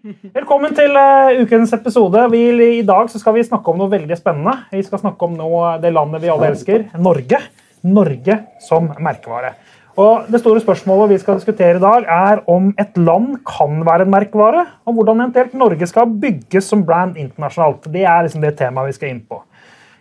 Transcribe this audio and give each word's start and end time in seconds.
Velkommen 0.00 0.72
til 0.72 0.94
uh, 0.96 1.42
ukens 1.42 1.74
episode. 1.76 2.22
Vi, 2.32 2.38
I 2.78 2.84
dag 2.88 3.10
skal 3.12 3.34
vi 3.36 3.42
snakke 3.44 3.68
om 3.68 3.82
noe 3.82 3.92
veldig 3.92 4.16
spennende. 4.16 4.54
Vi 4.72 4.80
skal 4.86 5.02
snakke 5.02 5.26
om 5.26 5.34
noe, 5.36 5.74
det 5.82 5.90
landet 5.92 6.22
vi 6.22 6.30
alle 6.32 6.48
elsker, 6.54 6.86
Norge. 7.04 7.42
Norge 7.84 8.36
som 8.64 8.88
merkevare. 8.96 9.52
Og 10.00 10.30
det 10.32 10.40
store 10.40 10.62
spørsmålet 10.64 11.12
vi 11.12 11.18
skal 11.20 11.36
diskutere 11.36 11.76
i 11.76 11.82
dag, 11.84 12.08
er 12.08 12.40
om 12.48 12.70
et 12.80 12.96
land 12.96 13.42
kan 13.44 13.84
være 13.84 14.06
en 14.06 14.14
merkevare, 14.14 14.64
og 14.88 14.96
hvordan 14.96 15.20
eventuelt 15.26 15.60
Norge 15.60 15.90
skal 15.90 16.08
bygges 16.22 16.72
som 16.72 16.86
brand 16.88 17.20
internasjonalt. 17.20 17.90
Det 17.92 18.06
er 18.08 18.24
liksom 18.24 18.46
det 18.46 18.54
temaet 18.56 18.94
vi 18.94 18.96
skal 18.96 19.12
inn 19.12 19.20
på. 19.28 19.42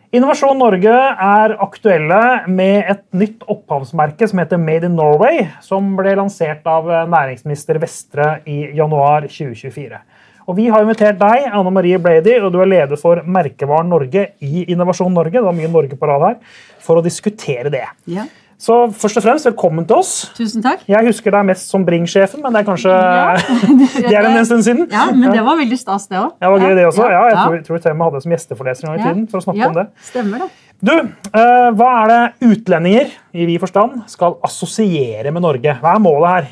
Innovasjon 0.10 0.58
Norge 0.58 0.90
er 0.90 1.52
aktuelle 1.62 2.20
med 2.50 2.88
et 2.90 3.02
nytt 3.14 3.44
opphavsmerke 3.46 4.26
som 4.26 4.40
heter 4.42 4.58
Made 4.58 4.88
in 4.90 4.96
Norway, 4.98 5.44
som 5.62 5.92
ble 6.00 6.16
lansert 6.18 6.66
av 6.66 6.90
næringsminister 7.12 7.78
Vestre 7.78 8.32
i 8.50 8.72
januar 8.74 9.28
2024. 9.30 10.00
Og 10.50 10.58
Vi 10.58 10.66
har 10.74 10.82
invitert 10.82 11.20
deg, 11.22 11.46
Anne 11.54 11.70
Marie 11.76 12.00
Blady, 12.02 12.40
og 12.42 12.50
du 12.56 12.58
er 12.58 12.72
leder 12.72 12.98
for 12.98 13.22
Merkevaren 13.22 13.94
Norge 13.94 14.32
i 14.42 14.64
Innovasjon 14.74 15.14
Norge. 15.14 15.36
Det 15.38 15.46
var 15.46 15.54
mye 15.54 15.70
Norge 15.70 16.00
på 16.02 16.10
rad 16.10 16.26
her, 16.26 16.40
for 16.82 16.98
å 16.98 17.06
diskutere 17.06 17.70
det. 17.70 17.86
Ja. 18.10 18.26
Så 18.60 18.76
først 18.92 19.16
og 19.22 19.24
fremst, 19.24 19.48
velkommen 19.48 19.86
til 19.88 20.02
oss. 20.02 20.10
Tusen 20.36 20.64
takk. 20.64 20.82
Jeg 20.92 21.08
husker 21.08 21.32
deg 21.32 21.46
mest 21.48 21.70
som 21.72 21.86
Bring-sjefen, 21.88 22.42
men 22.44 22.52
det 22.52 22.60
er 22.60 22.66
kanskje 22.68 22.92
ja. 22.92 23.38
det 24.10 24.18
er 24.20 24.28
en 24.28 24.50
stund 24.50 24.66
siden. 24.68 24.90
Ja, 24.92 25.06
men 25.16 25.32
det 25.32 25.46
var 25.46 25.56
veldig 25.62 25.78
stas, 25.80 26.10
det 26.12 26.20
òg. 26.20 26.34
Ja, 26.36 26.50
det 26.50 26.52
var 26.52 26.66
gøy 26.66 26.76
det 26.76 26.88
også. 26.90 27.06
Ja, 27.08 27.22
jeg 27.30 27.38
tror, 27.40 27.56
tror 27.70 27.84
til 27.86 27.94
og 27.94 28.02
med 28.02 28.10
hadde 28.10 28.22
som 28.26 28.36
gjesteforleser 28.36 28.84
en 28.84 28.92
gang 28.92 29.00
i 29.00 29.08
tiden. 29.08 29.24
for 29.32 29.40
å 29.40 29.46
snakke 29.48 29.70
om 29.72 29.80
det. 29.80 29.86
Stemmer 30.10 30.44
det. 30.44 30.50
Du, 30.80 30.94
uh, 30.96 31.70
Hva 31.76 31.88
er 32.02 32.12
det 32.12 32.52
utlendinger 32.52 33.16
i 33.32 33.48
vid 33.48 33.64
forstand 33.64 34.02
skal 34.12 34.36
assosiere 34.48 35.32
med 35.32 35.44
Norge? 35.48 35.80
Hva 35.80 35.96
er 35.96 36.04
målet 36.04 36.36
her? 36.36 36.52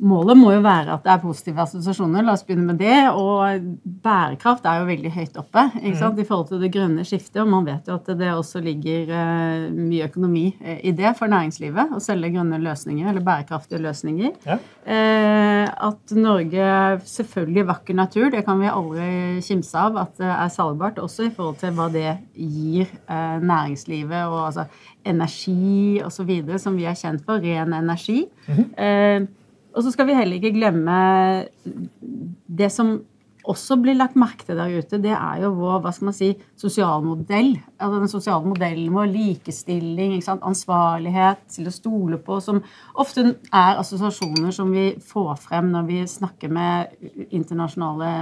Målet 0.00 0.38
må 0.38 0.54
jo 0.54 0.62
være 0.64 0.94
at 0.94 1.02
det 1.04 1.10
er 1.12 1.20
positive 1.20 1.60
assosiasjoner. 1.60 2.24
La 2.24 2.32
oss 2.32 2.44
begynne 2.46 2.70
med 2.70 2.78
det. 2.80 2.96
Og 3.12 3.66
bærekraft 4.04 4.64
er 4.68 4.80
jo 4.80 4.88
veldig 4.88 5.12
høyt 5.12 5.36
oppe 5.40 5.66
ikke 5.82 5.98
sant? 5.98 6.16
Mm. 6.16 6.22
i 6.22 6.26
forhold 6.28 6.48
til 6.48 6.62
det 6.62 6.70
grønne 6.72 7.04
skiftet. 7.04 7.40
Og 7.42 7.50
man 7.52 7.66
vet 7.68 7.88
jo 7.90 7.98
at 7.98 8.08
det 8.20 8.30
også 8.32 8.62
ligger 8.64 9.12
uh, 9.12 9.66
mye 9.76 10.08
økonomi 10.08 10.46
uh, 10.56 10.78
i 10.88 10.94
det 10.96 11.12
for 11.18 11.32
næringslivet. 11.32 11.92
Å 11.96 12.00
selge 12.02 12.32
grønne 12.32 12.60
løsninger, 12.62 13.10
eller 13.10 13.24
bærekraftige 13.26 13.82
løsninger. 13.84 14.32
Ja. 14.48 14.56
Uh, 14.86 15.66
at 15.90 16.14
Norge 16.16 16.70
selvfølgelig 17.10 17.66
vakker 17.68 17.98
natur, 17.98 18.30
det 18.32 18.44
kan 18.46 18.60
vi 18.62 18.70
aldri 18.72 19.10
kimse 19.44 19.84
av 19.84 19.98
at 20.00 20.14
det 20.20 20.30
er 20.32 20.54
salgbart. 20.54 21.02
Også 21.04 21.28
i 21.28 21.34
forhold 21.34 21.60
til 21.60 21.76
hva 21.76 21.90
det 21.92 22.14
gir 22.34 22.88
næringslivet 23.44 24.30
og 24.30 24.46
altså 24.46 24.64
energi 25.04 26.00
osv. 26.04 26.32
som 26.60 26.76
vi 26.78 26.88
er 26.88 26.96
kjent 26.96 27.24
for. 27.26 27.40
Ren 27.40 27.72
energi. 27.76 28.24
Mm 28.48 28.56
-hmm. 28.56 29.28
Og 29.74 29.84
så 29.84 29.92
skal 29.94 30.08
vi 30.08 30.18
heller 30.18 30.40
ikke 30.40 30.56
glemme 30.56 30.98
det 32.50 32.70
som 32.74 32.98
også 33.50 33.78
blir 33.80 33.96
lagt 33.96 34.18
merke 34.20 34.44
til 34.44 34.58
der 34.58 34.72
ute, 34.82 34.98
det 35.00 35.12
er 35.16 35.40
jo 35.44 35.52
vår 35.56 35.78
hva 35.80 35.92
skal 35.94 36.10
man 36.10 36.16
si, 36.16 36.30
sosialmodell. 36.60 37.54
Altså 37.80 38.00
den 38.02 38.12
sosiale 38.12 38.50
modellen 38.50 38.92
vår, 38.94 39.08
likestilling, 39.14 40.18
ansvarlighet, 40.36 41.46
til 41.54 41.70
å 41.70 41.74
stole 41.74 42.20
på, 42.22 42.40
som 42.44 42.60
ofte 43.00 43.24
er 43.48 43.80
assosiasjoner 43.80 44.52
som 44.54 44.72
vi 44.74 44.90
får 45.12 45.32
frem 45.40 45.70
når 45.72 45.88
vi 45.88 46.02
snakker 46.10 46.52
med 46.52 47.30
internasjonale 47.30 48.12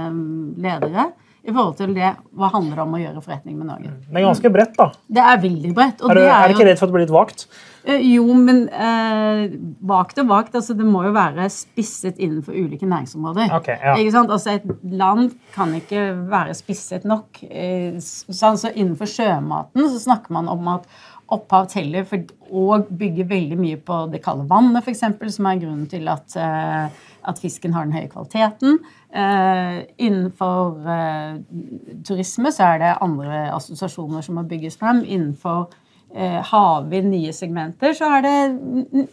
ledere 0.63 1.09
i 1.39 1.53
forhold 1.53 1.77
til 1.79 1.95
det, 1.95 2.11
hva 2.35 2.49
handler 2.51 2.75
det 2.75 2.83
om 2.83 2.95
å 2.97 2.99
gjøre 2.99 3.21
forretning 3.23 3.55
med 3.55 3.69
Norge. 3.69 3.93
Det 4.05 4.19
er 4.19 4.25
ganske 4.25 4.51
bredt, 4.53 4.73
da. 4.75 4.89
Det 5.07 5.23
er 5.23 5.41
veldig 5.45 5.73
bredt. 5.77 6.01
er, 6.03 6.19
du, 6.19 6.21
er, 6.25 6.31
er 6.35 6.53
ikke 6.53 6.67
redd 6.67 6.79
for 6.79 6.87
at 6.87 6.91
det 6.91 6.97
blir 6.97 7.05
litt 7.05 7.15
vagt? 7.15 7.45
Uh, 7.87 7.95
jo, 8.03 8.25
men 8.35 8.65
eh, 8.75 9.45
vagt 9.87 10.19
og 10.19 10.27
vagt. 10.29 10.57
Altså, 10.59 10.75
det 10.77 10.87
må 10.87 11.05
jo 11.07 11.13
være 11.15 11.47
spisset 11.53 12.19
innenfor 12.19 12.57
ulike 12.59 12.89
næringsområder. 12.89 13.53
Okay, 13.55 13.79
ja. 13.79 13.95
ikke 13.95 14.15
sant? 14.17 14.33
Altså, 14.35 14.57
Et 14.59 14.89
land 14.99 15.31
kan 15.55 15.71
ikke 15.77 16.09
være 16.29 16.57
spisset 16.59 17.07
nok. 17.07 17.39
Uh, 17.45 17.95
så, 18.03 18.51
altså, 18.51 18.73
innenfor 18.73 19.09
sjømaten 19.09 19.87
så 19.93 20.03
snakker 20.09 20.35
man 20.35 20.51
om 20.51 20.73
at 20.75 20.91
opphav 21.35 21.67
teller 21.71 22.05
for, 22.09 22.29
og 22.49 22.89
bygger 22.99 23.29
veldig 23.29 23.57
mye 23.59 23.79
på 23.85 23.99
det 24.13 24.23
kalde 24.25 24.47
vannet, 24.49 24.81
f.eks., 24.81 25.03
som 25.35 25.49
er 25.49 25.61
grunnen 25.61 25.85
til 25.89 26.09
at, 26.09 26.35
at 26.35 27.41
fisken 27.41 27.75
har 27.75 27.85
den 27.85 27.93
høye 27.93 28.09
kvaliteten. 28.09 28.79
Uh, 29.09 29.81
innenfor 29.97 30.79
uh, 30.85 31.37
turisme 32.05 32.51
så 32.53 32.75
er 32.75 32.81
det 32.81 32.97
andre 33.01 33.47
assosiasjoner 33.55 34.25
som 34.25 34.37
må 34.37 34.43
bygges 34.49 34.77
frem. 34.77 35.01
Innenfor 35.01 35.69
Eh, 36.15 36.41
har 36.41 36.87
nye 37.05 37.29
segmenter, 37.33 37.91
så 37.93 38.07
er 38.17 38.23
det 38.25 39.03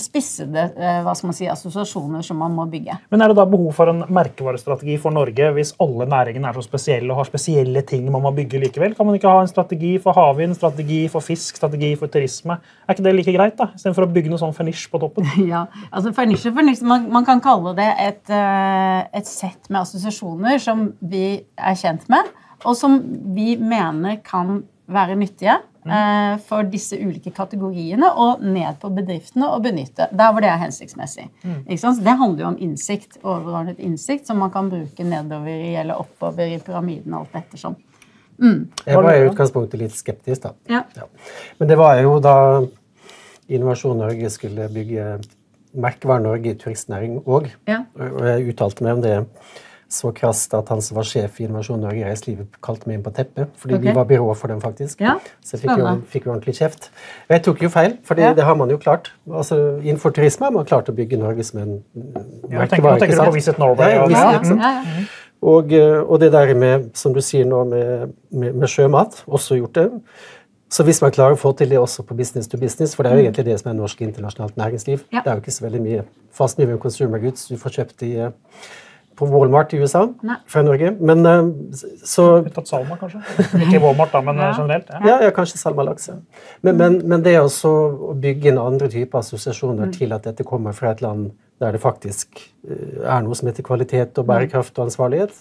spissede 0.00 0.62
eh, 0.72 1.02
hva 1.04 1.12
skal 1.12 1.28
man 1.28 1.36
si, 1.36 1.44
assosiasjoner 1.52 2.24
som 2.24 2.38
man 2.40 2.54
må 2.56 2.64
bygge. 2.72 2.96
Men 3.12 3.20
Er 3.20 3.28
det 3.28 3.36
da 3.36 3.44
behov 3.44 3.74
for 3.76 3.92
en 3.92 4.00
merkevarestrategi 4.08 4.94
for 5.02 5.12
Norge 5.12 5.50
hvis 5.52 5.74
alle 5.84 6.06
næringene 6.08 6.48
er 6.48 6.56
så 6.56 6.64
spesielle 6.64 7.12
og 7.12 7.20
har 7.20 7.28
spesielle 7.28 7.82
ting 7.84 8.08
man 8.08 8.24
må 8.24 8.32
bygge 8.38 8.62
likevel? 8.62 8.96
Kan 8.96 9.04
man 9.04 9.18
ikke 9.18 9.34
ha 9.34 9.44
en 9.44 9.52
strategi 9.52 9.98
for 10.00 10.16
havvind, 10.16 10.56
strategi 10.56 11.02
for 11.12 11.20
fisk, 11.20 11.60
strategi 11.60 11.92
for 12.00 12.08
turisme? 12.08 12.56
Er 12.86 12.96
ikke 12.96 13.04
det 13.04 13.14
like 13.18 13.36
greit, 13.36 13.60
da? 13.60 13.68
Istedenfor 13.76 14.08
å 14.08 14.10
bygge 14.16 14.32
noe 14.32 14.40
sånn 14.40 14.56
fernisj 14.56 14.88
på 14.94 15.02
toppen? 15.04 15.28
Ja, 15.52 15.66
altså 15.92 16.16
fernisj 16.16 16.48
og 16.48 16.56
fernisj, 16.56 16.86
man, 16.88 17.04
man, 17.12 17.28
kan 17.28 17.44
kalle 17.44 17.76
det 17.76 17.92
et, 18.00 18.24
eh, 18.32 19.04
et 19.20 19.28
sett 19.28 19.68
med 19.68 19.82
assosiasjoner 19.84 20.56
som 20.62 20.88
vi 21.04 21.26
er 21.36 21.76
kjent 21.76 22.08
med, 22.08 22.32
og 22.64 22.72
som 22.80 22.96
vi 23.36 23.58
mener 23.60 24.22
kan 24.24 24.62
være 24.88 25.20
nyttige 25.20 25.60
mm. 25.86 26.42
for 26.46 26.66
disse 26.70 26.98
ulike 26.98 27.32
kategoriene 27.36 28.08
og 28.20 28.42
ned 28.44 28.78
på 28.82 28.90
bedriftene 28.96 29.48
og 29.52 29.64
benytte. 29.64 30.08
Der 30.12 30.32
hvor 30.32 30.44
det 30.44 30.50
er 30.52 30.60
hensiktsmessig. 30.60 31.28
Mm. 31.42 31.62
Det 31.66 32.16
handler 32.20 32.44
jo 32.44 32.48
om 32.52 32.58
innsikt, 32.68 33.18
overordnet 33.22 33.80
innsikt, 33.82 34.26
som 34.26 34.40
man 34.42 34.52
kan 34.54 34.70
bruke 34.72 35.06
nedover 35.06 35.52
i 35.52 35.74
eller 35.80 36.02
oppover 36.02 36.46
i 36.46 36.58
pyramiden. 36.62 37.14
alt 37.14 37.34
ettersom. 37.34 37.76
Mm. 38.38 38.68
Jeg 38.84 39.00
var 39.00 39.14
i 39.14 39.28
utgangspunktet 39.30 39.80
litt 39.80 39.94
skeptisk, 39.96 40.42
da. 40.42 40.52
Ja. 40.68 40.82
Ja. 40.96 41.06
Men 41.58 41.70
det 41.70 41.78
var 41.80 41.96
jo 42.02 42.18
da 42.20 42.36
Innovasjon 43.46 44.00
Norge 44.02 44.30
skulle 44.34 44.68
bygge 44.72 45.16
Merkevare 45.76 46.24
Norge 46.24 46.52
i 46.52 46.58
turistnæring 46.58 47.20
òg. 47.24 47.48
Ja. 47.68 47.84
Og 48.00 48.22
jeg 48.26 48.50
uttalte 48.52 48.84
meg 48.84 48.96
om 48.96 49.04
det 49.04 49.14
så 49.88 50.10
krast 50.14 50.54
at 50.58 50.70
han 50.72 50.80
som 50.82 50.96
var 50.98 51.06
sjef 51.06 51.36
i 51.38 51.44
Innovasjon 51.46 51.78
Norge 51.84 52.00
i 52.00 52.06
Reiselivet, 52.06 52.58
kalte 52.64 52.88
meg 52.88 52.98
inn 52.98 53.04
på 53.04 53.12
teppet. 53.14 53.52
Fordi 53.60 53.76
okay. 53.76 53.86
vi 53.86 53.94
var 53.94 54.08
byrå 54.10 54.32
for 54.38 54.50
dem, 54.50 54.60
faktisk. 54.62 55.02
Ja, 55.04 55.14
så 55.44 55.54
jeg 55.54 55.62
fikk 55.62 55.82
jo, 55.82 55.92
fikk 56.10 56.26
jo, 56.26 56.32
ordentlig 56.34 56.56
kjeft. 56.58 56.88
Og 57.28 57.36
jeg 57.36 57.44
tok 57.46 57.62
jo 57.62 57.70
feil, 57.70 57.94
for 58.06 58.18
ja. 58.18 58.32
det 58.34 58.46
har 58.48 58.58
man 58.58 58.72
jo 58.72 58.80
klart. 58.82 59.12
Altså, 59.30 59.60
Innenfor 59.84 60.14
turisme 60.16 60.48
har 60.48 60.56
man 60.56 60.66
klart 60.66 60.90
å 60.90 60.94
bygge 60.96 61.20
Norge 61.20 61.46
som 61.46 61.62
en 61.62 61.76
merkevare. 62.50 62.96
Ja, 62.96 63.02
tenker 63.04 63.14
du 63.14 63.22
på 63.22 63.36
Visit 63.36 63.62
Norway? 63.62 63.94
Ja, 63.94 64.08
visit, 64.10 64.50
ja, 64.58 64.72
ja. 64.74 65.04
Og, 65.46 65.70
eh, 65.76 66.00
og, 66.00 66.18
det 66.18 66.32
der 66.32 66.54
med, 66.58 66.88
som 66.98 67.14
du 67.14 67.20
sier 67.22 67.46
nå, 67.46 67.60
med, 67.70 68.16
med, 68.34 68.56
med 68.56 68.72
sjømat, 68.72 69.20
også 69.26 69.60
gjort 69.60 69.78
det. 69.78 69.84
Så 70.72 70.82
hvis 70.82 70.98
man 71.04 71.12
klarer 71.14 71.36
å 71.36 71.38
få 71.38 71.52
til 71.54 71.70
det 71.70 71.78
også 71.78 72.02
på 72.08 72.16
business 72.18 72.50
to 72.50 72.58
business, 72.58 72.96
for 72.96 73.06
det 73.06 73.12
er 73.12 73.20
jo 73.20 73.22
mm. 73.22 73.28
egentlig 73.28 73.46
det 73.46 73.60
som 73.60 73.70
er 73.70 73.76
norsk 73.78 74.00
internasjonalt 74.02 74.56
næringsliv 74.58 75.04
Det 75.12 75.22
er 75.22 75.36
jo 75.36 75.44
ikke 75.44 75.54
så 75.54 75.64
veldig 75.68 75.82
mye 75.84 76.02
fast 76.34 76.58
nivå 76.58 76.80
consumer 76.82 77.22
goods 77.22 77.46
du 77.46 77.54
får 77.60 77.76
kjøpt 77.78 78.02
i 78.08 78.10
på 79.16 79.26
Walmart 79.26 79.72
i 79.72 79.78
USA 79.80 80.02
Nei. 80.22 80.36
fra 80.46 80.62
Norge. 80.64 80.90
Men 81.00 81.26
uh, 81.26 81.48
så 82.04 82.26
Tatt 82.52 82.68
Salma, 82.68 82.98
kanskje? 83.00 83.22
Ikke 83.64 83.80
Walmart, 83.80 84.12
da, 84.12 84.20
men 84.24 84.40
ja. 84.40 84.52
generelt? 84.58 84.90
Ja. 84.92 85.00
ja, 85.08 85.16
ja 85.24 85.32
kanskje 85.34 85.60
Salma-laks. 85.60 86.10
Men, 86.60 86.76
men, 86.76 86.98
men, 87.08 87.24
det 87.24 87.36
å 87.40 88.14
bygge 88.20 88.52
inn 88.52 88.60
andre 88.60 88.90
typer 88.92 89.22
assosiasjoner 89.22 89.88
mm. 89.88 89.94
til 89.96 90.12
at 90.16 90.28
dette 90.28 90.44
kommer 90.46 90.76
fra 90.76 90.92
et 90.92 91.04
land 91.04 91.30
der 91.62 91.72
det 91.72 91.80
faktisk 91.80 92.42
uh, 92.68 93.06
er 93.06 93.22
noe 93.24 93.36
som 93.38 93.48
heter 93.48 93.64
kvalitet 93.66 94.18
og 94.20 94.26
mm. 94.26 94.32
bærekraft 94.32 94.76
og 94.76 94.90
ansvarlighet, 94.90 95.38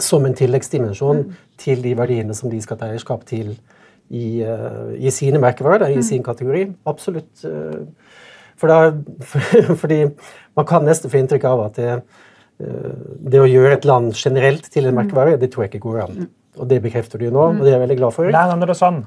som 0.00 0.26
en 0.28 0.36
tilleggsdimensjon 0.36 1.22
mm. 1.24 1.38
til 1.62 1.84
de 1.84 1.94
verdiene 1.96 2.36
som 2.36 2.52
de 2.52 2.60
skal 2.64 2.80
ta 2.80 2.90
eierskap 2.92 3.24
til 3.28 3.54
i, 4.12 4.42
uh, 4.44 4.92
i 5.00 5.12
sine 5.14 5.40
merkevarer, 5.40 5.88
i 5.88 6.02
mm. 6.02 6.04
sin 6.10 6.26
kategori. 6.26 6.66
Absolutt. 6.92 7.46
For 8.60 8.68
da, 8.68 8.92
fordi 9.82 10.04
man 10.58 10.68
kan 10.68 10.84
nesten 10.84 11.10
få 11.10 11.22
inntrykk 11.22 11.48
av 11.48 11.64
at 11.70 11.80
det 11.80 11.94
Eh, 11.96 11.98
det 13.32 13.40
å 13.42 13.48
gjøre 13.48 13.74
et 13.78 13.88
land 13.88 14.12
generelt 14.16 14.68
til 14.72 14.86
en 14.88 14.96
merkevare, 15.00 15.38
det 15.40 15.50
tror 15.52 15.66
jeg 15.66 15.74
ikke 15.74 15.86
går 15.88 16.00
an. 16.06 16.30
Og 16.60 16.66
det 16.68 16.82
bekrefter 16.84 17.16
du 17.16 17.24
jo 17.24 17.30
nå, 17.32 17.44
og 17.54 17.62
det 17.64 17.70
er 17.70 17.78
jeg 17.78 17.80
veldig 17.80 17.94
glad 17.96 18.12
for. 18.12 18.28
Nei, 18.28 18.42
men 18.50 18.60
det 18.60 18.66
er 18.74 18.76
sånn. 18.76 18.98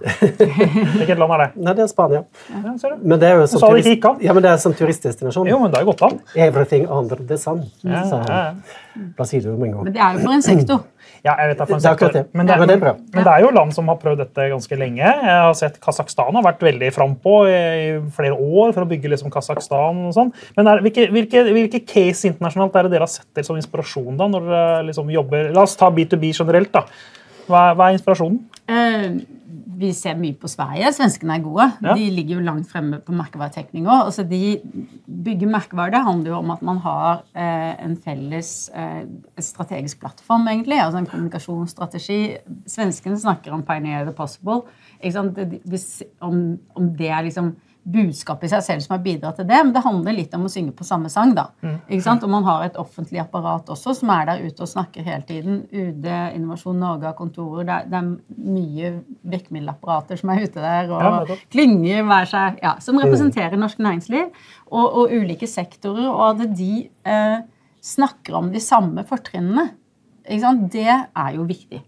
Hvilket 0.95 1.19
land 1.21 1.33
er 1.35 1.43
det? 1.43 1.47
Nei, 1.61 1.75
det 1.77 1.83
er 1.83 1.89
Spania. 1.91 2.21
Ja, 2.49 2.71
ser 2.81 2.95
du. 2.95 3.03
Men 3.05 3.21
det 3.21 3.27
er 3.29 3.37
jo 3.37 3.43
som, 3.51 3.61
turist... 3.61 4.07
ja, 4.25 4.33
men 4.33 4.41
det 4.41 4.49
er 4.49 4.57
som 4.63 4.73
turistdestinasjon. 4.79 5.51
Jo, 5.51 5.59
men 5.61 5.75
det 5.75 5.77
er 5.77 5.85
godt 5.85 6.01
an. 6.07 6.17
Everything 6.33 6.87
under 6.89 7.21
the 7.21 7.37
sun, 7.37 7.61
ja, 7.85 8.01
sa 8.09 8.23
han. 8.25 8.63
Men 8.95 9.91
det 9.91 10.01
er 10.01 10.17
jo 10.17 10.25
for 10.25 10.33
en 10.33 10.45
sektor. 10.47 10.81
Ja, 11.25 11.33
jeg 11.42 11.51
vet 11.51 11.62
det, 11.62 11.66
for 11.66 11.75
en. 11.75 12.13
Det. 12.13 12.22
Men, 12.38 12.45
det 12.45 12.54
er, 12.54 12.60
men, 12.62 12.69
det 12.69 12.75
er 12.75 12.81
bra. 12.83 12.92
men 13.16 13.25
det 13.25 13.31
er 13.31 13.42
jo 13.42 13.51
land 13.56 13.74
som 13.74 13.88
har 13.89 13.98
prøvd 13.98 14.19
dette 14.22 14.45
ganske 14.51 14.77
lenge. 14.77 15.01
Jeg 15.01 15.38
har 15.42 15.56
sett 15.57 15.80
Kasakhstan 15.81 16.38
har 16.38 16.45
vært 16.45 16.62
veldig 16.68 16.92
frampå 16.94 17.38
i 17.50 17.62
flere 18.13 18.38
år 18.38 18.75
for 18.75 18.86
å 18.86 18.89
bygge 18.92 19.10
liksom 19.16 19.33
Kasakhstan. 19.33 20.04
og 20.12 20.13
sånn. 20.13 20.30
Men 20.60 20.69
er, 20.69 20.83
hvilke, 20.86 21.07
hvilke, 21.16 21.42
hvilke, 21.50 21.81
case 21.89 22.30
internasjonalt 22.30 22.77
er 22.77 22.86
det 22.86 22.94
dere 22.94 23.07
har 23.07 23.13
sett 23.13 23.30
til 23.33 23.48
som 23.48 23.57
inspirasjon 23.57 24.19
da, 24.19 24.30
når 24.36 24.51
dere 24.51 24.83
liksom 24.92 25.10
jobber 25.16 25.50
La 25.56 25.66
oss 25.66 25.74
ta 25.80 25.89
B2B 25.89 26.30
generelt. 26.30 26.69
da. 26.75 26.86
Hva, 27.50 27.72
hva 27.74 27.89
er 27.89 27.98
inspirasjonen? 27.98 28.38
Uh, 28.69 29.18
vi 29.80 29.92
ser 29.95 30.18
mye 30.19 30.36
på 30.39 30.50
Sverige. 30.51 30.92
Svenskene 30.95 31.36
er 31.38 31.44
gode. 31.44 31.66
Ja. 31.83 31.95
De 31.98 32.07
ligger 32.13 32.38
jo 32.38 32.45
langt 32.45 32.69
fremme 32.72 33.00
på 33.04 33.16
merkevaretekning 33.16 33.88
òg. 33.88 34.07
Altså 34.10 34.25
de, 34.27 34.57
bygger 35.25 35.51
merkevarer. 35.51 35.95
det 35.95 36.04
handler 36.06 36.31
jo 36.31 36.38
om 36.38 36.54
at 36.54 36.63
man 36.66 36.80
har 36.83 37.24
eh, 37.36 37.74
en 37.86 37.98
felles 37.98 38.51
eh, 38.74 39.04
strategisk 39.39 40.00
plattform, 40.00 40.48
egentlig. 40.51 40.80
Altså 40.81 41.01
en 41.01 41.10
kommunikasjonsstrategi. 41.12 42.19
Svenskene 42.68 43.19
snakker 43.19 43.54
om 43.54 43.63
'pioneer 43.63 44.06
the 44.06 44.16
possible'. 44.16 44.66
Om, 46.22 46.57
om, 46.75 46.89
det 46.98 47.10
er 47.10 47.22
liksom 47.22 47.56
budskapet 47.85 48.47
i 48.47 48.51
seg 48.55 48.63
selv 48.65 48.83
som 48.83 48.95
har 48.95 49.03
bidratt 49.05 49.37
til 49.37 49.45
det, 49.45 49.57
men 49.61 49.71
det 49.75 49.83
handler 49.85 50.15
litt 50.17 50.33
om 50.33 50.47
å 50.47 50.49
synge 50.51 50.73
på 50.73 50.87
samme 50.87 51.09
sang. 51.13 51.35
da. 51.37 51.45
Mm. 51.61 51.75
Ikke 51.85 52.05
sant? 52.07 52.25
Og 52.25 52.31
man 52.33 52.45
har 52.47 52.65
et 52.65 52.79
offentlig 52.81 53.21
apparat 53.21 53.69
også 53.73 53.93
som 53.99 54.11
er 54.15 54.25
der 54.29 54.41
ute 54.41 54.65
og 54.65 54.71
snakker 54.71 55.05
hele 55.05 55.21
tiden. 55.27 55.61
UD, 55.69 56.07
Innovasjon 56.33 56.81
Norge 56.81 57.09
har 57.09 57.17
kontorer. 57.17 57.67
Det 57.67 57.75
er, 57.77 57.87
det 57.91 57.99
er 58.01 58.51
mye 58.57 58.91
virkemiddelapparater 59.35 60.21
som 60.21 60.33
er 60.33 60.45
ute 60.45 60.65
der, 60.65 60.89
og 60.89 61.05
ja, 61.29 61.39
klynger 61.53 62.05
hver 62.09 62.29
seg, 62.33 62.61
ja, 62.65 62.75
som 62.81 63.01
representerer 63.01 63.59
norsk 63.61 63.81
næringsliv 63.85 64.27
og, 64.71 64.85
og 64.85 65.13
ulike 65.13 65.49
sektorer. 65.49 66.07
Og 66.09 66.27
at 66.31 66.55
de 66.57 66.88
eh, 67.05 67.39
snakker 67.85 68.41
om 68.41 68.49
de 68.53 68.63
samme 68.63 69.05
fortrinnene, 69.05 69.69
det 70.25 70.89
er 70.89 71.35
jo 71.35 71.45
viktig. 71.45 71.85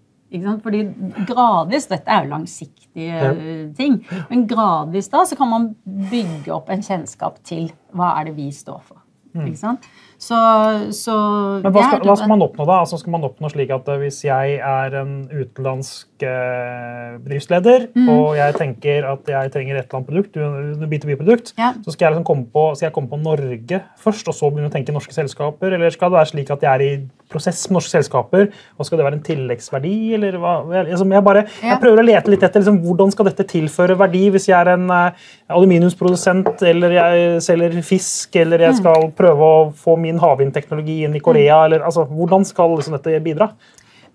Fordi 0.63 0.83
gradvis, 1.27 1.87
Dette 1.87 2.11
er 2.11 2.25
jo 2.25 2.31
langsiktige 2.33 3.19
ja. 3.23 3.33
ting. 3.77 4.01
Men 4.29 4.47
gradvis 4.49 5.07
da 5.13 5.23
så 5.25 5.37
kan 5.39 5.51
man 5.51 5.67
bygge 5.85 6.53
opp 6.55 6.71
en 6.73 6.83
kjennskap 6.83 7.39
til 7.47 7.69
hva 7.95 8.15
er 8.19 8.29
det 8.29 8.37
vi 8.39 8.49
står 8.51 8.81
for. 8.83 9.03
Mm. 9.37 9.47
Ikke 9.51 9.63
sant? 9.63 9.87
Så, 10.17 10.37
så 10.97 11.15
Men 11.61 11.73
hva 11.75 11.83
skal, 11.85 11.99
hva 12.01 12.15
skal, 12.17 12.29
man 12.31 12.41
oppnå 12.41 12.65
da? 12.65 12.79
Altså 12.81 12.97
skal 12.97 13.13
man 13.13 13.25
oppnå 13.27 13.51
slik 13.53 13.69
at 13.75 13.89
eh, 13.93 13.99
Hvis 14.01 14.23
jeg 14.25 14.55
er 14.57 14.95
en 14.97 15.11
utenlandsk 15.29 16.25
eh, 16.25 17.19
bedriftsleder, 17.21 17.85
mm. 17.93 18.07
og 18.09 18.31
jeg 18.39 18.55
tenker 18.57 19.05
at 19.11 19.29
jeg 19.29 19.51
trenger 19.53 19.77
et 19.77 19.85
eller 19.85 19.99
annet 19.99 20.09
produkt, 20.09 20.89
B2B-produkt, 20.89 21.53
ja. 21.59 21.69
så 21.85 21.93
skal 21.93 22.07
jeg, 22.07 22.15
liksom 22.15 22.25
komme 22.31 22.47
på, 22.53 22.63
skal 22.73 22.89
jeg 22.89 22.95
komme 22.95 23.11
på 23.11 23.21
Norge 23.21 23.81
først, 24.01 24.31
og 24.31 24.37
så 24.37 24.49
begynne 24.49 24.71
å 24.71 24.73
tenke 24.73 24.95
norske 24.95 25.13
selskaper? 25.13 25.77
Eller 25.77 25.93
skal 25.93 26.09
det 26.09 26.17
være 26.17 26.31
slik 26.33 26.49
at 26.55 26.65
jeg 26.65 26.71
er 26.73 26.85
i 26.87 26.91
prosess 27.29 27.59
med 27.67 27.77
norske 27.77 27.91
selskaper, 27.91 28.49
og 28.77 28.87
skal 28.87 28.97
det 28.97 29.05
være 29.05 29.19
en 29.19 29.25
tilleggsverdi? 29.27 29.95
eller 30.17 30.39
hva? 30.41 30.55
Jeg, 30.79 31.23
bare, 31.25 31.43
jeg 31.61 31.79
prøver 31.83 32.01
å 32.01 32.07
lete 32.07 32.33
litt 32.33 32.45
etter 32.47 32.63
liksom, 32.63 32.79
hvordan 32.85 33.13
skal 33.13 33.27
dette 33.29 33.45
tilføre 33.51 33.97
verdi 33.99 34.23
hvis 34.33 34.47
jeg 34.49 34.57
er 34.57 34.73
en 34.73 34.89
eh, 34.95 35.27
aluminiumsprodusent, 35.53 36.63
eller 36.71 36.97
jeg 36.97 37.41
selger 37.45 37.77
fisk, 37.85 38.33
eller 38.39 38.65
jeg 38.65 38.77
mm. 38.77 38.81
skal 38.81 39.09
prøve 39.17 39.26
å 39.33 39.51
få 39.75 39.97
min 39.99 40.19
havvindteknologi 40.21 41.01
inn 41.07 41.17
i 41.17 41.23
Korea? 41.23 41.63
Eller, 41.65 41.85
altså, 41.85 42.05
hvordan 42.07 42.45
skal 42.47 42.77
liksom, 42.77 42.97
dette 42.97 43.19
bidra? 43.25 43.51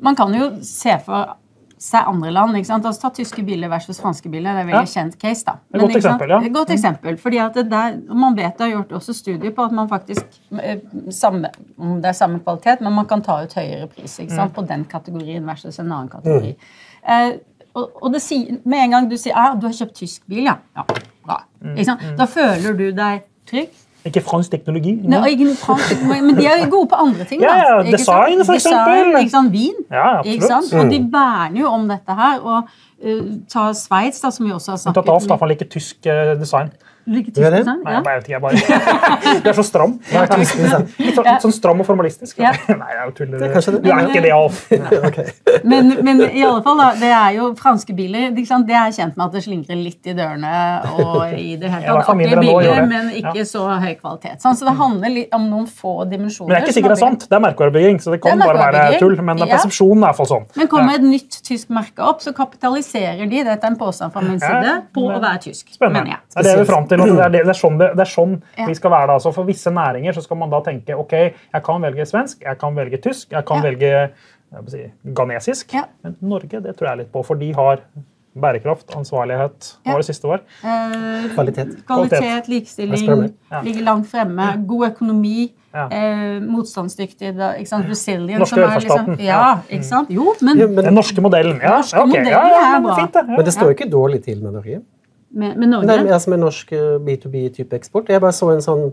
Man 0.02 0.16
kan 0.18 0.34
jo 0.34 0.50
se 0.66 0.96
for 1.04 1.36
seg 1.82 2.06
andre 2.06 2.30
land. 2.30 2.56
ikke 2.56 2.68
sant? 2.68 2.86
Altså, 2.86 3.02
ta 3.02 3.10
tyske 3.16 3.42
biler 3.46 3.70
versus 3.72 3.98
franske 4.02 4.30
biler. 4.30 4.54
Det 4.54 4.62
er 4.62 4.68
veldig 4.70 4.86
ja. 4.86 4.92
kjent 4.92 5.18
case. 5.18 5.44
da. 5.46 5.56
Men, 5.72 5.84
godt 5.84 5.98
eksempel, 5.98 6.34
ja. 6.34 6.40
Godt 6.54 6.74
eksempel, 6.76 7.18
fordi 7.22 7.40
at 7.42 7.58
det 7.58 7.64
der, 7.72 7.96
Man 8.08 8.36
vet 8.38 8.58
det 8.58 8.68
har 8.68 8.72
gjort 8.76 8.92
også 9.00 9.14
studier 9.18 9.54
på 9.54 9.66
at 9.66 9.74
man 9.74 9.88
faktisk 9.90 10.40
eh, 10.62 10.78
samme, 11.10 11.50
Om 11.78 11.96
det 12.02 12.12
er 12.12 12.18
samme 12.18 12.42
kvalitet, 12.44 12.84
men 12.84 12.94
man 12.94 13.08
kan 13.10 13.22
ta 13.22 13.40
ut 13.42 13.56
høyere 13.58 13.88
pris 13.90 14.18
ikke 14.18 14.34
sant? 14.34 14.52
Mm. 14.52 14.54
på 14.54 14.66
den 14.68 14.84
kategorien 14.84 15.46
versus 15.46 15.78
en 15.78 15.90
annen 15.90 16.10
kategori. 16.12 16.54
Mm. 16.54 17.14
Eh, 17.14 17.32
og, 17.74 18.02
og 18.02 18.20
sier, 18.20 18.60
Med 18.64 18.84
en 18.84 18.96
gang 18.96 19.10
du 19.10 19.16
sier 19.16 19.34
ah, 19.36 19.56
du 19.58 19.66
har 19.66 19.74
kjøpt 19.74 19.96
tysk 20.04 20.26
bil, 20.26 20.44
ja, 20.46 20.58
ja 20.76 20.86
bra. 21.24 21.42
Mm. 21.62 21.78
mm. 21.78 22.12
Da 22.18 22.26
føler 22.30 22.78
du 22.78 22.90
deg 22.94 23.26
trygg. 23.48 23.74
Ikke 24.04 24.20
fransk 24.26 24.50
teknologi. 24.50 24.92
Nei, 25.06 25.20
ikke 25.36 25.52
fransk, 25.60 25.92
teknologi, 25.92 26.22
men 26.26 26.38
de 26.38 26.46
er 26.50 26.64
jo 26.64 26.70
gode 26.72 26.88
på 26.90 26.98
andre 27.04 27.26
ting. 27.28 27.42
Da. 27.42 27.52
Ja, 27.52 27.66
ja, 27.68 27.82
Design, 27.86 28.44
for 28.44 28.56
eksempel. 28.58 28.96
Design, 28.98 29.18
ikke 29.20 29.34
sant? 29.36 29.52
Vin. 29.52 29.84
Ja, 29.90 30.08
ikke 30.26 30.48
sant? 30.50 30.72
Og 30.74 30.90
de 30.90 30.98
verner 31.12 31.60
jo 31.60 31.68
om 31.70 31.84
dette 31.90 32.16
her. 32.18 32.40
og 32.40 32.72
uh, 33.04 33.28
Ta 33.52 33.68
Sveits, 33.78 34.24
som 34.24 34.46
vi 34.46 34.52
også 34.52 34.74
har 34.74 34.82
snakket 34.82 34.98
om. 34.98 35.04
Tatt 35.04 35.14
av, 35.14 35.28
da, 35.28 35.36
for 35.36 35.46
han 35.46 35.54
liker 35.54 35.70
tysk 35.70 36.10
uh, 36.10 36.34
design. 36.40 36.72
Lykke 37.02 37.32
til. 37.34 37.42
Sånn, 37.66 37.80
Nei, 37.82 37.94
jeg 37.96 38.02
vet 38.06 38.28
ikke, 38.28 38.32
jeg 38.32 38.42
bare 38.42 39.40
Du 39.42 39.48
er 39.50 39.56
så 39.56 39.64
stram. 39.66 39.96
Litt 41.02 41.16
sånn 41.42 41.54
stram 41.54 41.82
og 41.82 41.86
formalistisk. 41.88 42.38
Ja. 42.38 42.52
Nei, 42.68 42.90
jeg 42.94 43.00
er 43.02 43.14
tuller. 43.16 43.42
Du 43.42 43.88
er 43.90 44.06
ikke 44.06 44.22
det, 44.22 44.30
Alf. 44.36 44.60
okay. 45.08 45.32
men, 45.66 45.90
men, 46.06 46.22
i 46.28 46.44
alle 46.46 46.62
fall, 46.62 46.78
da, 46.78 46.92
det 47.00 47.10
er 47.10 47.38
jo 47.40 47.48
franske 47.58 47.96
biler. 47.98 48.30
Det 48.36 48.44
er 48.46 48.94
kjent 48.94 49.18
med 49.18 49.24
at 49.26 49.34
det 49.34 49.42
slingrer 49.48 49.80
litt 49.80 50.06
i 50.06 50.14
dørene 50.14 50.52
og 50.94 51.34
i 51.34 51.56
det 51.58 51.72
hele 51.72 51.96
tatt. 51.98 52.12
Artige 52.12 52.38
biler, 52.38 52.86
men 52.86 53.10
ikke 53.18 53.46
så 53.48 53.64
høy 53.72 53.92
kvalitet. 53.98 54.38
Sånn, 54.44 54.58
så 54.58 54.68
det 54.68 54.76
handler 54.78 55.14
litt 55.16 55.34
om 55.34 55.48
noen 55.50 55.66
få 55.66 56.04
dimensjoner. 56.06 56.52
Men 56.52 56.54
det 56.54 56.60
er 56.60 56.68
ikke 56.68 56.76
sikkert 56.78 56.94
det 56.94 57.00
er 57.00 57.02
sant. 57.02 57.26
Det 57.26 57.38
er 57.38 57.44
merkevarebygging, 57.48 58.00
så 58.04 58.14
det 58.14 58.22
kan 58.22 58.38
det 58.38 58.46
bare 58.52 58.70
være 58.78 59.02
tull. 59.02 59.18
Men 59.22 59.42
persepsjonen 59.42 60.06
er 60.06 60.12
iallfall 60.12 60.30
sånn. 60.36 60.48
Men 60.60 60.70
kommer 60.70 61.00
et 61.00 61.06
nytt 61.06 61.42
tysk 61.46 61.74
merke 61.74 62.06
opp, 62.06 62.22
så 62.22 62.34
kapitaliserer 62.36 63.26
de, 63.26 63.42
dette 63.42 63.58
er 63.58 63.72
en 63.72 63.78
påstand 63.80 64.14
fra 64.14 64.22
min 64.24 64.38
side, 64.42 64.78
på 64.94 65.06
å 65.10 65.18
være 65.18 65.44
tysk. 65.48 65.74
Spennende. 65.74 66.22
Det 66.30 66.42
er 66.42 66.50
det 66.52 66.56
vi 66.62 66.68
fram 66.68 66.86
til. 66.86 66.91
Det 67.00 67.24
er, 67.26 67.32
det, 67.32 67.42
er 67.48 67.58
sånn, 67.58 67.80
det, 67.80 67.90
det 67.96 68.04
er 68.04 68.12
sånn 68.12 68.36
ja. 68.58 68.68
vi 68.68 68.76
skal 68.78 68.94
være 68.94 69.10
da. 69.10 69.18
altså 69.20 69.32
for 69.34 69.48
visse 69.48 69.72
næringer 69.72 70.16
så 70.16 70.24
skal 70.24 70.40
man 70.42 70.52
da 70.52 70.62
tenke 70.66 70.96
ok, 70.98 71.16
jeg 71.32 71.64
kan 71.66 71.82
velge 71.84 72.06
svensk, 72.08 72.44
jeg 72.44 72.60
kan 72.60 72.76
velge 72.76 73.00
tysk, 73.02 73.30
jeg 73.32 73.48
kan 73.48 73.62
ja. 73.62 73.68
velge 73.70 73.92
jeg 73.92 74.68
si, 74.68 74.86
ghanesisk. 75.16 75.72
Ja. 75.72 75.86
Men 76.04 76.16
Norge 76.20 76.60
det 76.64 76.76
tror 76.76 76.92
jeg 76.92 77.04
litt 77.04 77.12
på, 77.14 77.22
for 77.24 77.40
de 77.40 77.52
har 77.56 77.80
bærekraft, 78.32 78.94
ansvarlighet 78.96 79.74
Hva 79.84 79.94
var 79.94 80.00
det 80.00 80.08
siste 80.08 80.28
år? 80.28 80.44
Eh, 80.64 81.26
kvalitet. 81.34 81.74
Kvalitet, 81.88 82.48
likestilling, 82.48 83.34
ligger 83.64 83.84
langt 83.88 84.08
fremme. 84.08 84.46
God 84.68 84.86
økonomi. 84.92 85.50
Eh, 85.72 86.40
motstandsdyktig. 86.44 87.34
Da, 87.36 87.52
ikke 87.60 87.72
sant? 87.72 87.88
Resilient. 87.88 88.40
Norske 88.40 88.60
velferdsstaten. 88.60 89.14
Liksom, 89.16 89.26
ja, 89.26 89.58
ikke 89.68 89.88
sant? 89.88 90.12
Jo, 90.12 90.32
men, 90.44 90.60
Den 90.60 90.96
norske 90.96 91.24
modellen. 91.24 91.60
Ja, 91.60 91.78
norske 91.80 92.00
okay. 92.00 92.24
modellen 92.24 92.56
er 92.72 92.82
bra. 92.86 92.96
Fint, 93.02 93.22
men 93.34 93.46
det 93.48 93.56
står 93.56 93.76
ikke 93.76 93.88
dårlig 93.92 94.22
til 94.24 94.42
med 94.44 94.56
Norge. 94.60 94.82
Med, 95.32 95.56
med 95.56 95.68
Norge? 95.72 95.88
Nei, 95.88 96.12
altså 96.12 96.30
med 96.30 96.42
norsk 96.44 96.72
B2B-type 97.06 97.76
eksport. 97.76 98.10
Jeg 98.12 98.20
bare 98.20 98.36
så 98.36 98.50
en 98.52 98.64
sånn 98.64 98.90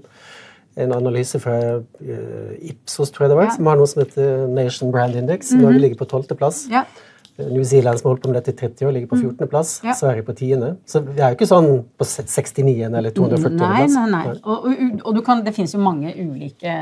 en 0.79 0.93
analyse 0.95 1.39
fra 1.43 1.57
uh, 1.81 2.51
Ipsos, 2.59 3.11
tror 3.11 3.25
jeg 3.25 3.33
det 3.33 3.37
var, 3.39 3.49
ja. 3.49 3.55
som 3.57 3.67
har 3.67 3.79
noe 3.79 3.89
som 3.89 4.03
heter 4.03 4.45
Nation 4.47 4.93
Brand 4.93 5.15
Index. 5.15 5.51
Mm 5.51 5.59
-hmm. 5.59 5.63
Norge 5.65 5.79
ligger 5.79 5.97
på 5.97 6.05
tolvteplass. 6.05 6.67
Ja. 6.71 6.85
New 7.47 7.63
Zealand 7.63 7.99
som 7.99 8.07
har 8.07 8.13
holdt 8.13 8.23
på 8.23 8.29
med 8.29 8.35
dette 8.35 8.51
i 8.51 8.55
30 8.67 8.87
år, 8.87 8.91
ligger 8.91 9.07
på 9.07 9.15
14.-plass. 9.15 9.83
Mm. 9.83 9.87
Ja. 9.89 9.93
Sverige 9.95 10.23
på 10.23 10.33
10. 10.33 10.73
Så 10.85 10.99
vi 10.99 11.21
er 11.21 11.31
jo 11.31 11.37
ikke 11.37 11.47
sånn 11.47 11.69
på 11.97 12.05
69. 12.05 12.95
eller 12.99 13.11
240. 13.15 13.55
Nei, 13.55 13.85
nei, 13.87 14.05
nei. 14.11 14.23
Og, 14.43 14.65
og, 14.67 15.05
og 15.05 15.21
kan, 15.25 15.43
det 15.45 15.53
finnes 15.55 15.73
jo 15.73 15.79
mange 15.79 16.11
ulike 16.19 16.73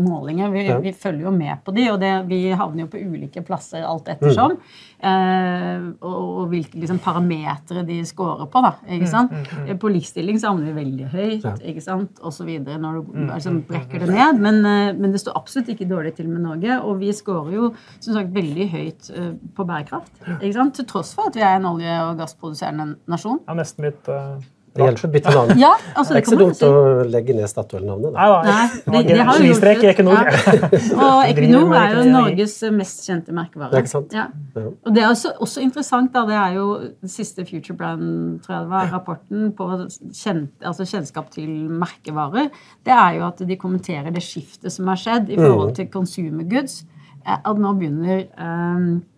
målinger. 0.00 0.50
Vi, 0.54 0.66
ja. 0.66 0.78
vi, 0.78 0.92
følger 0.92 1.28
jo 1.28 1.34
med 1.36 1.60
på 1.64 1.74
de, 1.76 1.90
og 1.92 2.00
det, 2.00 2.14
vi 2.30 2.40
havner 2.50 2.86
jo 2.86 2.90
på 2.94 3.02
ulike 3.02 3.44
plasser 3.46 3.84
alt 3.84 4.08
ettersom. 4.08 4.56
Mm. 4.56 4.89
Eh, 5.00 5.86
og, 6.00 6.16
og, 6.20 6.42
hvilke 6.52 6.78
liksom, 6.80 7.00
parametere 7.02 7.84
de 7.88 8.00
scorer 8.08 8.48
på. 8.52 8.64
da, 8.64 8.74
ikke 8.86 9.08
mm, 9.08 9.12
sant? 9.12 9.34
Mm, 9.34 9.66
mm, 9.66 9.80
på 9.80 9.92
likestilling 9.92 10.40
så 10.40 10.52
havner 10.52 10.70
vi 10.70 10.76
veldig 10.80 11.10
høyt, 11.12 11.64
ikke 11.72 11.84
sant? 11.84 12.20
og 12.20 12.34
så 12.36 12.46
videre, 12.46 12.78
når 12.80 13.00
du 13.00 13.14
liksom, 13.26 13.62
brekker 13.68 14.04
det 14.04 14.10
ned. 14.12 14.40
Men, 14.40 14.62
eh, 14.64 14.94
men, 14.96 15.10
det 15.10 15.22
står 15.22 15.36
absolutt 15.40 15.72
ikke 15.74 15.88
dårlig 15.90 16.14
til 16.18 16.30
med 16.30 16.44
Norge, 16.46 16.80
og 16.80 17.00
vi 17.02 17.12
scorer 17.16 17.56
jo 17.56 17.72
som 17.98 18.14
sagt 18.14 18.34
veldig 18.34 18.70
høyt 18.70 19.10
på 19.56 19.64
bærekraft 19.66 19.80
bærekraft. 19.80 20.42
Ikke 20.42 20.54
sant? 20.54 20.74
Til 20.76 20.86
tross 20.88 21.12
for 21.16 21.30
at 21.30 21.36
vi 21.36 21.44
er 21.44 21.58
en 21.58 21.68
olje- 21.70 22.00
og 22.06 22.16
gassproduserende 22.20 22.96
nasjon. 23.10 23.40
Ja, 23.48 23.54
nesten 23.58 23.88
litt... 23.88 24.08
Uh, 24.08 24.40
det 24.70 24.86
hjelper 24.86 25.08
å 25.08 25.10
bytte 25.10 25.32
navn. 25.34 25.58
Ja, 25.58 25.70
altså, 25.98 26.14
det 26.14 26.20
er 26.20 26.22
ikke 26.22 26.30
så 26.30 26.38
dumt 26.38 26.60
å 26.62 26.74
legge 27.10 27.34
ned 27.34 27.50
Statoil-navnet. 27.50 28.12
Nei, 28.14 28.26
nei. 28.46 29.00
det, 29.02 29.16
det 29.16 29.24
har 29.26 29.40
jo 29.40 29.48
gjort 29.48 29.66
Equinor. 29.90 30.30
Ja. 30.30 30.60
Og 31.06 31.22
Equinor 31.26 31.74
er 31.80 31.96
jo 31.96 32.04
Norges 32.12 32.54
mest 32.76 33.02
kjente 33.08 33.34
merkevare. 33.34 33.72
Det 33.72 33.80
er 33.80 33.84
ikke 33.86 33.92
sant? 33.96 34.14
Ja. 34.14 34.28
Og 34.54 34.94
det 34.94 35.02
er 35.02 35.08
også, 35.08 35.34
også, 35.42 35.64
interessant, 35.66 36.12
da, 36.14 36.22
det 36.30 36.38
er 36.38 36.56
jo 36.60 36.68
den 36.86 37.14
siste 37.16 37.46
Future 37.48 37.74
Brand, 37.80 38.38
tror 38.44 38.56
jeg 38.56 38.68
det 38.68 38.74
var, 38.76 38.94
rapporten 38.94 39.50
på 39.58 39.68
kjent, 40.06 40.54
altså 40.62 40.86
kjennskap 40.86 41.34
til 41.34 41.50
merkevarer, 41.82 42.54
det 42.86 42.94
er 42.94 43.18
jo 43.18 43.26
at 43.26 43.42
de 43.50 43.58
kommenterer 43.58 44.14
det 44.14 44.22
skiftet 44.22 44.70
som 44.70 44.86
har 44.92 45.02
skjedd 45.02 45.34
i 45.34 45.40
forhold 45.40 45.74
mm. 45.74 45.78
til 45.80 45.90
consumer 45.90 46.46
goods. 46.46 46.84
At 47.26 47.58
nå 47.60 47.74
begynner 47.76 48.28
um, 48.38 49.00
Eh, 49.00 49.09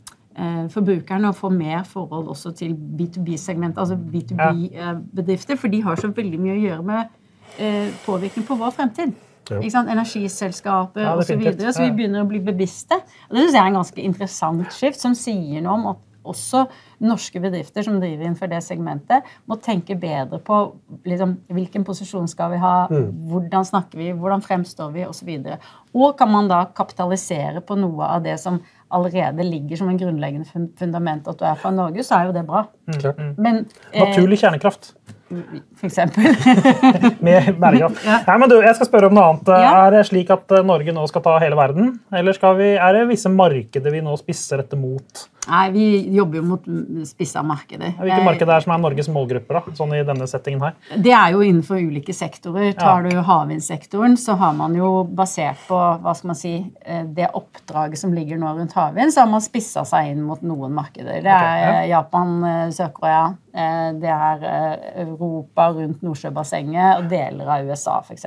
forbrukerne 0.72 1.30
å 1.30 1.36
få 1.36 1.50
mer 1.52 1.82
forhold 1.88 2.30
også 2.32 2.54
til 2.56 2.76
B2B-segmentet, 2.76 3.80
altså 3.82 3.96
B2B-bedrifter, 3.96 5.58
for 5.60 5.72
de 5.72 5.82
har 5.84 6.00
så 6.00 6.12
veldig 6.14 6.40
mye 6.40 6.54
å 6.56 6.62
gjøre 6.62 6.86
med 6.88 7.02
eh, 7.58 7.90
påvirkning 8.06 8.46
på 8.48 8.56
vår 8.60 8.74
fremtid. 8.76 9.12
Energiselskaper 9.50 11.02
ja, 11.02 11.16
osv. 11.18 11.32
Så, 11.32 11.36
videre, 11.40 11.72
så 11.74 11.84
vi 11.84 11.92
begynner 11.98 12.22
å 12.24 12.30
bli 12.30 12.40
bevisste. 12.44 13.00
Og 13.28 13.36
Det 13.36 13.42
synes 13.42 13.56
jeg 13.56 13.62
er 13.62 13.72
en 13.72 13.80
ganske 13.80 14.06
interessant 14.06 14.72
skift, 14.72 15.02
som 15.02 15.16
sier 15.18 15.64
noe 15.64 15.76
om 15.80 15.86
at 15.92 16.02
også 16.28 16.66
norske 17.02 17.40
bedrifter 17.42 17.84
som 17.86 17.98
driver 18.00 18.26
innenfor 18.26 18.50
det 18.50 18.62
segmentet, 18.64 19.26
må 19.50 19.58
tenke 19.62 19.96
bedre 19.98 20.38
på 20.42 20.58
liksom, 21.08 21.36
hvilken 21.52 21.86
posisjon 21.86 22.28
skal 22.30 22.52
vi 22.54 22.60
ha, 22.62 22.74
mm. 22.90 23.08
hvordan 23.32 23.66
snakker 23.68 24.00
vi, 24.00 24.12
hvordan 24.16 24.44
fremstår 24.44 24.92
vi, 24.94 25.06
osv. 25.08 25.32
Og, 25.40 25.48
så 25.48 26.04
og 26.04 26.14
kan 26.18 26.30
man 26.32 26.50
da 26.50 26.64
kapitalisere 26.76 27.64
på 27.66 27.76
noe 27.80 28.14
av 28.16 28.22
det 28.24 28.38
som 28.40 28.60
allerede 28.92 29.44
ligger 29.46 29.80
som 29.80 29.88
en 29.88 29.98
grunnleggende 29.98 30.68
fundament 30.78 31.28
at 31.28 31.40
du 31.40 31.46
er 31.48 31.58
fra 31.60 31.72
Norge, 31.72 32.04
så 32.04 32.18
er 32.18 32.28
jo 32.28 32.36
det 32.36 32.44
bra. 32.48 32.66
Mm. 32.92 33.34
Men, 33.40 33.64
eh, 33.90 34.04
Naturlig 34.04 34.38
kjernekraft. 34.42 34.92
For 35.80 35.88
eksempel. 35.88 36.26
Med 37.26 37.54
bærekraft. 37.60 38.02
Ja. 38.04 38.18
Nei, 38.26 38.36
men 38.42 38.50
du, 38.50 38.58
jeg 38.60 38.76
skal 38.76 38.88
spørre 38.88 39.08
om 39.08 39.16
noe 39.16 39.28
annet. 39.30 39.52
Ja. 39.64 39.70
Er 39.86 39.94
det 39.96 40.02
slik 40.10 40.32
at 40.34 40.52
eh, 40.52 40.64
Norge 40.66 40.92
nå 40.92 41.06
skal 41.08 41.24
ta 41.24 41.38
hele 41.40 41.56
verden? 41.56 41.94
Eller 42.12 42.36
vi, 42.58 42.74
er 42.76 42.98
det 42.98 43.06
visse 43.14 43.32
markeder 43.32 43.94
vi 43.94 44.02
nå 44.04 44.16
spisser 44.20 44.60
dette 44.60 44.76
mot? 44.76 45.24
Nei, 45.48 45.70
vi 45.74 45.84
jobber 46.14 46.38
jo 46.38 46.42
mot 46.46 46.66
spissa 47.08 47.42
markeder. 47.42 47.96
Hvilke 47.98 48.20
markeder 48.24 48.54
er 48.54 48.60
som 48.62 48.72
er 48.76 48.78
Norges 48.84 49.08
målgrupper 49.10 49.58
da, 49.58 49.62
sånn 49.74 49.94
i 49.98 50.04
denne 50.06 50.28
settingen 50.30 50.62
her? 50.62 50.76
Det 51.02 51.10
er 51.18 51.32
jo 51.34 51.40
innenfor 51.42 51.80
ulike 51.82 52.14
sektorer. 52.14 52.72
Tar 52.78 53.02
du 53.08 53.16
havvindsektoren, 53.26 54.14
så 54.22 54.36
har 54.38 54.52
man 54.54 54.76
jo 54.78 54.92
basert 55.04 55.58
på 55.66 55.80
hva 56.02 56.14
skal 56.14 56.28
man 56.30 56.38
si, 56.38 56.54
eh, 56.86 57.02
det 57.04 57.26
oppdraget 57.34 57.98
som 57.98 58.14
ligger 58.14 58.38
nå 58.38 58.54
rundt 58.60 58.72
havvind, 58.78 59.10
så 59.12 59.24
har 59.24 59.32
man 59.34 59.42
spissa 59.42 59.82
seg 59.84 60.12
inn 60.12 60.22
mot 60.22 60.42
noen 60.46 60.72
markeder. 60.78 61.18
Det 61.22 61.26
er 61.26 61.42
okay, 61.42 61.62
ja. 61.64 61.72
eh, 61.82 61.88
Japan, 61.90 62.36
eh, 62.44 62.68
Sør-Korea, 62.78 63.24
det 63.52 64.08
er 64.08 64.44
Europa 65.02 65.66
rundt 65.76 66.00
Nordsjøbassenget 66.02 67.02
og 67.02 67.10
deler 67.10 67.50
av 67.52 67.66
USA, 67.68 67.98
f.eks. 68.00 68.24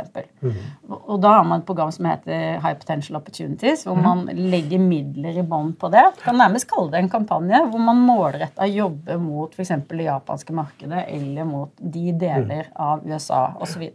Og- 0.90 1.10
Og 1.10 1.20
da 1.22 1.32
har 1.40 1.44
man 1.44 1.62
et 1.62 1.66
program 1.66 1.90
som 1.92 2.06
heter 2.06 2.60
High 2.62 2.76
Potential 2.78 3.18
Opportunities, 3.18 3.86
hvor 3.86 3.96
man 3.98 4.26
legger 4.28 4.78
midler 4.80 5.38
i 5.40 5.42
bånd 5.42 5.78
på 5.80 5.90
det. 5.90 6.04
Kan 6.24 6.38
nærmest 6.38 6.68
kalle 6.70 6.92
det 6.92 7.00
en 7.04 7.05
kampanje 7.12 7.62
hvor 7.70 7.82
man 7.82 8.02
målretta 8.06 8.68
jobber 8.70 9.18
mot 9.22 9.54
f.eks. 9.56 9.74
det 9.90 10.08
japanske 10.08 10.56
markedet 10.56 11.06
eller 11.14 11.48
mot 11.50 11.72
de 11.80 12.12
deler 12.26 12.70
av 12.76 13.06
USA 13.06 13.48
osv. 13.62 13.88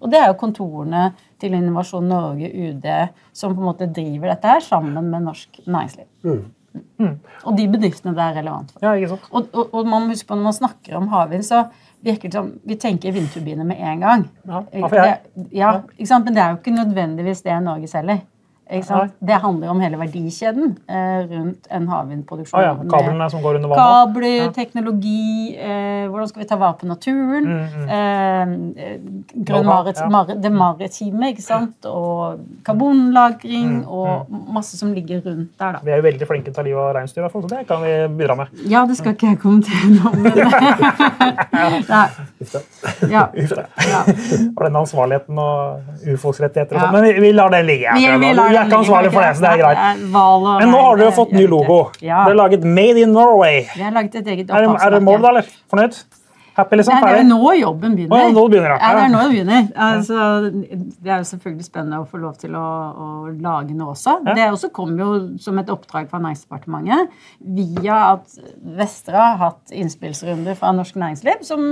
Og 0.00 0.12
det 0.12 0.20
er 0.20 0.28
jo 0.30 0.38
kontorene 0.40 1.08
til 1.40 1.56
Innovasjon 1.56 2.08
Norge, 2.08 2.50
UD, 2.50 2.86
som 3.36 3.56
på 3.56 3.62
en 3.62 3.70
måte 3.70 3.90
driver 3.90 4.32
dette 4.32 4.54
her 4.54 4.62
sammen 4.64 5.10
med 5.10 5.26
norsk 5.28 5.60
næringsliv. 5.66 6.06
Og 7.46 7.56
de 7.56 7.66
bedriftene 7.72 8.14
det 8.16 8.24
er 8.24 8.38
relevant 8.40 8.72
for. 8.74 8.84
Ja, 8.84 8.94
ikke 8.98 9.14
sant? 9.14 9.28
Og, 9.30 9.50
og, 9.52 9.74
og 9.74 9.88
man 9.88 10.04
må 10.04 10.14
huske 10.14 10.28
på 10.28 10.36
når 10.36 10.48
man 10.50 10.56
snakker 10.56 10.98
om 10.98 11.10
havvind, 11.12 11.46
så 11.46 11.66
virker 12.06 12.30
det 12.30 12.36
som 12.36 12.50
vi 12.66 12.76
tenker 12.80 13.14
vindturbiner 13.16 13.66
med 13.66 13.80
en 13.80 14.02
gang. 14.04 14.24
Ja? 14.46 14.62
Det, 14.70 15.04
ja, 15.56 15.72
ikke 15.96 16.10
sant? 16.10 16.28
Men 16.28 16.36
det 16.36 16.42
er 16.42 16.52
jo 16.52 16.60
ikke 16.60 16.76
nødvendigvis 16.76 17.44
det 17.46 17.60
Norge 17.64 17.90
selger. 17.90 18.24
Ikke 18.66 18.82
sant? 18.88 19.12
Det 19.22 19.36
handler 19.38 19.68
om 19.70 19.78
hele 19.80 19.94
verdikjeden 20.00 20.72
eh, 20.90 21.20
rundt 21.30 21.68
en 21.70 21.84
havvindproduksjon. 21.86 22.58
Ah, 22.58 22.64
ja, 22.66 22.72
kablene 22.90 23.28
som 23.30 23.42
går 23.44 23.60
under 23.60 23.70
vannet. 23.70 23.84
Kabler, 23.84 24.48
teknologi, 24.56 25.54
eh, 25.54 26.08
hvordan 26.10 26.26
skal 26.32 26.42
vi 26.42 26.48
ta 26.50 26.56
vare 26.58 26.74
på 26.80 26.88
naturen? 26.90 27.46
Eh, 27.86 28.96
grønn 29.46 29.68
marit, 29.68 30.00
Ja. 30.02 30.08
mari, 30.10 30.34
det 30.42 30.50
maritime, 30.52 31.30
ikke 31.30 31.44
sant? 31.46 31.86
Og 31.86 32.40
karbonlagring 32.66 33.84
og 33.86 34.26
masse 34.50 34.76
som 34.80 34.90
ligger 34.92 35.22
rundt 35.24 35.54
der, 35.62 35.72
da. 35.78 35.78
Vi 35.86 35.90
er 35.94 36.02
jo 36.02 36.08
veldig 36.08 36.26
flinke 36.26 36.50
til 36.50 36.54
å 36.54 36.58
ta 36.58 36.62
livet 36.66 36.82
av 36.82 36.94
reinsdyr, 36.98 37.22
i 37.22 37.24
hvert 37.28 37.32
fall, 37.36 37.42
så 37.46 37.48
det 37.54 37.66
kan 37.70 37.82
vi 37.86 37.94
bidra 38.18 38.36
med. 38.42 38.46
Ja, 38.66 38.82
det 38.90 38.96
skal 38.98 39.14
ikke 39.14 39.30
jeg 39.30 39.38
kommentere 39.38 39.94
nå, 39.94 40.10
men. 40.18 40.32
Ja. 43.10 43.28
Uff, 43.36 43.50
da. 43.54 43.62
Og 44.56 44.62
den 44.66 44.76
ansvarligheten 44.78 45.38
og 45.38 46.06
urfolksrettigheter 46.06 46.76
og 46.76 46.80
Ja. 46.80 46.86
sånn. 46.86 46.92
Men 46.96 47.02
vi, 47.06 47.12
vi 47.20 47.32
lar 47.32 47.50
det 47.54 47.62
ligge. 47.66 47.94
Vi, 47.96 48.06
vi 48.22 48.32
lar 48.36 48.52
er 48.60 48.68
ikke 48.68 48.80
ansvarlig 48.82 49.12
for 49.14 49.24
det, 49.24 49.32
så 49.36 49.44
det 49.44 49.50
er 49.52 49.62
greit. 49.62 50.04
Men 50.60 50.70
nå 50.72 50.82
har 50.82 51.00
dere 51.00 51.14
fått 51.16 51.32
ny 51.36 51.46
logo. 51.50 51.80
Dere 52.00 52.20
har 52.28 52.38
laget 52.42 52.64
Made 52.66 53.02
in 53.02 53.14
Norway. 53.16 53.64
Vi 53.74 53.82
har 53.82 53.94
laget 53.96 54.20
et 54.22 54.30
eget 54.34 54.50
Er 54.50 54.68
er 54.76 54.96
det 54.96 55.02
mål, 55.02 55.22
da, 55.22 55.34
eller? 55.34 55.50
Fornøyd? 55.70 55.98
Happy, 56.56 56.76
liksom? 56.78 56.94
Nei, 56.96 57.02
det 57.04 57.16
er 57.18 57.20
jo 57.20 57.28
nå 57.28 57.50
jobben 57.58 57.96
begynner. 57.98 58.16
Å, 58.16 58.20
ja, 58.22 58.32
nå 58.32 58.44
begynner 58.48 58.72
det. 58.72 58.76
Ja, 58.80 58.92
det 58.96 59.02
er 59.02 59.10
nå 59.12 59.18
det 59.20 59.32
begynner. 59.34 59.66
Altså, 59.86 60.28
det 61.04 61.12
er 61.12 61.20
jo 61.20 61.28
selvfølgelig 61.28 61.66
spennende 61.66 61.98
å 62.00 62.06
få 62.08 62.20
lov 62.22 62.38
til 62.40 62.56
å, 62.56 62.64
å 62.96 63.08
lage 63.44 63.76
noe 63.76 63.92
også. 63.92 64.14
Ja. 64.24 64.36
Det 64.38 64.46
også 64.54 64.70
kom 64.76 64.94
jo 64.96 65.10
som 65.42 65.60
et 65.60 65.72
oppdrag 65.72 66.08
fra 66.08 66.22
Næringsdepartementet 66.24 67.12
via 67.58 67.98
at 68.14 68.38
Vestre 68.78 69.20
har 69.20 69.36
hatt 69.42 69.76
innspillsrunder 69.76 70.56
fra 70.56 70.72
norsk 70.76 70.96
næringsliv 71.02 71.44
som 71.44 71.62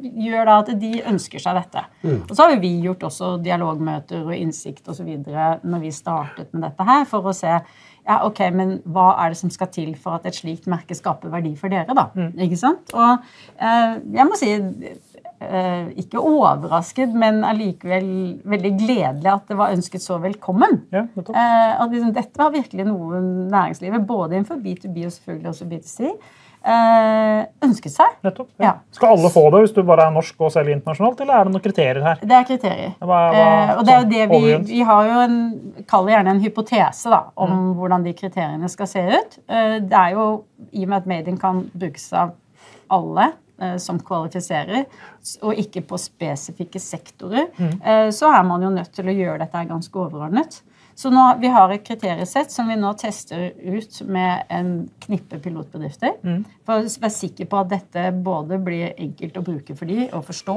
gjør 0.00 0.48
da 0.48 0.58
at 0.64 0.72
de 0.80 0.94
ønsker 1.12 1.42
seg 1.42 1.60
dette. 1.60 1.84
Og 2.22 2.32
så 2.32 2.46
har 2.46 2.56
jo 2.56 2.62
vi 2.64 2.72
gjort 2.86 3.04
også 3.10 3.34
dialogmøter 3.44 4.24
og 4.24 4.32
innsikt 4.36 4.88
osv. 4.88 5.12
når 5.12 5.84
vi 5.84 5.92
startet 5.92 6.52
med 6.56 6.64
dette 6.70 6.88
her, 6.88 7.04
for 7.10 7.28
å 7.28 7.36
se 7.36 7.60
ja, 8.02 8.18
ok, 8.26 8.40
men 8.50 8.74
hva 8.90 9.12
er 9.22 9.32
det 9.32 9.38
som 9.38 9.50
skal 9.52 9.70
til 9.70 9.92
for 10.00 10.18
at 10.18 10.26
et 10.26 10.34
slikt 10.34 10.66
merke 10.70 10.96
skaper 10.98 11.30
verdi 11.30 11.54
for 11.58 11.70
dere, 11.72 11.94
da? 11.94 12.08
Ikke 12.42 12.58
sant? 12.58 12.90
Og 12.98 13.22
eh, 13.62 13.94
jeg 14.16 14.26
må 14.26 14.38
si 14.40 14.50
eh, 15.46 15.92
ikke 16.02 16.22
overrasket, 16.22 17.14
men 17.14 17.42
allikevel 17.46 18.08
veldig 18.54 18.72
gledelig 18.80 19.32
at 19.32 19.48
det 19.50 19.58
var 19.60 19.74
ønsket 19.76 20.04
så 20.04 20.18
velkommen. 20.22 20.80
Ja, 20.94 21.06
nettopp. 21.14 21.34
Eh, 21.36 21.72
at 21.84 21.94
liksom, 21.94 22.14
dette 22.16 22.42
var 22.42 22.54
virkelig 22.54 22.88
noe 22.88 23.22
næringslivet, 23.22 24.06
både 24.08 24.38
innenfor 24.38 24.62
B2B 24.62 25.06
og 25.06 25.14
selvfølgelig 25.16 25.52
også 25.54 25.70
B2C, 25.70 26.10
eh, 26.10 26.40
ønsket 26.64 27.92
seg. 27.94 28.14
Nettopp. 28.24 28.48
Ja. 28.58 28.64
Ja. 28.64 28.72
Skal 28.94 29.14
alle 29.16 29.30
få 29.32 29.44
det 29.52 29.60
hvis 29.64 29.74
du 29.76 29.82
bare 29.86 30.06
er 30.06 30.14
norsk 30.14 30.40
og 30.46 30.52
selger 30.54 30.74
internasjonalt, 30.76 31.20
eller 31.24 31.34
er 31.40 31.44
det 31.48 31.52
noen 31.54 31.64
kriterier 31.64 32.02
her? 32.06 32.22
Det 32.22 32.36
er 32.38 32.46
kriterier. 32.48 32.94
Hva- 33.00 33.20
hva- 33.32 33.42
eh, 33.42 33.74
og 33.78 33.84
det 33.88 33.94
er 33.94 34.00
jo 34.02 34.08
det 34.12 34.28
vi, 34.30 34.56
vi 34.72 34.80
har 34.88 35.04
jo 35.10 35.20
en 35.26 35.38
Kall 35.88 36.06
det 36.06 36.14
gjerne 36.14 36.30
en 36.36 36.40
hypotese 36.40 37.10
da, 37.10 37.22
om 37.36 37.50
Mm. 37.50 37.74
hvordan 37.78 38.04
de 38.04 38.12
kriteriene 38.14 38.68
skal 38.70 38.86
se 38.86 39.00
ut. 39.08 39.38
Eh, 39.48 39.78
det 39.80 39.92
er 39.92 40.10
jo, 40.12 40.44
I 40.72 40.82
og 40.84 40.88
med 40.88 40.96
at 41.02 41.06
Made 41.06 41.28
in 41.28 41.38
kan 41.38 41.70
brukes 41.76 42.12
av 42.12 42.32
alle 42.90 43.32
eh, 43.60 43.76
som 43.78 43.98
kvalifiserer, 44.00 44.84
og 45.42 45.54
ikke 45.54 45.82
på 45.86 45.98
spesifikke 45.98 46.80
sektorer, 46.80 47.46
Mm. 47.58 47.80
eh, 47.84 48.08
så 48.10 48.32
er 48.38 48.42
man 48.42 48.62
jo 48.62 48.70
nødt 48.70 48.92
til 48.92 49.04
å 49.06 49.14
gjøre 49.16 49.38
dette 49.38 49.68
ganske 49.68 49.92
overordnet. 49.94 50.62
Så 50.94 51.10
nå, 51.10 51.38
Vi 51.40 51.48
har 51.48 51.70
et 51.72 51.84
kriteriesett 51.84 52.50
som 52.52 52.68
vi 52.68 52.76
nå 52.76 52.92
tester 53.00 53.52
ut 53.58 54.00
med 54.06 54.44
en 54.50 54.72
knippe 55.06 55.38
pilotbedrifter. 55.42 56.18
Mm. 56.22 56.44
For 56.66 56.82
å 56.82 57.00
være 57.02 57.14
sikker 57.16 57.48
på 57.50 57.60
at 57.60 57.70
dette 57.72 58.12
både 58.22 58.58
blir 58.62 58.92
enkelt 58.98 59.38
å 59.40 59.44
bruke 59.46 59.76
for 59.78 59.86
de 59.86 60.08
og 60.12 60.24
forstå, 60.28 60.56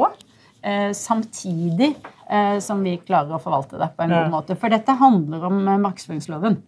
eh, 0.64 0.92
samtidig 0.98 1.96
eh, 2.30 2.60
som 2.60 2.84
vi 2.84 2.98
klarer 2.98 3.38
å 3.38 3.42
forvalte 3.42 3.80
det 3.80 3.90
på 3.96 4.04
en 4.04 4.10
Ja. 4.12 4.24
god 4.24 4.32
måte. 4.32 4.58
For 4.60 4.70
dette 4.70 4.92
handler 5.00 5.46
om 5.46 5.68
eh, 5.68 5.78
markedsføringsloven. 5.78 6.60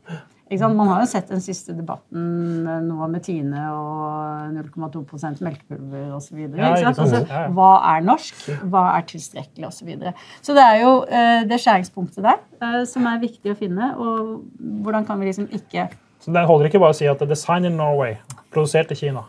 Man 0.48 0.88
har 0.88 1.02
jo 1.04 1.10
sett 1.12 1.28
den 1.28 1.42
siste 1.44 1.74
debatten 1.76 2.68
eh, 2.68 2.80
nå 2.86 3.08
med 3.12 3.24
Tine 3.26 3.66
og 3.74 4.54
0,2 4.56 5.44
melkepulver 5.44 6.14
osv. 6.16 6.40
Ja? 6.56 6.72
Altså, 6.88 7.24
hva 7.56 7.72
er 7.92 8.06
norsk? 8.08 8.46
Hva 8.72 8.86
er 8.96 9.08
tilstrekkelig? 9.10 9.68
Og 9.68 9.76
så, 9.76 9.86
videre. 9.88 10.14
så 10.42 10.56
det 10.56 10.64
er 10.64 10.82
jo 10.86 10.92
eh, 11.04 11.44
det 11.50 11.60
skjæringspunktet 11.64 12.24
der 12.24 12.40
eh, 12.64 12.84
som 12.88 13.08
er 13.12 13.24
viktig 13.24 13.52
å 13.52 13.58
finne. 13.60 13.94
Og 14.00 14.38
hvordan 14.86 15.08
kan 15.08 15.20
vi 15.20 15.32
liksom 15.32 15.50
ikke 15.52 15.90
Så 16.24 16.32
Det 16.34 16.48
holder 16.48 16.72
ikke 16.72 16.82
bare 16.82 16.96
å 16.96 16.98
si 16.98 17.08
at 17.08 17.20
det 17.20 17.28
er 17.28 17.36
design 17.36 17.68
in 17.68 17.76
Norway, 17.80 18.16
produsert 18.54 18.92
i 18.96 19.00
Kina. 19.00 19.28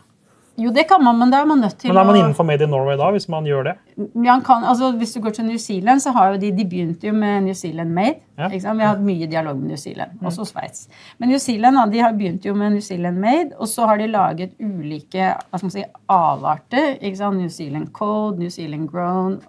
Jo, 0.59 0.71
det 0.75 0.83
kan 0.89 1.03
man, 1.03 1.17
men 1.19 1.29
da 1.31 1.39
er 1.41 1.45
man 1.49 1.61
nødt 1.63 1.77
til 1.79 1.89
å 1.91 1.93
Men 1.93 2.01
er 2.01 2.07
man 2.09 2.15
å 2.15 2.19
innenfor 2.23 2.45
Made 2.49 2.65
in 2.67 2.69
Norway 2.73 2.97
da, 2.99 3.09
hvis 3.15 3.29
man 3.31 3.45
gjør 3.47 3.63
det? 3.69 3.75
man 4.15 4.41
kan, 4.43 4.63
altså 4.63 4.91
Hvis 4.97 5.13
du 5.15 5.19
går 5.23 5.33
til 5.37 5.45
New 5.45 5.57
Zealand, 5.57 6.01
så 6.03 6.11
har 6.15 6.33
jo 6.33 6.39
de 6.41 6.51
de 6.51 6.65
begynte 6.65 7.07
jo 7.07 7.13
med 7.13 7.43
New 7.43 7.53
Zealand 7.53 7.91
Made. 7.95 8.19
Ja. 8.39 8.47
Vi 8.47 8.59
har 8.63 8.75
hatt 8.79 9.01
mye 9.03 9.27
dialog 9.27 9.57
med 9.59 9.67
New 9.73 9.77
Zealand, 9.77 10.11
også 10.23 10.45
Sveits. 10.47 10.87
Men 11.19 11.29
New 11.29 11.37
Zealand 11.43 11.75
da, 11.75 11.85
de 11.91 11.99
har 11.99 12.13
begynt 12.15 12.45
jo 12.47 12.53
med 12.55 12.71
New 12.71 12.79
Zealand 12.81 13.17
Made, 13.19 13.49
og 13.59 13.67
så 13.67 13.85
har 13.89 13.97
de 13.99 14.07
laget 14.07 14.53
ulike 14.63 15.33
hva 15.49 15.57
skal 15.59 15.65
man 15.67 15.71
si, 15.75 15.83
avarter. 16.09 16.93
ikke 17.01 17.17
sant? 17.19 17.37
New 17.39 17.49
Zealand 17.49 17.89
Code, 17.93 18.39
New 18.39 18.49
Zealand 18.49 18.87
Grown. 18.91 19.39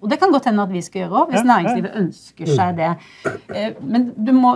Og 0.00 0.08
det 0.10 0.18
kan 0.20 0.32
godt 0.32 0.48
hende 0.48 0.62
at 0.64 0.72
vi 0.72 0.80
skal 0.80 1.02
gjøre 1.02 1.20
òg, 1.24 1.28
hvis 1.32 1.42
Ja, 1.42 1.44
ja. 1.44 1.50
næringslivet 1.52 1.98
ønsker 2.02 2.46
seg 2.54 2.76
det. 2.76 2.90
Eh, 3.54 3.70
Men 3.82 4.12
du 4.16 4.32
må, 4.32 4.54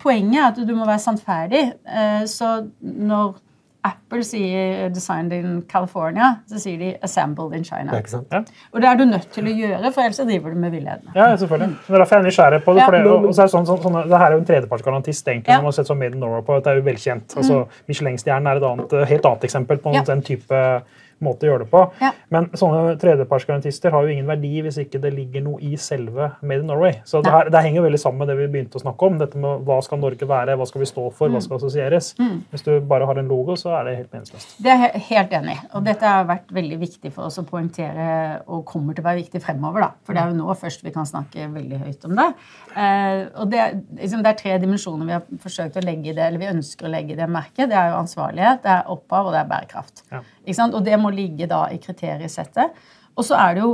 poenget 0.00 0.40
er 0.40 0.46
at 0.52 0.62
du 0.68 0.74
må 0.76 0.86
være 0.88 0.98
sannferdig. 1.04 1.62
Eh, 1.86 2.24
Så 2.26 2.68
når 2.80 3.36
Apple 3.84 4.24
sier 4.24 4.90
'designed 4.90 5.32
in 5.32 5.62
California', 5.62 6.38
så 6.48 6.58
sier 6.58 6.78
de 6.78 6.96
'assembled 7.02 7.54
in 7.54 7.62
China'. 7.64 7.90
Det 7.90 7.94
er 7.94 7.98
ikke 8.02 8.10
sant? 8.10 8.26
Ja, 8.32 8.38
Og 8.72 8.80
det 8.82 8.88
er 8.90 8.94
du 8.96 9.04
nødt 9.04 9.28
til 9.32 9.44
å 9.44 9.54
gjøre, 9.54 9.92
for 9.92 10.00
ellers 10.02 10.16
driver 10.16 10.50
du 10.50 10.56
med 10.56 10.70
villedende. 10.72 11.12
ja 11.14 11.36
selvfølgelig. 11.36 11.76
Det 11.86 11.94
er 11.94 11.98
derfor 11.98 12.16
jeg 12.16 12.24
er 12.24 12.28
nysgjerrig 12.28 12.64
på 12.64 12.74
det. 12.74 12.82
Ja. 12.82 12.90
Det, 12.90 13.06
og, 13.06 13.24
og 13.26 13.34
så 13.34 13.42
er 13.42 13.46
det, 13.46 13.52
sånn, 13.54 13.66
sånn, 13.66 13.82
sånn, 13.82 14.08
det 14.10 14.18
her 14.18 14.26
er 14.26 14.32
jo 14.32 14.38
en 14.38 14.44
tredjepartsgarantist 14.44 15.28
egentlig, 15.28 15.48
Ja. 15.48 15.56
som 15.56 15.64
har 15.64 15.72
sett 15.72 15.86
sånn 15.86 15.98
Made 15.98 16.14
in 16.14 16.20
Norway 16.20 16.42
på. 16.42 16.60
Det 16.62 16.66
er 16.66 16.76
jo 16.76 16.82
velkjent. 16.82 17.36
Altså, 17.36 17.66
Michelin-stjernen 17.88 18.46
er 18.46 18.56
et 18.56 18.62
annet, 18.62 19.08
helt 19.08 19.24
annet 19.26 19.44
eksempel 19.44 19.76
på 19.78 19.94
Ja. 19.94 20.02
den 20.02 20.22
type 20.22 20.82
måte 21.24 21.46
å 21.46 21.50
gjøre 21.52 21.64
det 21.64 21.70
på. 21.72 21.82
Ja. 22.00 22.12
Men 22.30 22.48
sånne 22.58 22.96
tredjepartsgarantister 23.00 23.90
har 23.94 24.04
jo 24.06 24.12
ingen 24.14 24.26
verdi 24.28 24.62
hvis 24.64 24.78
ikke 24.82 25.00
det 25.02 25.12
ligger 25.16 25.42
noe 25.44 25.58
i 25.64 25.74
selve 25.80 26.30
Made 26.42 26.60
in 26.62 26.66
Norway. 26.70 27.00
Så 27.08 27.22
det, 27.24 27.32
her, 27.32 27.50
det 27.50 27.62
henger 27.64 27.82
veldig 27.86 28.00
sammen 28.00 28.18
med 28.22 28.28
det 28.32 28.36
vi 28.38 28.46
begynte 28.52 28.78
å 28.78 28.82
snakke 28.84 29.06
om. 29.08 29.18
Dette 29.18 29.38
med 29.40 29.64
Hva 29.66 29.80
skal 29.84 29.98
Norge 30.02 30.28
være, 30.28 30.56
hva 30.58 30.66
skal 30.68 30.80
vi 30.84 30.90
stå 30.90 31.06
for, 31.12 31.28
Mm. 31.28 31.34
hva 31.34 31.42
skal 31.44 31.56
assosieres. 31.58 32.14
Hvis 32.52 32.62
du 32.64 32.80
bare 32.80 33.04
har 33.06 33.18
en 33.18 33.28
logo, 33.28 33.56
så 33.56 33.74
er 33.80 33.84
det 33.84 33.96
helt 33.98 34.12
meningsløst. 34.12 34.56
Det 34.62 34.70
er 34.72 34.84
jeg 34.92 35.02
helt 35.10 35.32
enig 35.32 35.56
i. 35.56 35.66
Og 35.74 35.84
dette 35.84 36.06
har 36.06 36.24
vært 36.24 36.48
veldig 36.52 36.78
viktig 36.80 37.12
for 37.12 37.24
oss 37.26 37.38
å 37.38 37.44
poengtere, 37.44 38.40
og 38.48 38.64
kommer 38.64 38.94
til 38.94 39.04
å 39.04 39.08
være 39.08 39.22
viktig 39.24 39.42
fremover. 39.42 39.80
da. 39.80 39.90
For 40.04 40.12
det 40.14 40.22
er 40.22 40.30
jo 40.32 40.38
nå 40.38 40.54
først 40.56 40.82
vi 40.84 40.90
kan 40.94 41.04
snakke 41.04 41.48
veldig 41.52 41.78
høyt 41.84 42.04
om 42.08 42.14
det. 42.16 42.28
Eh, 42.76 43.26
og 43.40 43.50
det, 43.50 43.84
liksom, 43.98 44.22
det 44.22 44.30
er 44.32 44.38
tre 44.38 44.58
dimensjoner 44.62 45.06
vi 45.08 45.12
har 45.12 45.22
forsøkt 45.42 45.76
å 45.80 45.84
legge 45.84 46.10
i 46.10 46.16
det, 46.16 46.24
eller 46.28 46.38
vi 46.38 46.50
ønsker 46.52 46.86
å 46.88 46.92
legge 46.92 47.12
i 47.12 47.18
det 47.18 47.28
merket. 47.28 47.68
Det 47.68 47.76
er 47.76 47.90
jo 47.92 47.98
ansvarlighet, 48.02 48.62
det 48.62 48.72
er 48.76 48.90
opphav, 48.94 49.26
og 49.26 49.32
det 49.34 49.40
er 49.42 49.50
bærekraft. 49.52 50.02
Ja. 50.12 50.20
Ikke 50.46 50.54
sant? 50.60 50.74
Og 50.78 50.84
det 50.84 50.98
må 51.00 51.07
ligge 51.14 51.48
da 51.50 51.66
i 51.72 51.78
kriteriesettet. 51.82 52.76
Og 53.18 53.26
så 53.26 53.38
er 53.38 53.56
det 53.56 53.64
jo 53.64 53.72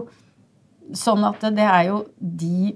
sånn 0.96 1.24
at 1.26 1.44
det 1.56 1.64
er 1.64 1.88
jo 1.88 2.00
de 2.18 2.74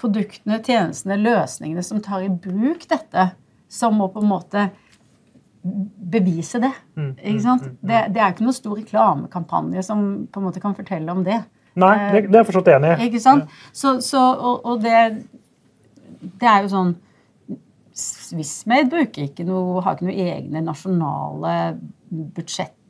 produktene, 0.00 0.58
tjenestene, 0.64 1.16
løsningene 1.20 1.84
som 1.84 2.02
tar 2.04 2.26
i 2.26 2.32
bruk 2.32 2.84
dette, 2.90 3.30
som 3.68 3.96
må 3.96 4.10
på 4.12 4.22
en 4.22 4.30
måte 4.30 4.66
bevise 5.66 6.60
det. 6.62 6.72
ikke 7.24 7.42
sant? 7.42 7.64
Det, 7.80 8.02
det 8.14 8.22
er 8.22 8.34
ikke 8.34 8.46
noen 8.46 8.56
stor 8.56 8.76
reklamekampanje 8.78 9.82
som 9.86 10.04
på 10.30 10.40
en 10.40 10.46
måte 10.46 10.62
kan 10.62 10.76
fortelle 10.76 11.12
om 11.12 11.24
det. 11.26 11.40
Nei, 11.76 11.94
det, 12.12 12.22
det 12.30 12.38
er 12.38 12.42
jeg 12.44 12.50
forstått 12.52 12.70
enig 12.76 12.92
i. 12.92 13.08
Ikke 13.08 13.20
sant? 13.20 13.56
Så, 13.72 13.98
så, 14.04 14.20
og, 14.20 14.62
og 14.68 14.84
det, 14.84 15.00
det 16.40 16.48
er 16.52 16.64
jo 16.64 16.72
sånn 16.76 16.94
Swissmade 17.96 18.90
bruker 18.92 19.24
ikke 19.24 19.46
noe, 19.48 19.80
har 19.80 19.94
ikke 19.96 20.10
noe 20.10 20.24
egne 20.28 20.60
nasjonale 20.66 21.52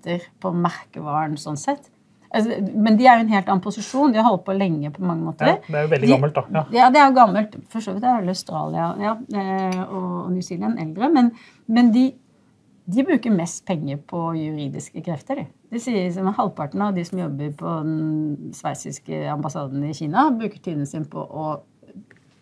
budsjetter 0.06 0.26
på 0.40 0.52
merkevaren 0.54 1.36
sånn 1.36 1.56
sett. 1.56 1.90
Altså, 2.30 2.58
men 2.74 2.96
de 2.98 3.06
er 3.06 3.18
jo 3.20 3.24
en 3.24 3.32
helt 3.32 3.48
annen 3.48 3.62
posisjon. 3.62 4.12
De 4.12 4.18
har 4.18 4.28
holdt 4.28 4.44
på 4.44 4.56
lenge 4.56 4.90
på 4.90 5.02
mange 5.02 5.24
måter. 5.24 5.46
Ja, 5.46 5.56
det 5.66 5.78
er 5.78 5.86
jo 5.86 5.90
veldig 5.94 6.06
de, 6.06 6.12
gammelt, 6.12 6.34
da. 6.34 6.44
Ja. 6.52 6.64
ja. 6.72 6.90
det 6.90 7.00
er 7.00 7.08
jo 7.08 7.16
gammelt. 7.16 7.56
For 7.70 7.80
så 7.80 7.94
vidt 7.94 8.04
er 8.04 8.20
vel 8.20 8.32
Australia 8.34 8.92
ja, 9.00 9.16
eh, 9.40 9.82
og 9.86 10.32
New 10.32 10.42
Zealand 10.42 10.80
eldre. 10.82 11.10
Men, 11.14 11.30
men 11.66 11.92
de, 11.94 12.10
de, 12.84 13.06
bruker 13.06 13.32
mest 13.32 13.64
penger 13.66 14.02
på 14.10 14.26
juridiske 14.36 15.04
krefter. 15.06 15.40
De. 15.40 15.46
Det 15.72 15.82
sier 15.86 16.10
som 16.14 16.28
Halvparten 16.34 16.82
av 16.82 16.98
de 16.98 17.06
som 17.06 17.22
jobber 17.22 17.54
på 17.56 17.78
den 17.86 18.52
sveitsiske 18.58 19.22
ambassaden 19.32 19.86
i 19.86 19.94
Kina, 19.96 20.28
bruker 20.34 20.60
tiden 20.60 20.86
sin 20.86 21.06
på 21.08 21.22
å 21.22 21.56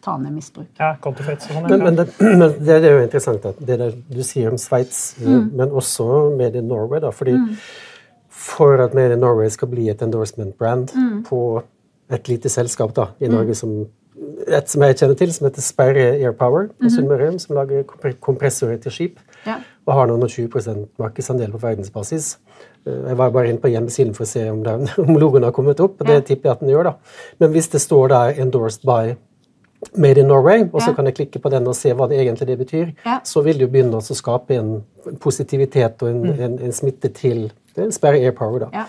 ta 0.04 0.18
ned 0.20 0.36
misbruk. 0.36 0.68
Ja, 0.78 0.94
counterfeits 1.02 1.48
sånn. 1.48 1.64
Men, 1.70 1.82
men, 1.86 1.96
det, 1.96 2.06
men 2.40 2.54
det, 2.60 2.78
er 2.82 2.98
jo 2.98 3.02
interessant 3.06 3.48
at 3.50 3.58
det 3.58 3.80
der 3.80 3.96
du 4.12 4.22
sier 4.26 4.52
om 4.52 4.60
Sveits, 4.60 5.16
mm. 5.22 5.50
men 5.56 5.74
også 5.82 6.30
med 6.36 6.56
i 6.56 6.62
Norway. 6.62 7.00
da, 7.04 7.10
fordi 7.14 7.38
mm 7.40 7.58
for 8.44 8.84
at 8.84 8.94
Made 8.94 9.12
in 9.12 9.18
Norway 9.18 9.48
skal 9.48 9.68
bli 9.68 9.88
et 9.88 10.02
endorsement 10.02 10.58
brand 10.58 10.92
mm. 10.94 11.22
på 11.28 11.62
et 12.12 12.28
lite 12.28 12.50
selskap 12.52 12.94
da, 12.96 13.06
i 13.20 13.30
Norge 13.30 13.54
mm. 13.54 13.60
som 13.60 13.76
et 14.44 14.70
som 14.70 14.82
jeg 14.84 14.96
kjenner 15.00 15.16
til, 15.18 15.32
som 15.34 15.46
heter 15.48 15.64
Sperre 15.64 16.04
Airpower 16.14 16.66
på 16.68 16.74
mm 16.80 16.86
-hmm. 16.86 16.94
Sunnmøre, 16.94 17.38
som 17.38 17.56
lager 17.56 17.82
kompressorer 18.20 18.76
til 18.76 18.92
skip. 18.92 19.20
Ja. 19.46 19.54
Og 19.86 19.94
har 19.94 20.06
noen 20.06 20.22
og 20.22 20.28
20% 20.28 20.86
markedsandel 20.98 21.50
på 21.50 21.58
verdensbasis. 21.58 22.38
Eh, 22.86 23.08
jeg 23.08 23.18
var 23.18 23.30
bare 23.30 23.48
inne 23.48 23.58
på 23.58 23.68
hjemmesiden 23.68 24.14
for 24.14 24.24
å 24.24 24.26
se 24.26 24.50
om, 24.50 24.64
den, 24.64 24.88
om 25.08 25.16
logoen 25.16 25.42
har 25.42 25.50
kommet 25.50 25.80
opp, 25.80 26.00
og 26.00 26.06
det 26.06 26.14
ja. 26.14 26.20
tipper 26.20 26.48
jeg 26.48 26.52
at 26.52 26.60
den 26.60 26.68
gjør. 26.68 26.82
da. 26.82 26.92
Men 27.38 27.50
hvis 27.50 27.68
det 27.68 27.80
står 27.80 28.08
der 28.08 28.32
'endorsed 28.32 28.82
by 28.84 29.16
Made 29.96 30.20
in 30.20 30.30
Norway, 30.30 30.64
og 30.72 30.80
så 30.80 30.90
ja. 30.90 30.94
kan 30.96 31.08
jeg 31.10 31.18
klikke 31.18 31.42
på 31.42 31.52
den 31.52 31.66
og 31.70 31.76
se 31.78 31.92
hva 31.96 32.08
det 32.10 32.20
egentlig 32.22 32.48
det 32.48 32.58
betyr, 32.60 32.94
så 33.26 33.42
vil 33.44 33.58
det 33.58 33.66
jo 33.66 33.72
begynne 33.72 34.00
å 34.00 34.16
skape 34.16 34.56
en 34.56 34.72
positivitet 35.22 36.02
og 36.02 36.10
en, 36.10 36.24
mm. 36.24 36.40
en, 36.46 36.56
en 36.68 36.74
smitte 36.74 37.12
til 37.14 37.46
det 37.74 37.82
er 37.82 37.94
sperre 37.94 38.20
air 38.22 38.34
power, 38.36 38.62
da. 38.62 38.68
Ja. 38.72 38.84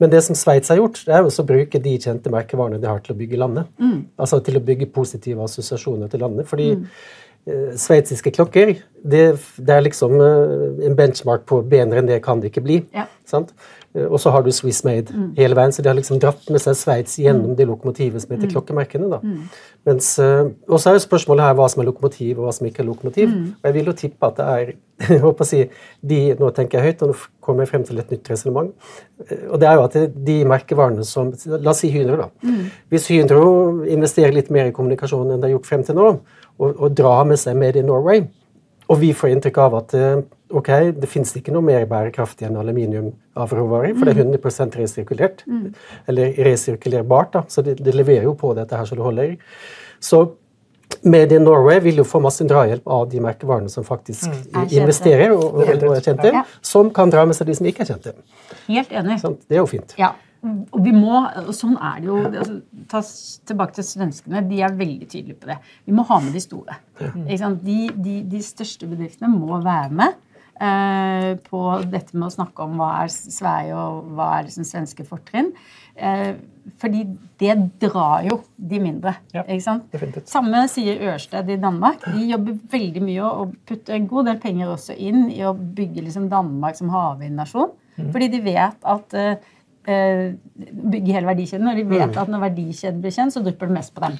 Men 0.00 0.12
det 0.12 0.22
som 0.24 0.36
Sveits 0.38 0.72
har 0.72 0.78
gjort, 0.80 1.02
det 1.04 1.12
er 1.12 1.26
å 1.28 1.46
bruke 1.46 1.80
de 1.82 1.96
kjente 2.00 2.32
merkevarene 2.32 2.80
de 2.80 2.88
har 2.88 3.02
til 3.04 3.12
å 3.12 3.18
bygge 3.18 3.40
landet. 3.40 3.68
Mm. 3.80 3.98
Altså 4.20 4.40
til 4.44 4.56
å 4.56 4.62
bygge 4.64 4.88
positive 4.94 5.44
assosiasjoner 5.44 6.08
til 6.08 6.24
landet. 6.24 6.48
Fordi 6.48 6.70
mm. 6.78 6.86
eh, 7.52 7.66
sveitsiske 7.82 8.32
klokker 8.38 8.72
det, 8.72 9.26
det, 9.58 9.74
er 9.74 9.84
liksom 9.84 10.16
eh, 10.24 10.86
en 10.88 10.96
benchmark 10.96 11.44
på 11.50 11.60
bedre 11.68 12.00
enn 12.00 12.08
det 12.08 12.22
kan 12.24 12.40
det 12.40 12.54
ikke 12.54 12.64
bli. 12.64 12.80
Ja. 12.96 13.04
sant? 13.28 13.52
Eh, 13.94 14.06
og 14.06 14.20
så 14.22 14.30
har 14.30 14.44
du 14.46 14.52
Swiss 14.54 14.84
Made 14.86 15.10
mm. 15.14 15.32
hele 15.38 15.56
veien, 15.58 15.72
så 15.74 15.82
de 15.82 15.90
har 15.90 15.98
liksom 15.98 16.20
dratt 16.22 16.50
med 16.52 16.62
seg 16.62 16.78
Sveits 16.78 17.16
gjennom 17.18 17.52
mm. 17.52 17.56
det 17.58 17.66
lokomotivet 17.70 18.22
som 18.22 18.34
heter 18.34 18.46
mm. 18.46 18.52
klokkemerkene. 18.54 19.10
da. 19.10 19.18
Mm. 19.22 19.48
Mens, 19.88 20.12
eh, 20.22 20.52
og 20.68 20.80
så 20.80 20.90
er 20.90 20.98
jo 20.98 21.06
spørsmålet 21.06 21.48
her 21.48 21.58
hva 21.58 21.66
som 21.72 21.82
er 21.82 21.90
lokomotiv, 21.90 22.38
og 22.38 22.46
hva 22.46 22.54
som 22.54 22.68
ikke 22.68 22.84
er 22.84 22.88
lokomotiv. 22.90 23.32
Mm. 23.32 23.50
Og 23.58 23.68
jeg 23.68 23.78
vil 23.78 23.90
jo 23.90 23.96
tippe 24.04 24.30
at 24.30 24.38
det 24.38 24.48
er 24.54 24.72
jeg 25.08 25.22
håper 25.22 25.46
å 25.46 25.48
si, 25.48 25.62
de, 26.04 26.16
Nå 26.36 26.50
tenker 26.52 26.78
jeg 26.78 26.90
høyt, 26.90 27.04
og 27.06 27.12
nå 27.12 27.14
kommer 27.40 27.64
jeg 27.64 27.70
frem 27.70 27.86
til 27.88 28.02
et 28.02 28.10
nytt 28.12 28.30
resonnement. 28.30 28.90
Eh, 29.26 29.46
og 29.48 29.62
det 29.62 29.70
er 29.70 29.78
jo 29.78 29.86
at 29.88 29.96
de 30.30 30.36
merkevarene 30.48 31.06
som 31.08 31.32
La 31.56 31.72
oss 31.72 31.82
si 31.84 31.90
Hydro, 31.94 32.20
da. 32.20 32.28
Mm. 32.44 32.66
Hvis 32.92 33.08
Hydro 33.10 33.46
investerer 33.88 34.36
litt 34.36 34.52
mer 34.54 34.70
i 34.70 34.76
kommunikasjon 34.76 35.32
enn 35.32 35.40
de 35.40 35.48
har 35.48 35.56
gjort 35.56 35.72
frem 35.72 35.86
til 35.86 35.98
nå, 35.98 36.12
og, 36.60 36.70
og 36.70 36.92
drar 36.92 37.24
med 37.28 37.40
seg 37.40 37.56
Made 37.56 37.80
in 37.80 37.88
Norway, 37.88 38.26
og 38.90 38.98
vi 38.98 39.12
får 39.14 39.34
inntrykk 39.34 39.58
av 39.62 39.76
at 39.78 39.94
ok, 40.50 40.70
det 40.98 41.08
fins 41.10 41.32
ikke 41.38 41.54
noe 41.54 41.64
mer 41.64 41.86
bærekraftig 41.90 42.48
enn 42.48 42.58
aluminium 42.58 43.12
av 43.38 43.52
råvarer, 43.54 43.94
for 43.94 44.08
det 44.08 44.16
er 44.16 44.24
100 44.24 44.40
mm. 44.42 44.72
resirkulert. 44.80 45.44
Mm. 45.46 45.68
Eller 46.10 46.40
resirkulerbart, 46.46 47.32
da, 47.36 47.44
så 47.48 47.62
det, 47.66 47.78
det, 47.78 47.94
leverer 47.94 48.26
jo 48.26 48.34
på 48.38 48.52
dette 48.58 48.76
her 48.76 48.88
så 48.88 48.98
det 48.98 49.06
holder. 49.06 49.36
Så 50.02 50.24
Made 51.06 51.36
in 51.36 51.44
Norway 51.46 51.78
vil 51.80 52.00
jo 52.00 52.04
få 52.04 52.18
masse 52.20 52.44
drahjelp 52.44 52.88
av 52.90 53.04
de 53.12 53.20
merkevarene 53.22 53.70
som 53.70 53.86
faktisk 53.86 54.26
mm. 54.26 54.64
investerer 54.74 55.30
og, 55.30 55.44
og, 55.44 55.60
og, 55.62 55.92
er 55.94 56.02
kjente, 56.02 56.32
ja. 56.34 56.42
som 56.66 56.90
kan 56.92 57.12
dra 57.14 57.22
med 57.30 57.38
seg 57.38 57.46
de 57.48 57.54
som 57.56 57.68
ikke 57.70 57.84
er 57.84 57.92
kjente. 57.92 58.16
Helt 58.66 58.90
enig. 58.98 59.20
Sånn, 59.22 59.38
det 59.46 59.56
er 59.56 59.62
jo 59.62 59.68
fint. 59.70 59.94
Ja. 60.00 60.10
Og 60.40 60.78
vi 60.80 60.92
må, 60.96 61.18
og 61.42 61.52
sånn 61.52 61.76
er 61.76 62.00
det 62.00 62.08
jo 62.08 62.16
altså, 62.24 62.54
Ta 62.90 63.02
tilbake 63.50 63.76
til 63.76 63.86
svenskene. 63.86 64.40
De 64.48 64.62
er 64.64 64.72
veldig 64.78 65.08
tydelige 65.10 65.38
på 65.42 65.50
det. 65.50 65.58
Vi 65.84 65.94
må 65.94 66.06
ha 66.08 66.16
med 66.24 66.32
de 66.34 66.40
store. 66.42 66.78
Ja. 67.00 67.50
De, 67.60 67.78
de, 67.92 68.16
de 68.30 68.40
største 68.44 68.88
bedriftene 68.90 69.30
må 69.34 69.60
være 69.62 69.92
med. 70.00 70.18
Eh, 70.60 71.34
på 71.40 71.60
dette 71.88 72.12
med 72.18 72.26
å 72.26 72.34
snakke 72.34 72.64
om 72.66 72.74
hva 72.76 72.90
er 73.00 73.12
Sverige 73.12 73.76
og 73.80 74.10
hva 74.12 74.26
er 74.36 74.48
liksom 74.48 74.66
svenske 74.68 75.06
fortrinn. 75.08 75.54
Eh, 75.96 76.34
fordi 76.80 77.06
det 77.40 77.54
drar 77.80 78.26
jo 78.26 78.36
de 78.56 78.80
mindre. 78.82 79.14
Ja, 79.32 79.46
ikke 79.46 79.64
sant? 79.64 79.86
Definitivt. 79.92 80.28
Samme 80.28 80.66
sier 80.68 81.00
Ørsted 81.14 81.48
i 81.54 81.56
Danmark. 81.60 82.04
De 82.12 82.26
jobber 82.28 82.58
veldig 82.74 83.04
mye 83.06 83.30
og 83.30 83.54
putter 83.68 83.96
en 83.96 84.10
god 84.10 84.28
del 84.28 84.42
penger 84.42 84.74
også 84.74 84.98
inn 85.00 85.30
i 85.32 85.40
å 85.48 85.54
bygge 85.56 86.04
liksom 86.04 86.28
Danmark 86.32 86.76
som 86.76 86.92
havvindnasjon. 86.92 87.72
Mm. 87.96 88.12
Fordi 88.12 88.28
de 88.32 88.42
vet 88.44 88.86
at 88.92 89.16
uh, 89.16 89.56
Bygge 89.86 91.14
hele 91.16 91.30
verdikjeden. 91.30 91.70
Og 91.70 91.78
de 91.78 91.86
vet 91.88 92.10
mm. 92.10 92.18
at 92.20 92.32
når 92.32 92.44
verdikjeden 92.48 93.00
blir 93.02 93.14
kjent, 93.14 93.34
så 93.34 93.42
drypper 93.44 93.70
det 93.70 93.78
mest 93.78 93.94
på 93.96 94.04
dem. 94.04 94.18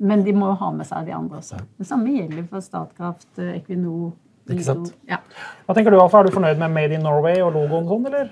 Men 0.00 0.24
de 0.24 0.32
må 0.32 0.54
jo 0.54 0.56
ha 0.62 0.72
med 0.72 0.88
seg 0.88 1.10
de 1.10 1.12
andre 1.12 1.42
også. 1.42 1.60
Det 1.76 1.86
samme 1.88 2.14
gjelder 2.14 2.46
for 2.48 2.64
Statkraft, 2.64 3.30
Equinor 3.50 4.14
ikke 4.50 4.66
sant? 4.66 4.92
Ja. 5.08 5.20
Hva 5.66 5.76
tenker 5.76 5.94
du, 5.94 6.00
Alfa? 6.00 6.20
Er 6.20 6.28
du 6.28 6.34
fornøyd 6.34 6.60
med 6.60 6.72
Made 6.74 6.96
in 6.96 7.04
Norway 7.06 7.42
og 7.44 7.52
logoen 7.54 7.88
sånn, 7.88 8.06
eller? 8.10 8.30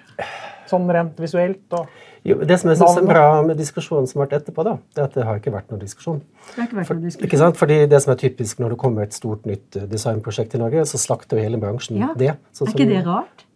Sånn 0.68 0.88
rent 0.92 1.18
visuelt? 1.22 1.64
og... 1.78 2.04
Jo, 2.26 2.34
det 2.42 2.58
som 2.61 2.68
jeg 2.68 2.80
synes 2.80 2.98
er 2.98 3.06
bra 3.06 3.26
med 3.46 3.56
diskusjonen 3.56 4.08
som 4.11 4.18
har 4.18 4.26
vært 4.26 4.40
etterpå, 4.40 4.64
da, 4.66 4.74
det 4.92 5.00
er 5.00 5.06
at 5.06 5.14
det 5.16 5.24
har 5.24 5.38
ikke 5.38 5.52
vært 5.54 5.70
noen 5.70 5.80
diskusjon. 5.80 6.18
Det 6.48 6.58
har 6.58 6.66
ikke 6.66 6.80
vært 6.80 6.90
noen 6.90 7.04
diskusjon. 7.06 7.22
For, 7.22 7.30
ikke 7.30 7.40
sant? 7.40 7.61
Fordi 7.61 7.76
det 7.88 8.00
som 8.04 8.12
er 8.12 8.18
typisk 8.20 8.61
når 8.61 8.74
det 8.74 8.78
kommer 8.82 9.06
et 9.06 9.16
stort 9.16 9.46
nytt 9.48 9.78
eh, 9.78 9.87
designprosjekt 9.88 10.58
i 10.58 10.61
Norge, 10.61 10.84
så 10.90 11.00
slakter 11.00 11.38
jo 11.38 11.46
hele 11.46 11.61
bransjen 11.62 12.02
ja. 12.02 12.11
det. 12.18 12.34
Sånn 12.52 12.68
er 12.68 12.74
ikke 12.74 12.88
det 12.90 13.04
rart? 13.06 13.46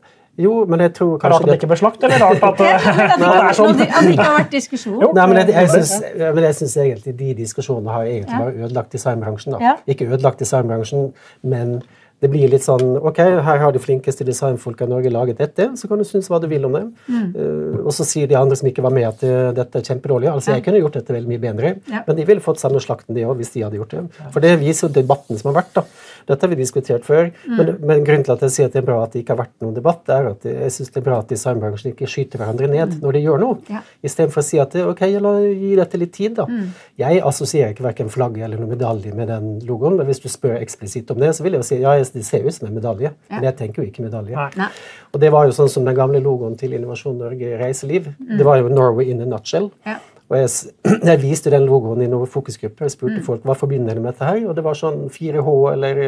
Jo, 0.42 0.52
men 0.68 0.84
jeg 0.86 0.94
tror 0.98 1.14
kanskje 1.22 1.32
Rart 1.32 1.46
at 1.46 1.50
det 1.52 1.56
ikke 1.60 1.70
ble 1.70 1.78
slakt, 1.80 2.04
eller 2.08 2.22
rart 2.22 2.44
at, 2.48 2.62
at 3.14 3.22
det 3.22 3.30
er 3.30 3.56
sånn? 3.58 3.72
At 3.72 3.80
det 3.82 4.12
ikke 4.16 4.28
har 4.28 4.36
vært 4.40 4.54
diskusjon? 4.56 5.00
Nei, 5.06 5.26
men 5.30 5.40
jeg, 5.42 5.48
jeg, 5.54 5.72
synes, 5.76 5.94
men 6.22 6.46
jeg 6.48 6.58
syns 6.60 6.76
egentlig 6.84 7.16
de 7.22 7.32
diskusjonene 7.42 7.96
har 7.96 8.10
egentlig 8.10 8.44
bare 8.44 8.54
ødelagt 8.66 8.96
designbransjen. 8.96 9.56
da. 9.58 9.74
Ikke 9.94 10.08
ødelagt 10.10 10.42
designbransjen, 10.42 11.12
men 11.54 11.76
det 12.22 12.30
blir 12.30 12.50
litt 12.52 12.62
sånn 12.62 12.94
Ok, 13.02 13.18
her 13.18 13.60
har 13.62 13.74
de 13.74 13.80
flinkeste 13.82 14.24
designfolka 14.26 14.86
i 14.86 14.90
Norge 14.92 15.10
laget 15.12 15.40
dette, 15.42 15.68
så 15.78 15.88
kan 15.90 15.98
du 15.98 16.06
synes 16.06 16.28
hva 16.30 16.38
du 16.42 16.46
vil 16.50 16.64
om 16.68 16.76
det. 16.76 16.84
Mm. 17.10 17.26
Uh, 17.34 17.80
og 17.82 17.90
så 17.96 18.06
sier 18.06 18.30
de 18.30 18.38
andre 18.38 18.58
som 18.58 18.68
ikke 18.70 18.84
var 18.84 18.94
med, 18.94 19.08
at 19.08 19.24
uh, 19.26 19.50
dette 19.56 19.80
er 19.80 19.88
kjempedårlig. 19.90 20.30
Altså, 20.30 20.52
ja. 20.52 20.60
jeg 20.60 20.66
kunne 20.68 20.82
gjort 20.82 21.00
dette 21.00 21.16
veldig 21.16 21.32
mye 21.32 21.42
bedre, 21.42 21.74
ja. 21.90 22.04
men 22.06 22.18
de 22.18 22.26
ville 22.28 22.44
fått 22.44 22.62
samme 22.62 22.80
slakten, 22.82 23.16
de 23.16 23.26
òg, 23.26 23.34
hvis 23.40 23.50
de 23.56 23.64
hadde 23.66 23.80
gjort 23.80 23.96
det. 23.96 24.04
For 24.34 24.44
det 24.44 24.54
viser 24.62 24.86
jo 24.86 24.92
debatten 25.00 25.40
som 25.40 25.50
har 25.50 25.62
vært, 25.62 25.74
da. 25.80 25.86
Dette 26.28 26.46
har 26.46 26.52
vi 26.52 26.58
diskutert 26.60 27.06
før. 27.06 27.32
Mm. 27.46 27.56
Men, 27.56 27.72
men, 27.80 28.04
grunnen 28.06 28.26
til 28.26 28.34
at 28.36 28.44
jeg 28.46 28.54
sier 28.54 28.70
at 28.70 28.76
det 28.76 28.82
er 28.82 28.86
bra 28.86 29.00
at 29.02 29.14
det 29.14 29.24
ikke 29.24 29.34
har 29.34 29.42
vært 29.42 29.56
noen 29.64 29.74
debatt, 29.74 30.06
er 30.14 30.30
at 30.30 30.46
jeg 30.46 30.74
syns 30.76 30.92
det 30.94 31.00
er 31.02 31.06
bra 31.08 31.18
at 31.22 31.32
designbransjen 31.32 31.92
ikke 31.92 32.10
skyter 32.10 32.42
hverandre 32.42 32.70
ned 32.70 32.94
mm. 32.94 33.00
når 33.02 33.18
de 33.18 33.24
gjør 33.24 33.42
noe. 33.42 33.58
Ja. 33.72 33.82
Istedenfor 34.06 34.44
å 34.44 34.46
si 34.46 34.60
at 34.62 34.76
ok, 34.84 35.02
la 35.22 35.34
gi 35.48 35.74
dette 35.78 36.00
litt 36.00 36.14
tid, 36.14 36.36
da. 36.38 36.46
Mm. 36.46 36.70
Jeg 37.02 37.22
assosierer 37.32 37.74
ikke 37.74 37.86
verken 37.88 38.12
flagget 38.12 38.46
eller 38.46 38.62
noen 38.62 38.76
medalje 38.76 39.14
med 39.16 39.30
den 39.32 39.50
logoen, 39.66 39.98
men 39.98 40.08
hvis 40.08 40.22
du 40.22 40.28
spør 40.30 40.60
eksplisitt 40.60 41.10
om 41.10 41.20
det, 41.22 41.32
så 41.36 41.46
vil 41.46 41.58
jeg 41.58 41.64
jo 41.64 41.68
si 41.72 41.80
ja, 41.82 41.96
det 42.14 42.24
ser 42.26 42.46
ut 42.46 42.54
som 42.54 42.68
en 42.68 42.76
medalje, 42.76 43.10
ja. 43.12 43.34
men 43.34 43.48
jeg 43.48 43.58
tenker 43.58 43.82
jo 43.82 43.88
ikke 43.90 44.06
medalje. 44.06 44.46
Nei. 44.58 44.70
Og 45.12 45.20
det 45.22 45.32
var 45.34 45.48
jo 45.48 45.54
sånn 45.56 45.70
som 45.72 45.86
den 45.88 45.96
gamle 45.98 46.20
logoen 46.22 46.56
til 46.60 46.74
Innovasjon 46.76 47.18
Norge 47.20 47.58
Reiseliv. 47.60 48.10
Mm. 48.18 48.34
Det 48.40 48.48
var 48.48 48.60
jo 48.60 48.72
Norway 48.72 49.12
in 49.12 49.22
a 49.24 49.28
nutshell. 49.28 49.70
Ja. 49.88 49.98
Og 50.32 50.38
jeg, 50.38 50.50
jeg, 51.10 51.22
viste 51.22 51.52
den 51.52 51.68
logoen 51.68 52.04
i 52.04 52.10
noen 52.10 52.30
fokusgrupper 52.30 52.88
og 52.88 52.94
spurte 52.94 53.20
mm. 53.20 53.24
folk 53.28 53.48
hva 53.48 53.56
forbinder 53.58 53.96
de 53.96 54.04
med 54.04 54.14
dette 54.14 54.28
her. 54.28 54.42
Og 54.48 54.56
det 54.58 54.66
var 54.66 54.78
sånn 54.78 55.06
4H 55.12 55.56
eller, 55.72 56.04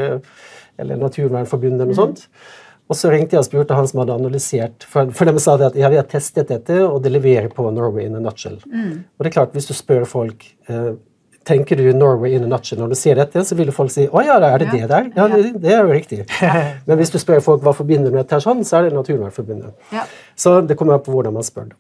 eller 0.81 1.03
Naturvernforbundet 1.03 1.85
eller 1.85 1.93
noe 1.93 1.99
mm. 1.99 2.03
sånt. 2.03 2.53
Og 2.85 2.99
så 3.01 3.09
ringte 3.09 3.37
jeg 3.37 3.41
og 3.41 3.47
spurte 3.47 3.77
han 3.77 3.87
som 3.89 4.03
hadde 4.03 4.17
analysert, 4.19 4.85
for, 4.89 5.09
for 5.17 5.29
de 5.29 5.41
sa 5.41 5.55
det 5.57 5.71
at 5.71 5.77
ja, 5.81 5.89
vi 5.89 5.97
har 5.97 6.09
testet 6.09 6.51
dette, 6.53 6.83
og 6.85 6.99
det 7.05 7.15
leverer 7.15 7.49
på 7.53 7.65
Norway 7.73 8.05
in 8.11 8.19
a 8.19 8.21
nutshell. 8.21 8.59
Mm. 8.69 9.07
Og 9.17 9.25
det 9.25 9.31
er 9.31 9.37
klart, 9.39 9.55
hvis 9.57 9.71
du 9.71 9.73
spør 9.77 10.05
folk 10.09 10.45
eh, 10.69 10.91
tenker 11.47 11.79
du 11.79 11.87
Norway 11.97 12.35
in 12.37 12.45
a 12.47 12.49
nutshell 12.51 12.81
når 12.81 12.93
du 12.95 12.97
ser 12.99 13.19
dette, 13.21 13.45
så 13.45 13.57
vil 13.59 13.73
folk 13.75 13.93
si 13.93 14.07
å 14.09 14.25
ja, 14.25 14.39
er 14.41 14.65
det 14.65 14.71
det 14.73 14.89
der? 14.91 15.11
Ja, 15.17 15.29
det, 15.31 15.55
det 15.63 15.73
er 15.73 15.85
jo 15.85 15.93
riktig. 15.93 16.25
Men 16.89 17.01
hvis 17.01 17.13
du 17.15 17.19
spør 17.23 17.43
folk 17.45 17.65
hva 17.65 17.75
forbinder 17.77 18.13
du 18.13 18.19
med 18.19 18.35
sånn, 18.45 18.65
så 18.67 18.81
er 18.81 18.89
det 18.89 18.97
Naturvernforbundet. 18.97 19.75
Ja. 19.95 20.07
Så 20.37 20.59
det 20.67 20.79
kommer 20.81 20.99
an 20.99 21.05
på 21.05 21.15
hvordan 21.15 21.37
man 21.37 21.47
spør. 21.47 21.73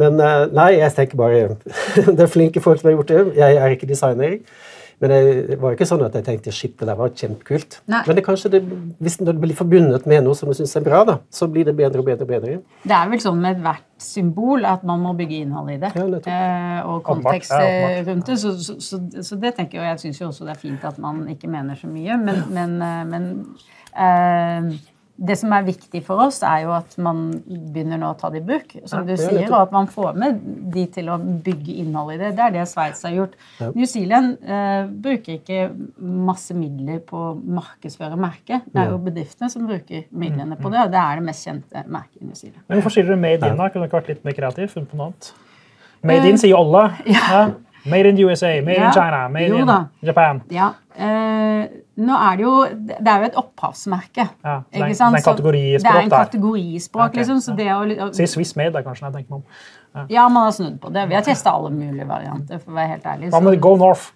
Men 0.00 0.18
eh, 0.22 0.46
nei, 0.56 0.72
jeg 0.80 0.94
tenker 0.96 1.20
bare 1.20 1.56
Det 2.16 2.18
er 2.24 2.30
flinke 2.30 2.62
folk 2.64 2.80
som 2.80 2.90
har 2.90 2.98
gjort 2.98 3.12
det. 3.12 3.24
Jeg 3.38 3.58
er 3.60 3.76
ikke 3.76 3.88
designer. 3.90 4.38
Men 5.00 5.12
det 5.12 5.56
var 5.60 5.72
ikke 5.72 5.86
sånn 5.88 6.02
at 6.04 6.16
jeg 6.18 6.26
tenkte 6.26 6.52
shit, 6.52 6.74
det 6.76 6.84
der 6.90 6.96
var 6.98 7.12
kjempekult. 7.16 7.78
Nei. 7.88 8.02
Men 8.04 8.18
det 8.18 8.24
kanskje 8.26 8.50
det, 8.52 8.60
hvis 9.00 9.16
det 9.24 9.32
blir 9.40 9.56
forbundet 9.56 10.04
med 10.10 10.26
noe 10.26 10.36
som 10.36 10.50
du 10.50 10.56
syns 10.58 10.76
er 10.76 10.84
bra, 10.84 11.00
da, 11.08 11.14
så 11.32 11.48
blir 11.48 11.64
det 11.68 11.72
bedre 11.78 12.02
og 12.02 12.10
bedre. 12.10 12.26
og 12.26 12.32
bedre. 12.34 12.58
Det 12.84 12.96
er 12.98 13.08
vel 13.08 13.22
sånn 13.24 13.40
med 13.40 13.62
hvert 13.64 13.86
symbol 14.04 14.68
at 14.68 14.84
man 14.84 15.00
må 15.00 15.14
bygge 15.16 15.40
innhold 15.40 15.72
i 15.72 15.78
det. 15.80 15.94
Ja, 15.96 16.04
eh, 16.04 16.76
og 16.84 17.00
kontekst 17.08 17.56
ja, 17.56 18.04
rundt 18.10 18.28
det. 18.28 18.36
Så, 18.42 18.52
så, 18.60 18.76
så, 18.84 19.00
så, 19.24 19.40
det 19.40 19.54
tenker 19.56 19.80
jeg, 19.80 19.86
og 19.86 19.90
jeg 19.94 20.04
syns 20.04 20.20
jo 20.20 20.28
også 20.28 20.48
det 20.48 20.54
er 20.54 20.62
fint 20.68 20.84
at 20.88 21.00
man 21.00 21.24
ikke 21.32 21.48
mener 21.48 21.80
så 21.80 21.88
mye, 21.88 22.20
men, 22.20 22.44
men, 22.52 22.76
eh, 22.84 23.02
men 23.08 23.28
eh, 23.96 24.72
det 25.20 25.34
som 25.36 25.52
er 25.52 25.66
viktig 25.66 26.00
for 26.06 26.16
oss, 26.24 26.38
er 26.46 26.62
jo 26.64 26.70
at 26.72 26.94
man 27.02 27.18
begynner 27.46 27.98
nå 28.00 28.08
å 28.14 28.16
ta 28.18 28.30
det 28.32 28.40
i 28.40 28.46
bruk. 28.48 28.70
som 28.88 29.02
Ja, 29.02 29.04
du 29.04 29.12
er 29.12 29.20
sier. 29.20 29.50
Og 29.50 29.56
at 29.66 29.72
man 29.74 29.86
får 29.92 30.14
med 30.16 30.38
de 30.72 30.86
til 30.94 31.10
å 31.12 31.18
bygge 31.20 31.74
innhold 31.82 32.14
i 32.14 32.16
det. 32.22 32.30
Det 32.38 32.44
er 32.46 32.50
det 32.54 32.64
Sveits 32.70 33.02
har 33.04 33.12
gjort. 33.12 33.34
New 33.74 33.84
Zealand 33.84 34.38
eh, 34.42 34.86
bruker 34.88 35.36
ikke 35.36 35.60
masse 36.00 36.56
midler 36.56 37.02
på 37.04 37.20
å 37.30 37.34
markedsføre 37.36 38.16
merket. 38.16 38.64
Det 38.72 38.80
er 38.80 38.90
jo 38.94 38.98
bedriftene 39.10 39.50
som 39.52 39.66
bruker 39.68 40.06
midlene 40.10 40.56
på 40.56 40.72
det, 40.72 40.86
og 40.86 40.90
det 40.96 41.02
er 41.04 41.20
det 41.20 41.26
mest 41.28 41.46
kjente 41.46 41.84
merket 41.86 42.22
i 42.22 42.24
New 42.24 42.34
Zealand. 42.34 42.62
Men 42.68 42.80
hvorfor 42.80 42.96
sier 42.96 43.04
dere 43.10 43.20
Made 43.20 43.46
in? 43.52 43.56
da? 43.60 43.68
Kunne 43.68 43.86
ikke 43.90 44.00
vært 44.00 44.08
litt 44.14 44.24
mer 44.24 44.32
kreativ? 44.40 44.72
Funnet 44.72 44.88
på 44.90 44.96
noe 44.96 45.10
annet? 45.12 45.32
Made 46.02 46.28
in 46.32 46.38
sier 46.40 46.54
jo 46.54 46.62
alle. 46.64 46.86
Ja. 47.06 47.50
Made 47.84 48.08
in 48.10 48.18
USA, 48.24 48.60
made 48.60 48.76
Ja. 48.76 48.88
in 48.88 48.92
China, 48.92 49.28
made 49.28 49.48
Jo 49.48 49.56
in. 49.60 49.88
Japan. 50.04 50.40
Ja, 50.52 50.72
eh, 50.96 51.68
nå 52.00 52.16
er 52.16 52.36
det 52.40 52.44
jo 52.46 52.52
Det 52.86 53.08
er 53.12 53.24
jo 53.24 53.28
et 53.30 53.36
opphavsmerke. 53.40 54.24
Ja, 54.44 54.54
det 54.72 54.80
er- 54.80 54.86
ikke 54.86 54.96
sant? 54.98 55.16
det 55.16 55.20
er 55.20 55.30
en 55.30 55.36
kategorispråk 55.36 55.82
der. 55.82 55.90
Det 55.90 56.00
er 56.00 56.06
en 56.06 56.10
kategorispråk, 56.10 57.04
okay, 57.08 57.18
liksom. 57.20 57.40
Så 57.44 57.56
det 57.56 57.66
å, 57.74 57.82
å 58.08 58.14
si 58.16 58.26
Swiss 58.26 58.56
made, 58.56 58.74
er 58.74 58.86
kanskje 58.86 59.04
når 59.06 59.12
jeg 59.12 59.18
tenker 59.20 59.30
meg 59.30 59.42
om. 59.42 60.06
Ja, 60.10 60.28
man 60.28 60.44
har 60.46 60.52
snudd 60.54 60.80
på 60.80 60.92
det. 60.94 61.08
Vi 61.10 61.14
har 61.18 61.22
testa 61.26 61.50
alle 61.52 61.70
mulige 61.74 62.06
varianter. 62.08 62.58
for 62.62 62.72
å 62.72 62.78
være 62.78 62.88
helt 62.94 63.06
ærlig. 63.12 63.30
Hva 63.34 63.40
med 63.42 63.60
Go 63.60 63.76
North? 63.76 64.10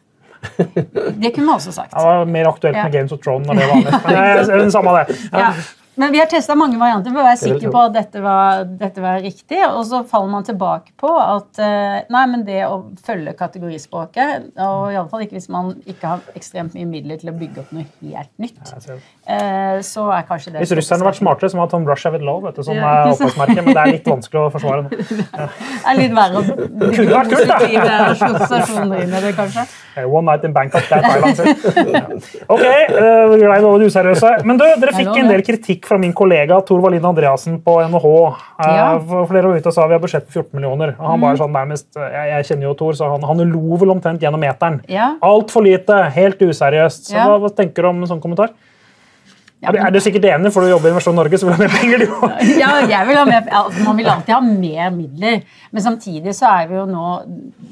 det 1.22 1.30
kunne 1.34 1.46
man 1.46 1.56
også 1.56 1.72
sagt. 1.72 1.94
Det 1.94 2.04
var 2.04 2.24
mer 2.28 2.50
aktuelt 2.50 2.76
med 2.76 2.92
Games 2.92 3.12
of 3.12 3.20
Thrones 3.24 3.48
når 3.48 3.54
det 3.60 3.68
var. 3.70 4.00
Men 4.04 4.46
det 4.48 4.66
er 4.66 4.70
samme 4.70 4.92
det. 4.98 5.16
Ja. 5.32 5.52
Men 5.94 6.12
vi 6.12 6.18
har 6.18 6.26
testa 6.30 6.56
mange 6.58 6.78
varianter 6.80 7.12
for 7.12 7.22
å 7.22 7.26
være 7.26 7.38
sikre 7.38 7.54
sikker 7.58 7.72
på 7.74 7.82
at 7.88 7.94
dette 7.94 8.22
var, 8.24 8.64
dette 8.80 9.02
var 9.02 9.20
riktig. 9.22 9.60
Og 9.68 9.84
så 9.88 10.02
faller 10.10 10.32
man 10.32 10.46
tilbake 10.46 10.94
på 11.00 11.10
at 11.20 11.60
eh, 11.62 12.00
nei, 12.12 12.24
men 12.32 12.44
det 12.46 12.60
å 12.66 12.80
følge 13.04 13.34
kategorispråket, 13.38 14.50
og 14.58 14.94
iallfall 14.94 15.24
ikke 15.26 15.38
hvis 15.38 15.50
man 15.52 15.74
ikke 15.86 16.14
har 16.14 16.24
ekstremt 16.38 16.74
mye 16.76 16.88
midler 16.88 17.20
til 17.20 17.30
å 17.30 17.36
bygge 17.38 17.62
opp 17.62 17.74
noe 17.76 17.86
helt 18.02 18.32
nytt, 18.42 18.74
eh, 18.74 19.78
så 19.86 20.08
er 20.16 20.26
kanskje 20.28 20.54
det 20.54 20.64
Hvis 20.64 20.74
russerne 20.80 21.00
hadde 21.00 21.10
vært 21.12 21.20
smartere, 21.22 21.52
så 21.52 21.60
må 21.60 21.68
Tom 21.70 21.86
Russia 21.88 22.12
with 22.14 22.26
love, 22.26 22.46
vet 22.48 22.58
du, 22.58 22.66
som 22.66 22.78
er 22.78 23.12
oppholdsmerke, 23.12 23.60
men 23.62 23.70
det 23.70 23.84
er 23.84 23.92
litt 23.94 24.12
vanskelig 24.14 24.42
å 24.42 24.50
forsvare 24.54 24.86
nå. 24.86 24.90
Det 25.84 25.90
er 25.90 25.98
litt 25.98 26.14
verre 26.16 26.40
å 26.40 26.44
bygge 26.80 27.04
vært 27.10 27.32
kult, 27.32 27.50
da. 27.50 27.58
det, 29.20 29.34
kanskje. 29.38 29.66
Eh, 29.94 30.02
One 30.10 30.26
night 30.26 30.44
in 30.44 30.52
Bangkok, 30.52 30.82
det 30.88 30.96
er 30.96 31.02
Thailand 31.02 31.36
sin. 31.36 32.40
Ok, 32.54 32.64
uh, 32.64 33.34
grei 33.38 33.58
over 33.62 33.78
det 33.78 33.90
useriøse. 33.92 34.32
Men 34.48 34.58
du, 34.58 34.64
dere 34.82 34.94
fikk 34.96 35.12
en 35.20 35.30
del 35.30 35.44
kritikk 35.46 35.83
fra 35.86 35.98
min 36.00 36.12
kollega 36.16 36.58
Tor 36.66 36.80
Valin 36.84 37.04
Andreassen 37.04 37.60
på 37.64 37.76
NHH. 37.88 38.10
Eh, 38.64 38.74
Ja. 38.74 38.98
for 38.98 39.26
Flere 39.30 39.48
var 39.48 39.56
ute 39.60 39.66
og 39.70 39.74
sa 39.76 39.86
vi 39.86 39.94
har 39.96 40.00
budsjett 40.02 40.26
på 40.28 40.32
14 40.40 40.52
millioner. 40.58 40.94
Og 40.98 41.06
han 41.10 41.20
bare 41.20 41.36
sånn 41.40 41.52
nærmest, 41.52 41.88
jeg, 41.94 42.28
jeg 42.32 42.44
kjenner 42.50 42.68
jo 42.70 42.74
Tor, 42.74 42.92
så 42.98 43.10
han, 43.14 43.22
han 43.22 43.44
lo 43.52 43.76
vel 43.80 43.90
omtrent 43.96 44.20
gjennom 44.22 44.40
meteren. 44.40 44.80
Ja. 44.88 45.14
Altfor 45.22 45.64
lite, 45.66 46.02
helt 46.16 46.38
useriøst. 46.40 47.10
Så 47.10 47.16
Ja. 47.18 47.26
hva, 47.28 47.38
hva 47.44 47.50
tenker 47.54 47.82
du 47.82 47.88
om 47.88 48.02
en 48.02 48.08
sånn 48.08 48.20
kommentar? 48.22 48.50
Ja, 49.64 49.70
du, 49.72 49.78
er 49.80 49.90
du 49.94 49.96
sikkert 50.02 50.26
enig, 50.28 50.50
for 50.52 50.60
du 50.60 50.68
jobber 50.68 50.90
i 50.90 50.92
Investor 50.92 51.14
Norge, 51.16 51.38
så 51.40 51.46
vil 51.46 51.54
du 51.54 51.62
ha 51.62 51.64
mer 51.64 51.72
penger, 51.72 52.02
du 52.02 52.10
òg. 52.12 52.32
Ja, 52.60 52.72
jeg 52.84 53.06
vil 53.08 53.16
ha 53.16 53.22
mer, 53.24 53.46
altså, 53.48 53.84
Man 53.86 53.96
vil 53.96 54.10
alltid 54.12 54.34
ha 54.34 54.40
mer 54.44 54.90
midler, 54.92 55.38
men 55.72 55.82
samtidig 55.82 56.34
så 56.36 56.50
er 56.50 56.66
vi 56.68 56.76
jo 56.76 56.84
nå 56.90 57.04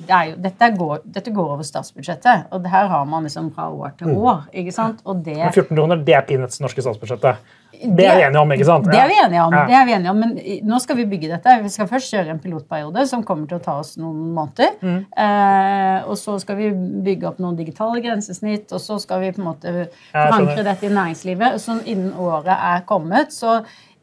det 0.08 0.20
jo, 0.30 0.36
dette, 0.46 0.70
går, 0.78 1.02
dette 1.04 1.34
går 1.36 1.50
over 1.58 1.66
statsbudsjettet, 1.68 2.46
og 2.50 2.62
det 2.64 2.72
her 2.72 2.88
har 2.88 3.04
man 3.04 3.26
liksom 3.28 3.50
fra 3.52 3.68
år 3.68 3.92
til 4.00 4.08
år. 4.16 4.46
ikke 4.56 4.72
sant? 4.72 5.02
Og 5.04 5.20
det, 5.26 5.36
14 5.52 5.68
millioner, 5.74 6.00
det 6.06 6.16
er 6.16 6.24
peanuts 6.30 6.62
norske 6.64 6.80
statsbudsjettet. 6.80 7.36
Det 7.72 8.04
er 8.06 8.18
vi 8.18 8.24
enige 8.26 8.40
om, 8.40 8.52
ikke 8.54 8.66
sant? 8.68 8.88
Det 8.88 8.98
er 9.00 9.08
vi 9.08 9.16
enige 9.22 9.44
om. 9.44 9.54
Det 9.56 9.76
er 9.76 9.86
vi 9.88 9.94
enige 9.96 10.12
om, 10.12 10.18
Men 10.22 10.34
nå 10.68 10.80
skal 10.84 10.98
vi 10.98 11.06
bygge 11.08 11.30
dette. 11.32 11.54
Vi 11.64 11.70
skal 11.72 11.88
først 11.90 12.12
kjøre 12.12 12.34
en 12.34 12.42
pilotperiode 12.42 13.06
som 13.10 13.24
kommer 13.26 13.48
til 13.50 13.58
å 13.58 13.64
ta 13.64 13.78
oss 13.80 13.94
noen 14.00 14.34
måneder. 14.36 14.74
Mm. 14.82 14.98
Eh, 15.24 16.10
og 16.10 16.18
så 16.20 16.36
skal 16.42 16.60
vi 16.60 16.72
bygge 17.06 17.30
opp 17.32 17.40
noen 17.42 17.56
digitale 17.58 18.02
grensesnitt, 18.04 18.68
og 18.72 18.82
så 18.82 18.98
skal 19.02 19.24
vi 19.24 19.32
på 19.32 19.42
en 19.42 19.48
måte 19.48 19.74
forankre 20.12 20.66
dette 20.68 20.88
i 20.88 20.92
næringslivet. 20.92 21.58
Så 21.62 21.80
innen 21.82 22.12
året 22.20 22.52
er 22.54 22.84
kommet, 22.88 23.32
så 23.34 23.62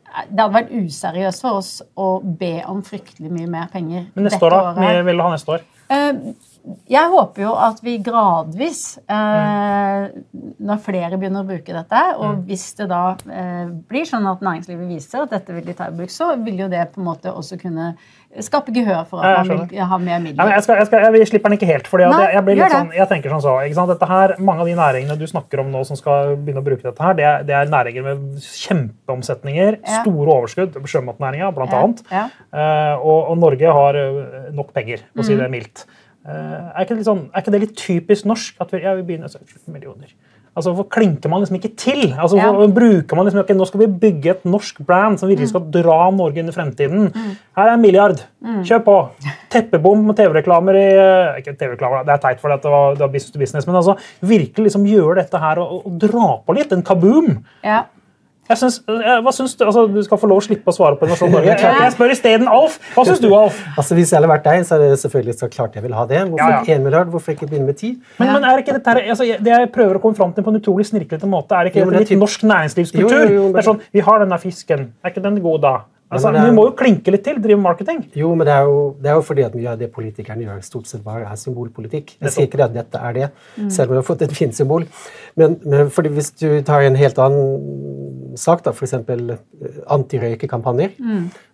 det 0.10 0.42
hadde 0.42 0.54
vært 0.56 0.72
useriøst 0.74 1.44
for 1.46 1.60
oss 1.62 1.74
å 2.00 2.12
be 2.24 2.56
om 2.68 2.82
fryktelig 2.86 3.30
mye 3.32 3.50
mer 3.50 3.70
penger. 3.74 4.08
Men 4.16 4.26
neste 4.26 4.42
år, 4.46 4.56
da? 4.56 4.72
Hvor 4.74 4.88
mye 4.88 5.04
vil 5.06 5.22
du 5.22 5.26
ha 5.26 5.34
neste 5.36 5.56
år? 5.56 5.68
Eh, 5.90 6.10
Jeg 6.90 7.10
håper 7.10 7.42
jo 7.46 7.52
at 7.56 7.80
vi 7.86 7.96
gradvis, 8.04 8.98
eh, 9.10 10.08
når 10.60 10.82
flere 10.84 11.18
begynner 11.18 11.46
å 11.46 11.48
bruke 11.48 11.74
dette, 11.74 12.02
og 12.20 12.44
hvis 12.50 12.66
det 12.78 12.90
da 12.92 13.16
eh, 13.32 13.70
blir 13.90 14.06
sånn 14.10 14.26
at 14.30 14.42
næringslivet 14.44 14.90
viser 14.90 15.24
at 15.24 15.32
dette 15.34 15.54
vil 15.56 15.64
de 15.66 15.74
ta 15.78 15.88
i 15.90 15.96
bruk, 15.96 16.12
så 16.14 16.32
vil 16.44 16.60
jo 16.66 16.68
det 16.72 16.84
på 16.94 17.00
en 17.02 17.08
måte 17.08 17.32
også 17.32 17.58
kunne 17.62 17.94
skape 18.44 18.74
gehør 18.76 19.08
for 19.10 19.24
at 19.26 19.48
man 19.48 19.64
vil 19.72 19.80
ha 19.90 19.98
mer 19.98 20.18
Ja, 20.18 20.20
midler. 20.22 20.52
jeg, 20.54 20.64
skal, 20.68 20.76
jeg, 20.82 20.90
skal, 20.92 21.16
jeg 21.18 21.30
slipper 21.32 21.50
den 21.50 21.58
ikke 21.58 21.70
helt. 21.72 21.88
Nei, 21.90 22.28
jeg, 22.36 22.72
sånn, 22.76 22.92
jeg 23.00 23.08
tenker 23.10 23.34
sånn 23.34 23.42
så? 23.46 23.88
Dette 23.90 24.10
her, 24.12 24.36
Mange 24.40 24.62
av 24.66 24.70
de 24.70 24.76
næringene 24.78 25.18
du 25.18 25.26
snakker 25.32 25.64
om 25.64 25.72
nå 25.74 25.82
som 25.88 25.98
skal 25.98 26.36
begynne 26.38 26.62
å 26.62 26.68
bruke 26.68 26.86
dette, 26.86 27.02
her, 27.02 27.16
det 27.18 27.26
er, 27.26 27.48
det 27.48 27.56
er 27.58 27.72
næringer 27.72 28.06
med 28.06 28.44
kjempeomsetninger, 28.46 29.80
Ja. 29.86 30.02
store 30.04 30.36
overskudd. 30.36 30.78
Sjømatnæringa, 30.86 31.50
blant 31.56 31.72
Ja, 31.72 31.82
ja. 32.12 32.28
Eh, 32.54 32.96
og, 33.00 33.32
og 33.32 33.38
Norge 33.42 33.74
har 33.80 33.96
eh, 33.96 34.52
nok 34.54 34.74
penger, 34.74 35.06
for 35.14 35.22
å 35.22 35.26
Mm. 35.26 35.28
si 35.28 35.36
det 35.36 35.50
mildt. 35.52 35.86
Eh, 36.28 36.32
er, 36.32 36.82
ikke 36.84 36.98
det 37.00 37.08
sånn, 37.08 37.30
er 37.32 37.42
ikke 37.44 37.54
det 37.56 37.62
litt 37.64 37.78
typisk 37.80 38.28
norsk 38.28 38.60
at 38.60 38.74
vi, 38.76 38.84
ja, 38.84 38.96
vi 38.98 39.06
begynner 39.08 39.32
med 39.32 39.48
14 39.48 39.72
millioner? 39.74 40.12
Altså, 40.58 40.74
Hvorfor 40.74 40.90
klinker 40.92 41.30
man 41.32 41.40
liksom 41.44 41.56
ikke 41.60 41.72
til? 41.80 42.02
Altså, 42.20 42.36
Ja. 42.38 42.52
bruker 42.52 43.16
man 43.16 43.26
liksom 43.26 43.44
ikke, 43.44 43.56
Nå 43.56 43.68
skal 43.68 43.80
vi 43.80 43.88
bygge 44.02 44.32
et 44.32 44.46
norsk 44.46 44.80
brand 44.86 45.20
som 45.20 45.30
virkelig 45.30 45.50
skal 45.50 45.62
dra 45.72 46.10
Norge 46.12 46.42
inn 46.42 46.50
i 46.50 46.56
fremtiden. 46.56 47.14
Her 47.56 47.70
er 47.70 47.74
en 47.74 47.82
milliard. 47.82 48.24
Kjør 48.44 48.84
på! 48.84 48.98
Teppebom 49.50 50.04
med 50.10 50.18
TV-reklamer 50.18 50.76
i 50.76 50.88
eh, 50.90 51.40
Ikke 51.40 51.56
TV-reklamer, 51.56 52.04
det 52.04 52.14
er 52.18 52.18
teit, 52.26 52.42
for 52.42 52.50
det 52.50 52.66
var, 52.66 52.94
det 52.98 53.06
var 53.06 53.14
business 53.14 53.32
to 53.32 53.40
business, 53.40 53.68
men 53.68 53.76
altså, 53.76 53.96
virkelig 54.22 54.68
liksom 54.68 54.86
gjøre 54.90 55.16
dette 55.22 55.40
her 55.40 55.62
og, 55.64 55.86
og 55.86 55.98
dra 56.02 56.28
på 56.44 56.58
litt. 56.58 56.74
En 56.74 56.84
kaboom! 56.84 57.46
Ja. 57.64 57.86
Jeg 58.50 58.58
synes, 58.58 58.80
eh, 58.90 58.94
Du 59.22 59.28
altså, 59.66 59.82
du 59.94 60.02
skal 60.04 60.18
få 60.18 60.28
lov 60.28 60.40
å 60.42 60.44
slippe 60.44 60.72
å 60.72 60.74
svare 60.74 60.98
på 60.98 61.06
Innovasjon 61.06 61.30
Norge. 61.32 61.54
Jeg, 61.54 61.76
jeg 61.84 61.94
spør 61.94 62.14
isteden 62.16 62.48
Alf. 62.50 62.80
Hva 62.96 63.06
syns 63.06 63.22
du, 63.22 63.28
Alf? 63.38 63.60
Altså, 63.78 63.94
Hvis 63.96 64.10
jeg 64.10 64.18
hadde 64.18 64.32
vært 64.32 64.48
deg, 64.48 64.64
så 64.66 64.76
er 64.80 64.80
det 64.88 64.98
selvfølgelig 65.04 65.36
så 65.38 65.50
klart 65.54 65.78
jeg 65.78 65.84
vil 65.84 65.94
ha 65.94 66.06
det. 66.10 66.24
Hvorfor 66.32 66.56
Ja, 66.56 66.64
ja. 66.66 66.80
1 66.80 66.84
milliard? 66.84 67.12
Hvorfor 67.14 67.36
ikke 67.36 67.46
begynne 67.52 67.70
med 67.70 67.78
10? 67.78 67.94
Men, 68.18 68.34
men 68.34 68.44
er 68.50 68.64
ikke 68.64 68.74
dette 68.80 68.98
altså, 69.06 69.24
Det 69.38 69.54
jeg 69.54 69.72
prøver 69.76 70.00
å 70.00 70.02
komme 70.02 70.18
fram 70.18 70.34
til 70.34 70.44
på 70.44 70.50
en 70.50 70.60
utrolig 70.62 70.88
snirklete 70.90 71.30
måte, 71.30 71.54
er 71.54 71.70
ikke 71.70 71.84
Jo, 71.84 71.92
det 71.92 72.00
litt 72.02 72.10
typ- 72.10 72.24
norsk 72.26 72.42
næringslivskultur? 72.50 73.22
Jo, 73.22 73.30
jo, 73.30 73.34
jo, 73.38 73.44
men- 73.44 73.54
Det 73.54 73.62
er 73.66 73.70
sånn, 73.70 73.82
Vi 73.94 74.00
har 74.10 74.20
denne 74.26 74.40
fisken. 74.42 74.92
Er 75.06 75.12
ikke 75.14 75.22
den 75.30 75.42
god, 75.46 75.62
da? 75.62 75.78
Altså, 76.12 76.34
er- 76.34 76.46
Vi 76.50 76.56
må 76.58 76.64
jo 76.66 76.72
klinke 76.74 77.12
litt 77.12 77.24
til. 77.24 77.38
Drive 77.40 77.60
marketing. 77.62 78.00
Jo, 78.16 78.34
men 78.34 78.48
det 78.48 78.54
er 78.56 78.64
jo, 78.66 78.96
det 79.00 79.12
er 79.12 79.14
jo 79.14 79.22
fordi 79.22 79.46
at 79.46 79.54
mye 79.54 79.68
av 79.70 79.78
det 79.78 79.92
politikerne 79.94 80.42
gjør, 80.42 80.64
stort 80.66 80.88
sett 80.88 81.04
bare 81.04 81.22
er 81.30 81.36
symbolpolitikk. 81.38 82.16
Jeg 82.20 82.32
sier 82.32 82.48
ikke 82.48 82.64
at 82.64 82.74
dette 82.74 82.98
er 82.98 83.14
det, 83.14 83.30
selv 83.70 83.92
om 83.92 83.98
vi 83.98 84.02
har 84.02 84.08
fått 84.08 84.24
et 84.24 84.32
fint 84.32 84.56
symbol. 84.56 84.88
Men, 85.38 85.60
men 85.64 85.90
fordi 85.94 86.10
hvis 86.10 86.32
du 86.40 86.62
tar 86.64 86.82
en 86.82 86.96
helt 86.96 87.16
annen 87.20 87.89
sak, 88.40 88.66
f.eks. 88.72 88.96
antirøykekampanjer, 89.98 90.98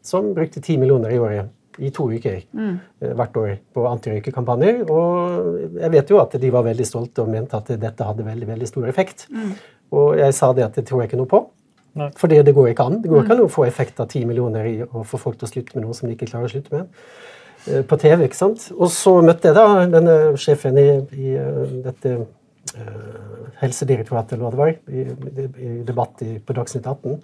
som 0.05 0.33
brukte 0.37 0.63
ti 0.63 0.77
millioner 0.81 1.15
i 1.15 1.21
året 1.21 1.53
i 1.83 1.89
to 1.91 2.05
uker 2.07 2.37
mm. 2.55 2.75
hvert 3.19 3.37
år 3.41 3.49
på 3.75 3.83
antirøykekampanjer. 3.89 4.85
Og 4.87 5.79
jeg 5.81 5.91
vet 5.91 6.13
jo 6.13 6.21
at 6.21 6.37
de 6.39 6.51
var 6.53 6.63
veldig 6.69 6.87
stolte 6.87 7.25
og 7.25 7.33
mente 7.33 7.57
at 7.59 7.73
dette 7.81 8.07
hadde 8.07 8.27
veldig, 8.27 8.47
veldig 8.53 8.69
stor 8.69 8.87
effekt. 8.87 9.27
Og 9.95 10.15
jeg 10.19 10.33
sa 10.37 10.53
det 10.55 10.65
at 10.69 10.79
det 10.79 10.85
tror 10.87 11.03
jeg 11.03 11.11
ikke 11.11 11.19
noe 11.19 11.31
på. 11.31 11.41
Nei. 11.95 12.09
Fordi 12.19 12.41
det 12.43 12.53
går 12.55 12.73
ikke 12.73 12.85
an. 12.89 12.97
Det 13.03 13.11
går 13.11 13.23
ikke 13.23 13.35
an 13.37 13.45
å 13.45 13.51
få 13.51 13.65
effekt 13.67 13.99
av 14.03 14.09
ti 14.11 14.25
millioner 14.27 14.67
i 14.67 14.75
å 14.83 15.03
få 15.07 15.19
folk 15.19 15.39
til 15.39 15.47
å 15.47 15.51
slutte 15.53 15.77
med 15.77 15.85
noe 15.85 15.95
som 15.95 16.09
de 16.09 16.15
ikke 16.17 16.27
klarer 16.27 16.49
å 16.49 16.51
slutte 16.51 16.73
med. 16.75 16.89
eh, 17.71 17.85
På 17.87 17.95
TV, 18.01 18.25
ikke 18.27 18.39
sant? 18.39 18.65
Og 18.75 18.91
så 18.91 19.13
møtte 19.23 19.47
jeg 19.49 19.55
da 19.55 19.85
denne 19.87 20.17
sjefen 20.41 20.79
i, 20.81 20.89
i 21.15 21.37
eh, 21.39 21.61
dette 21.85 22.11
eh, 22.17 22.25
Helsedirektoratet, 23.61 24.33
eller 24.37 24.45
hva 24.45 24.51
det 24.55 24.63
var, 24.63 24.73
i, 24.89 25.69
debatt 25.87 26.21
i, 26.25 26.37
på 26.39 26.55
Dagsnytt 26.57 26.87
18. 26.87 27.21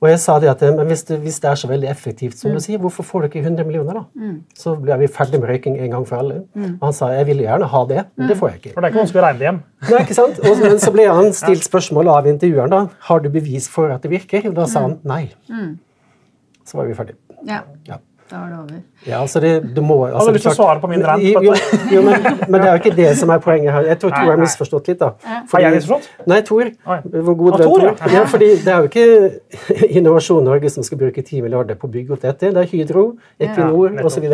Og 0.00 0.06
jeg 0.08 0.20
sa 0.22 0.38
det 0.40 0.48
at 0.48 0.62
men 0.72 0.86
hvis 0.88 1.02
det, 1.04 1.18
hvis 1.20 1.36
det 1.42 1.48
er 1.50 1.58
så 1.60 1.68
veldig 1.68 1.88
effektivt, 1.90 2.38
som 2.40 2.54
du 2.56 2.60
sier, 2.64 2.78
hvorfor 2.80 3.04
får 3.04 3.20
du 3.20 3.26
ikke 3.28 3.42
100 3.42 3.66
millioner, 3.68 3.98
da? 3.98 4.30
Så 4.56 4.72
blir 4.80 4.96
vi 5.02 5.08
ferdig 5.12 5.40
med 5.42 5.50
røyking 5.50 5.74
en 5.76 5.90
gang 5.92 6.06
for 6.08 6.22
alle. 6.22 6.38
Og 6.56 6.86
han 6.86 6.94
sa 6.96 7.10
jeg 7.12 7.26
ville 7.28 7.44
gjerne 7.44 7.68
ha 7.68 7.82
det, 7.90 8.06
men 8.16 8.30
det 8.30 8.36
får 8.40 8.48
jeg 8.54 8.60
ikke. 8.62 8.72
For 8.72 8.80
det 8.80 8.88
er 8.88 8.94
ikke 8.94 9.02
vanskelig 9.02 9.20
å 9.20 9.24
regne 9.26 9.38
det 9.42 9.48
hjem. 9.50 9.60
Nei, 9.90 10.00
ikke 10.06 10.16
sant? 10.16 10.40
Og, 10.40 10.62
men 10.64 10.80
så 10.80 10.94
ble 10.96 11.06
han 11.10 11.28
stilt 11.42 11.66
spørsmål 11.68 12.08
av 12.14 12.30
intervjueren 12.32 12.72
da, 12.72 12.80
har 13.10 13.20
du 13.20 13.28
bevis 13.34 13.68
for 13.68 13.92
at 13.92 14.00
det 14.06 14.14
virker. 14.14 14.48
Og 14.48 14.56
da 14.56 14.64
sa 14.72 14.86
han 14.86 14.96
nei. 15.04 15.26
Så 16.64 16.80
var 16.80 16.88
vi 16.88 16.96
ferdig. 16.96 17.18
ja. 17.44 17.60
Ja. 17.90 18.00
Da 18.30 18.36
er 18.44 18.50
det 18.52 18.58
over. 18.60 18.80
Ja, 19.06 19.18
altså 19.24 19.40
det, 19.42 19.50
du 19.74 19.80
må, 19.82 19.96
altså, 20.06 20.18
Hadde 20.28 20.32
lyst 20.36 20.44
til 20.46 20.52
å 20.52 20.58
svare 20.58 20.80
på 20.82 20.88
min 20.90 21.02
rant 21.02 21.22
Jo, 21.24 21.54
jo, 21.90 22.02
men, 22.06 22.26
men 22.52 22.56
det 22.60 22.68
er 22.68 22.76
jo 22.76 22.80
ikke 22.82 22.92
det 22.98 23.08
som 23.18 23.32
er 23.34 23.40
poenget 23.42 23.72
her. 23.74 23.88
Jeg 23.90 23.98
tror 24.02 24.12
Tor 24.14 24.28
har 24.30 24.38
misforstått 24.40 24.90
litt. 24.92 25.00
da. 25.00 25.08
Har 25.50 25.64
jeg 25.64 25.74
misforstått? 25.78 26.26
Nei, 26.30 26.38
Tor. 26.46 26.70
Hvor 26.84 27.36
god 27.40 27.58
venn 27.58 27.66
Tor, 27.66 27.84
ja. 27.88 28.10
Ja, 28.14 28.22
fordi 28.30 28.50
det 28.62 28.70
er 28.74 28.84
jo 28.84 28.90
ikke 28.90 29.06
Innovasjon 29.98 30.46
Norge 30.46 30.70
som 30.70 30.86
skal 30.86 31.00
bruke 31.00 31.24
10 31.24 31.42
milliarder 31.46 31.78
på 31.80 31.88
å 31.90 31.92
bygge 31.96 32.14
opp 32.16 32.22
dette. 32.26 32.52
Det 32.54 32.62
er 32.64 32.70
Hydro, 32.70 33.04
Equinor 33.40 33.98
Ja, 33.98 34.06
osv. 34.06 34.28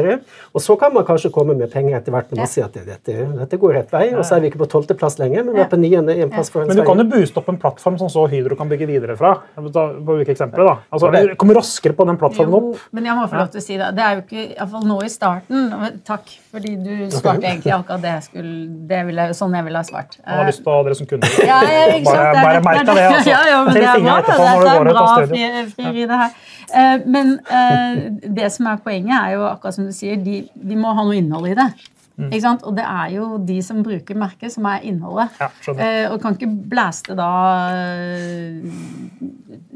Og 0.53 0.65
så 0.67 0.79
kan 0.81 0.95
man 0.95 1.07
kanskje 1.09 1.33
komme 1.35 1.57
med 1.57 1.73
penger 1.73 1.97
etter 2.01 2.15
hvert 2.15 2.31
når 2.35 2.43
man 2.45 2.53
sier 2.53 2.69
at 2.69 2.77
det, 2.77 2.85
dette, 2.91 3.27
dette 3.41 3.61
går 3.63 3.79
rett 3.81 3.97
vei. 3.97 4.05
Og 4.15 4.27
så 4.29 4.37
er 4.37 4.45
vi 4.45 4.53
ikke 4.53 4.61
på 4.67 4.71
tolvteplass 4.77 5.19
lenger, 5.23 5.47
men 5.49 5.57
vi 5.57 5.65
er 5.65 5.71
på 5.73 5.81
niende. 5.81 6.19
En 6.27 6.35
plass 6.35 6.53
foran 6.53 6.69
Men 6.71 6.83
du 6.83 6.85
kan 6.87 7.01
jo 7.01 7.09
booste 7.17 7.41
opp 7.41 7.49
en 7.55 7.61
plattform 7.65 7.99
som 8.03 8.13
så 8.13 8.29
Hydro 8.31 8.59
kan 8.61 8.69
bygge 8.71 8.91
videre 8.93 9.17
fra. 9.17 9.37
Ta- 9.57 9.89
på 9.97 10.15
hvilke 10.21 10.35
eksempler, 10.37 10.69
da. 10.69 10.77
Altså, 10.93 11.11
det- 11.13 11.37
raskere 11.57 11.97
på 11.97 12.07
den 12.07 12.19
plattformen 12.21 12.53
Jo, 12.53 12.71
opp. 12.73 12.85
men 12.93 13.05
jeg 13.09 13.17
må 13.17 13.27
få 13.31 13.41
lov 13.41 13.51
til 13.53 13.61
å 13.61 13.65
si 13.65 13.77
det. 13.81 13.86
Det 13.95 14.03
er 14.03 14.15
jo 14.17 14.23
ikke 14.25 14.43
Iallfall 14.57 14.85
nå 14.89 14.97
i 15.05 15.09
starten. 15.13 15.71
Takk, 16.07 16.31
fordi 16.53 16.73
du 16.83 16.91
svarte 17.13 17.45
egentlig 17.47 17.73
akkurat 17.77 18.03
det, 18.03 18.13
jeg 18.17 18.23
skulle, 18.29 18.55
det 18.91 19.01
ville, 19.07 19.27
sånn 19.39 19.55
jeg 19.59 19.65
ville 19.69 19.79
ha 19.83 19.87
svart. 19.87 20.17
Jeg 20.23 20.39
har 20.41 20.49
lyst 20.51 20.63
på 20.65 20.77
dere 20.87 20.95
som 20.99 21.07
kunder. 21.11 21.29
Ja. 21.47 21.61
Bare, 21.63 21.97
Det 22.01 22.43
bare 22.43 22.61
merk 22.67 22.83
deg 22.87 22.95
det, 22.97 23.07
altså. 23.11 23.31
Ja, 23.31 23.41
ja, 23.51 23.59
men 23.65 23.75
det 23.75 23.83
er 23.83 24.01
bra. 24.07 24.17
det 24.27 24.77
er 24.77 24.91
bra 24.93 25.07
fri- 25.27 25.67
frieri, 25.77 26.07
det 26.07 26.21
her. 26.23 26.31
Eh, 26.75 26.99
Men 27.07 27.35
eh, 27.51 28.01
det 28.41 28.53
som 28.53 28.67
er 28.73 28.77
poenget, 28.83 29.15
er 29.21 29.37
jo 29.37 29.45
akkurat 29.51 29.75
som 29.75 29.87
du 29.87 29.93
sier, 29.93 30.17
de, 30.17 30.41
de 30.55 30.77
må 30.77 30.95
ha 30.97 31.05
noe 31.07 31.15
innhold 31.21 31.47
i 31.53 31.55
det. 31.55 31.69
Mm. 32.17 32.31
Ikke 32.31 32.43
sant? 32.47 32.63
Og 32.65 32.77
det 32.79 32.85
er 32.89 33.11
jo 33.13 33.25
de 33.45 33.57
som 33.65 33.83
bruker 33.85 34.17
merket, 34.17 34.53
som 34.55 34.65
er 34.71 34.85
innholdet. 34.89 35.35
Ja. 35.37 35.51
Eh, 35.75 36.07
og 36.09 36.17
kan 36.23 36.37
ikke 36.39 36.49
blæste 36.49 37.17
da 37.19 37.27
eh, 37.77 38.63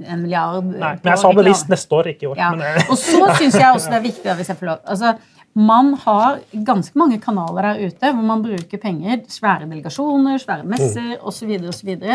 en 0.07 0.22
milliard 0.22 0.64
Nei, 0.64 0.94
men 1.03 1.11
jeg 1.12 1.20
sa 1.20 1.33
det 1.33 1.40
bevisst 1.42 1.68
neste 1.72 1.98
år, 1.98 2.09
ikke 2.14 2.24
i 2.24 2.31
år. 2.31 2.40
Ja. 2.40 2.55
Men, 2.55 2.64
eh, 2.64 2.88
Og 2.88 2.96
så 2.96 3.26
syns 3.37 3.59
jeg 3.61 3.68
også 3.68 3.90
det 3.92 3.98
er 3.98 4.07
viktig 4.07 4.38
hvis 4.38 4.53
jeg 4.53 4.61
får 4.61 4.70
lov. 4.70 4.81
Altså, 4.94 5.12
man 5.61 5.92
har 6.07 6.38
ganske 6.70 6.96
mange 6.98 7.18
kanaler 7.20 7.68
der 7.68 7.90
ute 7.90 8.12
hvor 8.14 8.24
man 8.24 8.46
bruker 8.46 8.81
penger. 8.81 9.20
Svære 9.29 9.68
delegasjoner, 9.68 10.40
svære 10.40 10.64
messer 10.64 11.18
osv. 11.20 11.53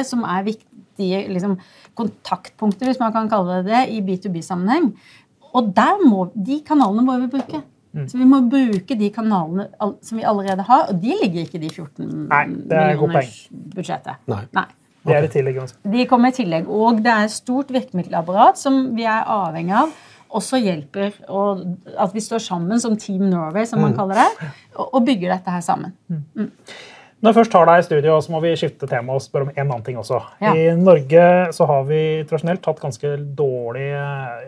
Som 0.08 0.26
er 0.26 0.48
viktige 0.48 1.22
liksom, 1.36 1.60
kontaktpunkter, 2.00 2.90
hvis 2.90 3.02
man 3.04 3.14
kan 3.14 3.30
kalle 3.30 3.60
det 3.62 3.70
det, 3.70 3.86
i 3.94 4.02
B2B-sammenheng. 4.02 4.90
Og 5.56 5.70
der 5.76 6.02
må, 6.02 6.32
de 6.34 6.62
kanalene 6.66 7.06
må 7.06 7.20
vi 7.22 7.32
bruke. 7.38 7.62
Mm. 7.96 8.08
Så 8.12 8.20
vi 8.20 8.26
må 8.28 8.42
bruke 8.52 8.98
de 9.00 9.10
kanalene 9.16 9.70
som 10.04 10.18
vi 10.20 10.26
allerede 10.28 10.66
har, 10.68 10.90
og 10.92 10.98
de 11.00 11.14
ligger 11.22 11.46
ikke 11.46 11.60
i 11.60 11.64
de 11.64 11.70
14 11.72 12.10
Nei, 12.28 12.42
det 12.68 12.80
er 12.80 12.90
millioners 12.92 13.38
budsjettet. 13.76 14.20
Nei. 14.32 14.42
Nei. 14.58 14.66
det 15.06 15.16
er 15.16 15.28
i 15.28 15.32
tillegg 15.32 15.62
også. 15.64 15.80
De 15.94 16.08
kommer 16.10 16.34
i 16.34 16.36
tillegg. 16.36 16.68
Og 16.68 17.00
det 17.06 17.14
er 17.14 17.30
et 17.30 17.36
stort 17.36 17.72
virkemiddelapparat 17.72 18.60
som 18.60 18.82
vi 18.98 19.08
er 19.08 19.24
avhengig 19.32 19.78
av. 19.86 19.96
Også 20.36 20.60
hjelper 20.60 21.16
og 21.32 21.62
at 22.02 22.12
vi 22.12 22.24
står 22.26 22.44
sammen 22.44 22.82
som 22.84 22.98
Team 23.00 23.30
Norway, 23.32 23.64
som 23.70 23.80
man 23.80 23.96
kaller 23.96 24.20
det, 24.20 24.50
og, 24.76 24.90
og 24.90 25.06
bygger 25.08 25.32
dette 25.38 25.54
her 25.54 25.64
sammen. 25.64 25.96
Når 27.24 27.32
jeg 27.32 27.36
først 27.40 27.54
har 27.56 27.66
deg 27.70 27.80
i 27.80 27.84
studio, 27.88 28.16
så 28.22 28.32
må 28.34 28.40
vi 28.44 28.50
skifte 28.60 28.88
tema 28.92 29.16
og 29.16 29.22
spørre 29.24 29.48
om 29.48 29.52
en 29.54 29.62
annen 29.64 29.84
ting 29.86 29.96
også. 29.98 30.18
Ja. 30.44 30.52
I 30.54 30.66
Norge 30.78 31.22
så 31.56 31.66
har 31.70 31.86
vi 31.88 32.00
tradisjonelt 32.28 32.68
hatt 32.68 32.82
ganske 32.84 33.12
dårlig 33.40 33.86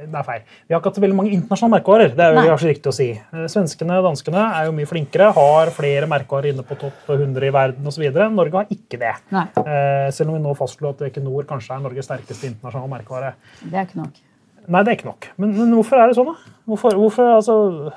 Det 0.04 0.20
er 0.20 0.28
feil. 0.28 0.44
Vi 0.68 0.76
har 0.76 0.82
ikke 0.84 0.92
hatt 0.92 1.00
så 1.00 1.04
veldig 1.06 1.18
mange 1.18 1.32
internasjonale 1.34 1.78
merkevarer. 1.80 2.12
Det 2.14 2.26
er 2.26 2.30
jo 2.36 2.38
ganske 2.38 2.52
kanskje 2.52 2.70
riktig 2.74 2.92
å 2.92 2.96
si. 2.98 3.08
Eh, 3.16 3.48
Svenskene 3.50 3.98
og 3.98 4.06
danskene 4.10 4.44
er 4.60 4.68
jo 4.68 4.76
mye 4.78 4.92
flinkere, 4.92 5.32
har 5.40 5.74
flere 5.74 6.12
merkevarer 6.12 6.52
inne 6.52 6.68
på 6.68 6.78
topp 6.84 7.10
100 7.16 7.48
i 7.50 7.56
verden 7.56 7.90
osv. 7.90 8.06
Norge 8.36 8.60
har 8.62 8.70
ikke 8.78 9.00
det. 9.02 9.16
Nei, 9.34 9.48
Eh, 9.64 10.12
Selv 10.12 10.30
om 10.30 10.38
vi 10.38 10.44
nå 10.44 10.54
fastslo 10.56 10.92
at 10.94 11.02
Equinor 11.08 11.48
kanskje 11.50 11.74
er 11.76 11.82
Norges 11.88 12.06
sterkeste 12.06 12.52
internasjonale 12.52 12.94
merkevare. 12.98 13.34
det 13.64 13.74
er 13.80 13.86
ikke 13.88 14.04
nok. 14.04 14.22
Nei, 14.68 14.84
det 14.84 14.92
er 14.92 14.98
ikke 15.00 15.08
nok. 15.10 15.28
Men, 15.40 15.58
men 15.58 15.74
hvorfor 15.80 15.98
er 16.04 16.08
det 16.12 16.16
sånn, 16.20 16.30
da? 16.36 16.54
Hvorfor, 16.68 16.92
hvorfor 17.00 17.36
altså, 17.40 17.94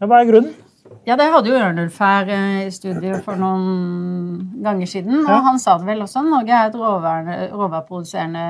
Hva 0.00 0.20
er 0.22 0.30
grunnen? 0.30 0.54
Ja, 1.06 1.16
det 1.18 1.26
hadde 1.32 1.50
jo 1.50 1.56
Ørnulf 1.58 1.96
her 1.98 2.28
eh, 2.30 2.66
i 2.68 2.70
studio 2.70 3.16
for 3.24 3.34
noen 3.40 4.52
ganger 4.62 4.86
siden. 4.86 5.24
Og 5.26 5.46
han 5.48 5.58
sa 5.58 5.74
det 5.80 5.86
vel 5.88 6.04
også. 6.04 6.22
Norge 6.22 6.54
er 6.54 6.70
et 6.70 6.76
råværproduserende 6.78 8.44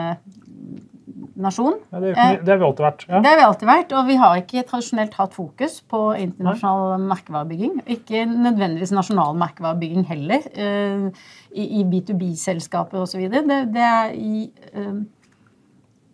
nasjon. 1.42 1.78
Ja, 1.90 2.00
det, 2.02 2.10
ikke- 2.12 2.44
det 2.44 2.52
har 2.52 2.58
vi 2.60 2.64
alltid 2.68 2.84
vært. 2.84 3.06
Ja. 3.08 3.20
Det 3.24 3.30
har 3.30 3.36
vi 3.40 3.46
alltid 3.46 3.68
vært, 3.68 3.92
og 3.98 4.06
vi 4.06 4.16
har 4.20 4.36
ikke 4.42 4.62
tradisjonelt 4.68 5.14
hatt 5.14 5.32
fokus 5.34 5.80
på 5.88 6.02
internasjonal 6.20 7.00
merkevarebygging. 7.08 7.80
Ikke 7.96 8.26
nødvendigvis 8.28 8.92
nasjonal 8.92 9.34
merkevarebygging 9.40 10.04
heller, 10.06 10.40
eh, 10.52 11.08
i, 11.56 11.80
i 11.80 11.84
B2B-selskaper 11.88 13.00
osv. 13.06 13.24
Det, 13.32 13.72
det 13.74 13.80
er 13.88 14.12
i 14.12 14.50
eh, 14.74 15.02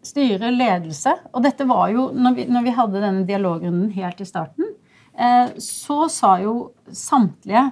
styre, 0.07 0.55
ledelse. 0.55 1.13
Og 1.35 1.43
dette 1.43 1.67
var 1.69 1.89
jo, 1.93 2.13
når 2.15 2.35
vi, 2.39 2.45
når 2.49 2.63
vi 2.71 2.71
hadde 2.79 3.03
denne 3.03 3.27
dialogrunden 3.29 3.91
helt 3.99 4.21
i 4.21 4.25
starten, 4.25 4.65
eh, 4.65 4.75
så 5.59 6.05
sa 6.13 6.37
jo 6.43 6.71
samtlige 6.95 7.69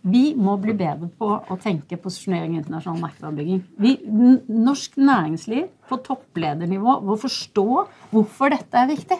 vi 0.00 0.30
må 0.32 0.54
bli 0.60 0.72
bedre 0.76 1.10
på 1.20 1.28
å 1.28 1.56
tenke 1.60 1.98
posisjonering 2.00 2.54
i 2.54 2.60
internasjonal 2.62 3.02
merkevarebygging. 3.02 4.38
Norsk 4.48 4.96
næringsliv 4.96 5.66
på 5.90 5.98
toppledernivå 6.06 6.96
må 7.04 7.18
forstå 7.20 7.66
hvorfor 8.14 8.54
dette 8.54 8.80
er 8.80 8.88
viktig. 8.88 9.18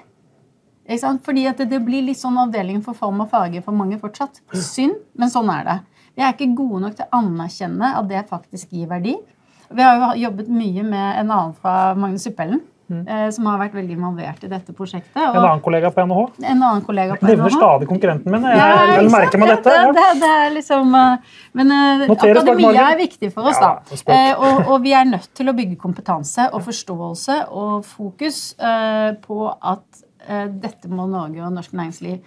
Ikke? 0.91 1.13
Fordi 1.27 1.45
det, 1.59 1.69
det 1.71 1.83
blir 1.85 2.07
litt 2.07 2.19
sånn 2.19 2.39
avdelingen 2.41 2.83
for 2.87 2.97
form 2.97 3.21
og 3.27 3.29
farge 3.33 3.61
for 3.67 3.77
mange 3.77 4.01
fortsatt. 4.01 4.41
Synd, 4.57 4.97
men 5.21 5.33
sånn 5.33 5.53
er 5.53 5.69
det. 5.69 5.77
Vi 6.17 6.25
er 6.25 6.33
ikke 6.33 6.49
gode 6.59 6.83
nok 6.87 6.97
til 6.97 7.07
å 7.07 7.21
anerkjenne 7.21 7.93
at 8.01 8.09
det 8.11 8.25
faktisk 8.33 8.73
gir 8.75 8.89
verdi. 8.91 9.15
Vi 9.71 9.85
har 9.85 10.01
jo 10.01 10.25
jobbet 10.25 10.49
mye 10.51 10.83
med 10.83 11.21
en 11.21 11.29
annen 11.31 11.53
fra 11.61 11.93
Magnus 11.95 12.25
Suppellen, 12.27 12.65
eh, 12.91 13.27
som 13.35 13.47
har 13.51 13.61
vært 13.61 13.77
veldig 13.79 13.97
involvert 13.97 14.45
i 14.47 14.51
dette 14.51 14.75
prosjektet. 14.77 15.17
En 15.21 15.39
annen 15.41 15.63
kollega 15.65 15.91
på 15.95 16.05
NHH. 16.07 16.25
en 16.43 16.63
annen 16.63 16.85
kollega 16.87 17.17
på 17.21 17.29
Nevner 17.29 17.49
NHH. 17.49 17.57
stadig 17.57 17.89
konkurrenten 17.91 18.35
min. 18.35 18.49
Jeg, 18.49 18.59
Ja, 18.61 18.97
jeg, 18.97 19.11
merker 19.13 19.43
meg 19.43 19.53
dette. 19.55 19.77
Ja. 19.77 19.93
det, 19.97 20.07
det 20.21 20.33
er 20.35 20.51
liksom 20.57 20.95
eh, 20.95 21.39
Men 21.59 21.73
eh, 21.77 22.05
Noteres 22.11 22.43
akademia 22.43 22.89
er 22.91 23.01
viktig 23.01 23.33
for 23.35 23.51
oss, 23.51 23.61
da. 23.61 23.73
og. 23.91 24.13
Eh, 24.17 24.33
og, 24.35 24.75
og 24.75 24.85
vi 24.85 24.95
er 24.97 25.09
nødt 25.09 25.31
til 25.37 25.51
å 25.51 25.57
bygge 25.57 25.79
kompetanse 25.81 26.51
og 26.55 26.65
forståelse 26.67 27.41
og 27.51 27.87
fokus 27.87 28.43
eh, 28.59 29.11
på 29.25 29.49
at 29.51 30.05
eh, 30.29 30.47
dette 30.51 30.91
må 30.91 31.09
Norge 31.11 31.43
og 31.47 31.57
norsk 31.57 31.75
næringsliv 31.77 32.21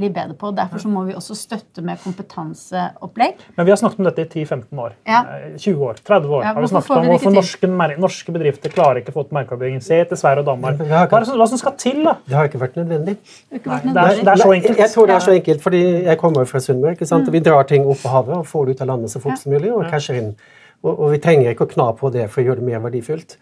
bli 0.00 0.10
bedre 0.14 0.36
på. 0.38 0.50
Derfor 0.56 0.82
så 0.82 0.90
må 0.90 1.04
vi 1.06 1.14
også 1.16 1.36
støtte 1.38 1.84
med 1.86 2.00
kompetanseopplegg. 2.02 3.44
Men 3.56 3.68
vi 3.68 3.74
har 3.74 3.80
snakket 3.80 4.02
om 4.02 4.08
dette 4.08 4.24
i 4.24 4.44
10-15 4.44 4.82
år. 4.84 4.96
Ja. 5.08 5.20
Eh, 5.36 5.56
20 5.60 5.84
år. 5.86 6.00
30 6.10 6.34
år. 6.38 6.44
Ja, 6.44 6.54
har 6.56 6.64
vi 6.64 6.70
snakket 6.72 6.94
om 6.96 7.06
det 7.06 7.14
hvorfor 7.14 7.36
norske, 7.36 7.72
norske 8.06 8.36
bedrifter 8.36 8.74
klarer 8.74 9.02
ikke 9.02 9.14
å 9.14 9.18
få 9.18 9.26
til 9.28 9.38
merkeavbygging. 9.40 9.82
Se 9.84 10.00
til 10.10 10.20
Sverige 10.20 10.44
og 10.44 10.50
Danmark. 10.50 10.80
Hva, 10.80 11.04
er 11.06 11.16
det 11.16 11.30
som, 11.30 11.40
hva 11.40 11.48
som 11.50 11.60
skal 11.62 11.76
til, 11.80 12.00
da? 12.06 12.16
Det 12.26 12.38
har 12.38 12.48
ikke 12.50 12.62
vært 12.62 12.80
nødvendig. 12.80 13.18
Det 13.20 13.60
ikke 13.60 13.74
vært 13.74 13.90
Nei, 13.90 13.94
nødvendig. 13.94 14.24
det 14.24 14.34
er 14.34 14.44
så 14.44 14.54
enkelt. 14.56 14.84
Jeg 14.84 14.94
tror 14.94 15.10
det 15.10 15.18
er 15.18 15.26
så 15.26 15.36
enkelt, 15.36 15.66
fordi 15.68 15.82
jeg 16.08 16.22
kommer 16.24 16.48
fra 16.50 16.64
Sunnmøre. 16.64 16.96
ikke 16.98 17.10
sant? 17.10 17.30
Vi 17.32 17.44
drar 17.44 17.68
ting 17.68 17.86
opp 17.86 18.00
på 18.02 18.14
havet 18.14 18.40
og 18.40 18.48
får 18.48 18.66
det 18.66 18.78
ut 18.78 18.86
av 18.86 18.90
landet 18.94 19.12
så 19.14 19.22
fort 19.22 19.38
som 19.38 19.52
mulig. 19.52 19.72
og 19.74 19.86
casher 19.90 20.18
inn. 20.20 20.34
Og, 20.80 20.94
og 20.94 21.10
vi 21.12 21.20
trenger 21.20 21.52
ikke 21.52 21.66
å 21.66 21.70
kna 21.74 21.86
på 21.98 22.08
det 22.14 22.26
for 22.32 22.40
å 22.40 22.46
gjøre 22.46 22.62
det 22.62 22.68
mer 22.70 22.80
verdifullt. 22.80 23.36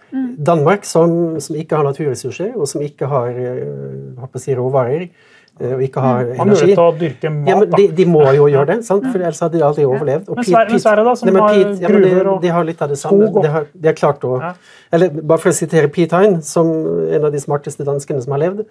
Danmark, 0.49 0.87
som, 0.88 1.38
som 1.42 1.59
ikke 1.59 1.79
har 1.79 1.87
naturressurser, 1.87 2.55
og 2.59 2.66
som 2.71 2.83
ikke 2.83 3.07
har 3.11 3.31
eh, 3.31 4.25
å 4.25 4.42
si, 4.42 4.55
råvarer, 4.59 5.07
eh, 5.07 5.37
og 5.61 5.83
ikke 5.83 6.01
har 6.01 6.18
Har 6.18 6.44
energi 6.44 6.49
mulighet 6.49 6.75
til 6.77 6.85
å 6.85 6.99
dyrke 6.99 7.31
mat, 7.35 7.49
ja, 7.49 7.57
men 7.61 7.71
de, 7.71 7.87
de 7.99 8.05
må 8.07 8.23
jo 8.37 8.47
gjøre 8.55 8.66
det, 8.66 8.77
sant? 8.87 9.07
for 9.12 9.18
ellers 9.18 9.40
hadde 9.40 9.59
de 9.59 9.64
aldri 9.64 9.85
overlevd. 9.85 10.29
Og 10.29 10.37
Men 10.37 10.44
Sverige- 10.44 10.71
Pete- 10.75 10.83
Sverige 10.85 11.05
da, 11.05 11.14
som 11.14 11.27
Nei, 11.29 11.33
men 11.35 11.42
har 11.42 11.55
Pete- 11.55 11.81
ja, 11.83 11.88
gruver 11.88 12.27
og 12.35 12.42
De 12.42 12.49
har 12.49 12.64
litt 12.64 12.83
av 12.83 12.88
det 12.88 12.99
samme. 12.99 13.31
De 13.42 13.49
har, 13.49 13.66
de 13.75 13.88
har 13.88 13.94
klart 13.94 14.21
å 14.25 14.40
Ja. 14.40 14.53
eller 14.92 15.09
Bare 15.23 15.38
for 15.38 15.51
å 15.51 15.53
sitere 15.55 15.88
Pete 15.88 16.12
Hein, 16.16 16.40
som 16.42 16.66
en 17.12 17.25
av 17.25 17.33
de 17.33 17.38
smarteste 17.38 17.85
danskene 17.85 18.23
som 18.23 18.33
har 18.33 18.40
levd, 18.40 18.64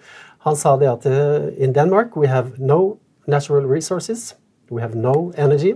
han 0.46 0.56
sa 0.56 0.76
det 0.76 0.88
at 0.88 1.06
eh, 1.06 1.50
in 1.64 1.72
Denmark 1.72 2.16
we 2.16 2.26
have 2.26 2.52
no 2.58 2.96
natural 3.26 3.66
resources, 3.66 4.34
we 4.70 4.80
have 4.80 4.94
no 4.94 5.32
energy, 5.36 5.74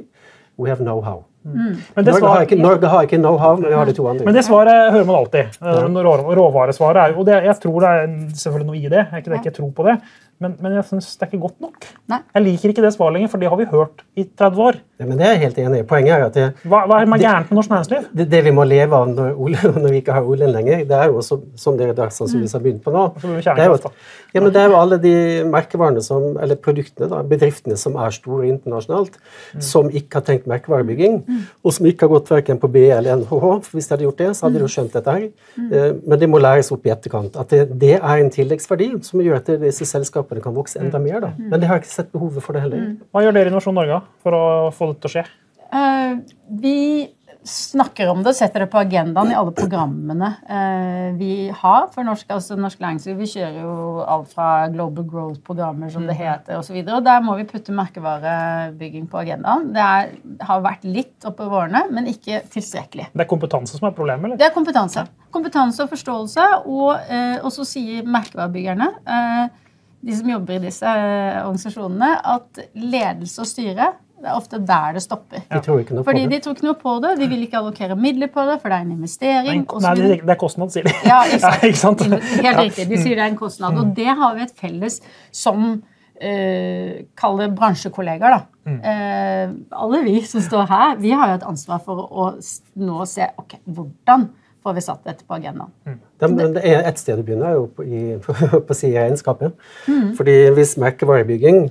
we 0.56 0.68
have 0.70 0.80
no 0.80 1.00
how. 1.02 1.24
Mm. 1.44 1.74
det 1.96 2.04
Norge, 2.06 2.22
har 2.28 2.44
ikke- 2.46 2.56
Norge 2.62 2.86
har 2.86 3.02
ikke 3.02 3.18
know-how, 3.18 3.56
men 3.58 3.68
vi 3.70 3.74
har 3.74 3.84
de 3.84 3.92
to 3.92 4.06
andre. 4.06 4.24
Men 4.24 4.34
det 4.34 4.44
svaret 4.44 4.92
hører 4.92 5.04
man 5.04 5.16
alltid. 5.16 5.58
Eh, 5.60 6.02
Rå, 6.06 6.34
råvaresvaret 6.38 6.96
er 7.02 7.12
jo 7.12 7.18
og 7.18 7.26
det, 7.26 7.42
Jeg 7.44 7.56
tror 7.60 7.80
det 7.80 7.88
er 7.88 8.06
selvfølgelig 8.42 8.66
noe 8.66 8.76
i 8.76 8.82
det. 8.88 8.90
Jeg 8.92 9.08
er 9.12 9.16
ikke, 9.18 9.30
det 9.30 9.38
er 9.38 9.42
ikke 9.42 9.54
tro 9.56 9.70
på 9.74 9.82
det. 9.88 9.96
Men, 10.42 10.56
men 10.62 10.74
jeg 10.76 10.86
synes 10.88 11.10
det 11.16 11.26
er 11.26 11.32
ikke 11.32 11.44
godt 11.46 11.60
nok. 11.64 11.86
Nei. 12.10 12.20
Jeg 12.34 12.46
liker 12.46 12.72
ikke 12.72 12.84
det 12.84 12.92
svaret 12.96 13.16
lenger, 13.16 13.30
for 13.32 13.42
det 13.42 13.50
har 13.52 13.60
vi 13.60 13.68
hørt 13.70 14.02
i 14.18 14.26
30 14.26 14.64
år. 14.66 14.80
Men 15.08 15.20
det 15.20 15.26
er 15.28 15.36
jeg 15.36 15.44
helt 15.46 15.60
enig 15.64 15.82
i. 15.82 15.86
Poenget 15.88 16.16
er 16.16 16.26
at 16.26 16.38
det, 16.38 16.48
Hva, 16.64 16.84
hva 16.90 17.00
er 17.02 17.10
man 17.10 17.22
gærent 17.22 17.50
med 17.50 17.60
norsk 17.60 17.72
næringsliv? 17.72 18.08
det, 18.12 18.28
det 18.32 18.42
vi 18.44 18.54
må 18.54 18.64
leve 18.68 18.96
av 18.96 19.08
når, 19.10 19.34
når 19.82 19.88
vi 19.90 20.00
ikke 20.02 20.16
har 20.16 20.28
oljen 20.28 20.52
lenger, 20.54 20.84
det 20.88 20.98
er 20.98 21.10
jo 21.10 21.20
også, 21.22 21.40
som 21.58 21.78
dere 21.78 21.96
da 21.96 22.08
sannsynligvis 22.12 22.56
har 22.56 22.64
begynt 22.64 22.84
på 22.84 22.94
nå 22.94 23.04
det 23.22 23.46
er, 23.50 23.68
jo, 23.68 23.92
ja, 24.32 24.40
men 24.40 24.50
det 24.54 24.60
er 24.60 24.70
jo 24.70 24.76
alle 24.78 24.98
de 25.00 25.14
merkevarene 25.48 26.02
som, 26.04 26.36
eller 26.42 26.58
produktene, 26.60 27.08
da, 27.10 27.20
bedriftene 27.26 27.76
som 27.80 27.96
er 28.00 28.14
store 28.14 28.48
internasjonalt, 28.48 29.18
som 29.62 29.90
ikke 29.90 30.20
har 30.20 30.26
tenkt 30.26 30.48
merkevarebygging, 30.50 31.18
og 31.62 31.74
som 31.76 31.88
ikke 31.88 32.06
har 32.06 32.12
gått 32.14 32.32
verken 32.32 32.60
på 32.62 32.70
BE 32.72 32.88
eller 32.96 33.22
NHH. 33.22 33.46
For 33.66 33.78
hvis 33.78 33.88
de 33.88 33.94
hadde 33.94 34.06
gjort 34.06 34.22
det, 34.22 34.30
så 34.36 34.46
hadde 34.46 34.60
de 34.60 34.66
jo 34.66 34.70
skjønt 34.72 34.96
dette 34.96 35.16
her. 35.16 35.26
Mm. 35.56 36.02
Men 36.06 36.22
det 36.22 36.30
må 36.30 36.40
læres 36.42 36.72
opp 36.74 36.86
i 36.88 36.92
etterkant. 36.94 37.36
At 37.40 37.52
det, 37.52 37.62
det 37.82 37.94
er 37.98 38.22
en 38.22 38.32
tilleggsverdi 38.32 38.90
som 39.06 39.22
gjør 39.24 39.40
at 39.40 39.50
disse 39.62 39.88
selskapene 39.88 40.44
kan 40.44 40.56
vokse 40.56 40.80
enda 40.82 41.00
mer. 41.02 41.20
Da. 41.24 41.32
Men 41.38 41.62
de 41.62 41.70
har 41.70 41.82
ikke 41.82 41.92
sett 41.92 42.12
behovet 42.14 42.44
for 42.44 42.56
det 42.56 42.64
heller. 42.66 42.92
Hva 43.12 43.24
gjør 43.26 43.36
dere 43.36 43.50
i 43.50 43.52
Innovasjon 43.52 43.78
Norge 43.78 44.00
for 44.24 44.38
å 44.38 44.44
få 44.74 44.91
det 44.91 44.91
til 45.00 45.10
å 45.10 45.14
skje? 45.16 45.24
Uh, 45.72 46.20
vi 46.60 46.76
snakker 47.44 48.10
om 48.12 48.20
det, 48.22 48.34
setter 48.38 48.62
det 48.62 48.68
på 48.70 48.78
agendaen 48.78 49.32
i 49.32 49.34
alle 49.34 49.50
programmene 49.56 50.28
uh, 50.46 51.14
vi 51.18 51.48
har 51.50 51.88
for 51.90 52.06
norsk, 52.06 52.28
altså 52.30 52.54
norsk 52.60 52.78
næringsliv. 52.82 53.16
Vi 53.18 53.30
kjører 53.32 53.56
jo 53.64 53.72
alt 54.06 54.30
fra 54.30 54.68
Global 54.72 55.06
Growth-programmer, 55.08 55.90
som 55.92 56.06
det 56.06 56.16
heter, 56.20 56.60
osv. 56.60 56.76
Og, 56.84 56.92
og 56.98 57.06
der 57.06 57.24
må 57.24 57.34
vi 57.40 57.46
putte 57.48 57.74
merkevarebygging 57.76 59.08
på 59.10 59.22
agendaen. 59.24 59.72
Det 59.74 59.82
er, 59.82 60.12
har 60.46 60.62
vært 60.64 60.86
litt 60.86 61.26
oppover 61.28 61.64
årene, 61.64 61.82
men 61.94 62.10
ikke 62.12 62.44
tilstrekkelig. 62.52 63.10
Det 63.12 63.26
er 63.26 63.30
kompetanse 63.32 63.80
som 63.80 63.88
er 63.90 63.96
problemet, 63.96 64.28
eller? 64.28 64.40
Det 64.40 64.48
er 64.48 64.54
kompetanse. 64.54 65.04
Kompetanse 65.34 65.84
og 65.84 65.90
forståelse. 65.92 66.46
Og, 66.62 66.94
uh, 66.94 67.36
og 67.42 67.50
så 67.54 67.66
sier 67.68 68.06
merkevarebyggerne, 68.06 68.92
de 70.02 70.14
som 70.18 70.30
jobber 70.32 70.56
i 70.56 70.64
disse 70.64 70.92
organisasjonene, 70.92 72.14
at 72.36 72.64
ledelse 72.74 73.42
og 73.42 73.46
styre 73.46 73.92
det 74.22 74.30
er 74.30 74.36
ofte 74.38 74.58
der 74.62 74.92
det 74.96 75.02
stopper. 75.02 75.42
De 75.50 75.60
tror 75.66 75.80
ikke 75.82 75.96
noe 75.96 76.04
på 76.04 76.10
Fordi 76.12 76.20
det. 76.24 76.30
de 76.30 76.40
tror 76.44 76.54
ikke 76.56 76.66
noe 76.68 76.78
på 76.78 76.92
det, 77.02 77.12
de 77.18 77.26
vil 77.32 77.40
ikke 77.46 77.58
allokere 77.58 77.96
midler 77.98 78.30
på 78.30 78.44
det, 78.48 78.58
for 78.62 78.70
det 78.72 78.76
er 78.78 78.84
en 78.86 78.92
investering. 78.96 79.64
og 79.68 79.80
så 79.82 79.92
Nei, 79.96 80.08
det, 80.14 80.18
er 80.30 80.38
kostnad, 80.40 80.70
sier 80.74 80.86
de. 80.86 80.92
Ja, 81.08 81.22
ikke 81.28 81.40
sant. 81.42 81.56
Ja, 81.62 81.68
ikke 81.72 81.80
sant? 81.80 82.04
Helt 82.06 82.44
Ja. 82.46 82.52
riktig. 82.60 82.88
De 82.92 83.00
sier 83.02 83.16
det 83.18 83.24
er 83.26 83.32
en 83.32 83.40
kostnad. 83.40 83.80
Og 83.82 83.90
det 83.96 84.06
har 84.22 84.36
vi 84.38 84.46
et 84.46 84.54
felles 84.62 85.00
som 85.34 85.82
eh, 86.22 87.02
Kall 87.18 87.40
det 87.42 87.50
bransjekollegaer, 87.58 88.36
da. 88.36 88.44
Mm. 88.70 88.78
Eh, 88.92 89.56
alle 89.82 90.02
vi 90.06 90.20
som 90.28 90.44
står 90.44 90.68
her, 90.70 90.94
vi 91.02 91.10
har 91.18 91.32
jo 91.32 91.40
et 91.40 91.48
ansvar 91.50 91.82
for 91.82 92.04
å 92.06 92.28
nå 92.78 93.06
se 93.10 93.26
ok, 93.42 93.56
hvordan 93.66 94.28
får 94.62 94.76
vi 94.76 94.82
satt 94.84 95.02
dette 95.08 95.24
på 95.26 95.34
agendaen. 95.34 95.72
Det, 96.22 96.28
men 96.30 96.52
det 96.54 96.62
er 96.70 96.84
et 96.86 97.00
sted 97.00 97.18
å 97.18 97.24
begynne, 97.26 97.48
er 97.50 97.56
jo 97.58 97.64
på, 97.74 97.82
i, 97.82 98.02
på 98.22 98.62
å 98.62 98.76
si 98.78 98.92
regnskapet. 98.94 99.56
Mm. 99.90 100.12
Fordi 100.14 100.36
hvis 100.54 100.76
merkevarebygging 100.78 101.64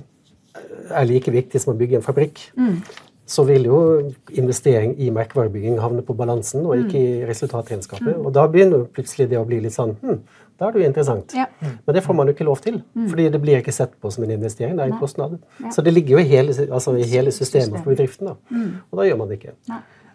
er 0.94 1.04
like 1.08 1.32
viktig 1.32 1.60
som 1.60 1.74
å 1.74 1.78
bygge 1.78 1.96
en 1.96 2.02
fabrikk, 2.02 2.50
Mm. 2.56 2.82
så 3.26 3.44
vil 3.46 3.64
jo 3.64 4.12
investering 4.36 4.94
i 4.98 5.10
merkevarebygging 5.10 5.78
havne 5.80 6.02
på 6.02 6.14
balansen 6.16 6.66
og 6.66 6.76
ikke 6.76 6.98
Mm. 6.98 7.22
i 7.22 7.26
resultatregnskapet. 7.30 8.16
Og 8.24 8.32
da 8.32 8.46
begynner 8.48 8.78
jo 8.78 8.88
plutselig 8.92 9.28
det 9.30 9.38
å 9.38 9.46
bli 9.46 9.60
litt 9.60 9.72
sånn 9.72 9.94
hm, 10.00 10.18
da 10.58 10.68
er 10.68 10.72
det 10.72 10.82
jo 10.82 10.88
interessant. 10.88 11.32
Ja. 11.34 11.46
Mm. 11.62 11.78
Men 11.86 11.94
det 11.94 12.02
får 12.04 12.14
man 12.14 12.26
jo 12.26 12.32
ikke 12.34 12.44
lov 12.44 12.60
til, 12.60 12.82
fordi 13.08 13.30
det 13.32 13.40
blir 13.42 13.56
ikke 13.62 13.72
sett 13.72 14.00
på 14.00 14.12
som 14.12 14.24
en 14.24 14.30
investering. 14.30 14.76
det 14.76 14.82
er 14.84 14.92
en 14.92 14.98
kostnad. 15.00 15.38
Ja. 15.60 15.68
Så 15.70 15.82
det 15.82 15.92
ligger 15.94 16.10
jo 16.10 16.18
i 16.18 16.28
hele, 16.28 16.52
altså 16.70 16.94
i 16.98 17.02
hele 17.04 17.30
systemet 17.30 17.82
for 17.82 17.90
bedriften. 17.94 18.26
da. 18.26 18.34
Mm. 18.50 18.70
Og 18.92 18.98
da 18.98 19.02
gjør 19.08 19.16
man 19.18 19.28
det 19.28 19.40
ikke. 19.40 19.52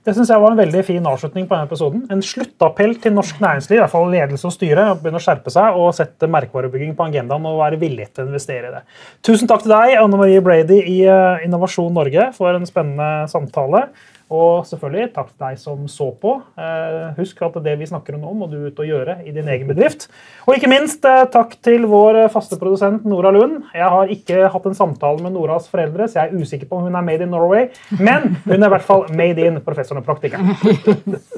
Det 0.08 0.14
synes 0.16 0.30
jeg 0.32 0.40
var 0.40 0.54
en 0.54 0.60
veldig 0.62 0.82
fin 0.88 1.08
avslutning 1.12 1.50
på 1.50 1.52
denne 1.52 1.68
episoden. 1.68 2.04
En 2.14 2.22
sluttappell 2.24 2.94
til 3.04 3.12
norsk 3.12 3.42
næringsliv, 3.44 3.76
i 3.76 3.82
hvert 3.82 3.92
fall 3.92 4.06
ledelse 4.14 4.48
og 4.48 4.54
styre, 4.56 4.86
begynne 5.02 5.20
å 5.20 5.24
skjerpe 5.26 5.52
seg 5.52 5.76
og 5.76 5.90
sette 5.98 6.30
merkevarebygging 6.32 6.94
på 6.96 7.10
agendaen 7.10 7.48
og 7.50 7.60
være 7.60 7.80
villig 7.82 8.06
til 8.14 8.24
å 8.24 8.30
investere 8.30 8.70
i 8.70 8.76
det. 8.78 8.86
Tusen 9.28 9.52
takk 9.52 9.66
til 9.66 9.74
deg, 9.74 9.98
Anne 10.00 10.22
Marie 10.22 10.40
Brady 10.46 10.78
i 10.80 11.02
eh, 11.12 11.44
Innovasjon 11.44 11.92
Norge, 12.00 12.30
for 12.38 12.56
en 12.56 12.70
spennende 12.70 13.28
samtale. 13.28 13.90
Og 14.34 14.66
selvfølgelig 14.68 15.14
takk 15.16 15.30
til 15.32 15.44
deg 15.46 15.60
som 15.62 15.86
så 15.92 16.10
på. 16.20 16.34
Eh, 16.60 17.16
Husk 17.20 17.42
at 17.48 17.60
det 17.64 17.78
vi 17.80 17.88
snakker 17.88 18.18
om 18.18 18.26
nå, 18.26 18.34
må 18.36 18.50
du 18.52 18.58
ut 18.68 18.82
og 18.84 18.90
gjøre 18.90 19.22
i 19.24 19.32
din 19.36 19.48
egen 19.48 19.72
bedrift. 19.72 20.10
Og 20.46 20.58
ikke 20.58 20.72
minst 20.72 21.06
eh, 21.08 21.24
takk 21.32 21.56
til 21.64 21.88
vår 21.88 22.24
eh, 22.26 22.32
faste 22.34 22.60
produsent 22.60 23.08
Nora 23.08 23.32
Lund. 23.32 23.62
Jeg 23.76 23.92
har 23.96 24.16
ikke 24.18 24.52
hatt 24.52 24.68
en 24.68 24.78
samtale 24.78 25.24
med 25.24 25.36
Noras 25.38 25.72
foreldre, 25.72 26.10
så 26.10 26.22
jeg 26.22 26.34
er 26.34 26.42
usikker 26.44 26.68
på 26.68 26.80
om 26.80 26.90
hun 26.90 27.00
er 27.00 27.08
made 27.08 27.24
in 27.24 27.32
Norway, 27.32 27.70
men 27.96 28.36
hun 28.44 28.58
er 28.58 28.68
i 28.68 28.74
hvert 28.76 28.90
fall 28.90 29.08
made 29.16 29.48
in 29.48 29.62
professoren 29.64 30.04
og 30.04 30.10
praktikeren. 30.10 30.56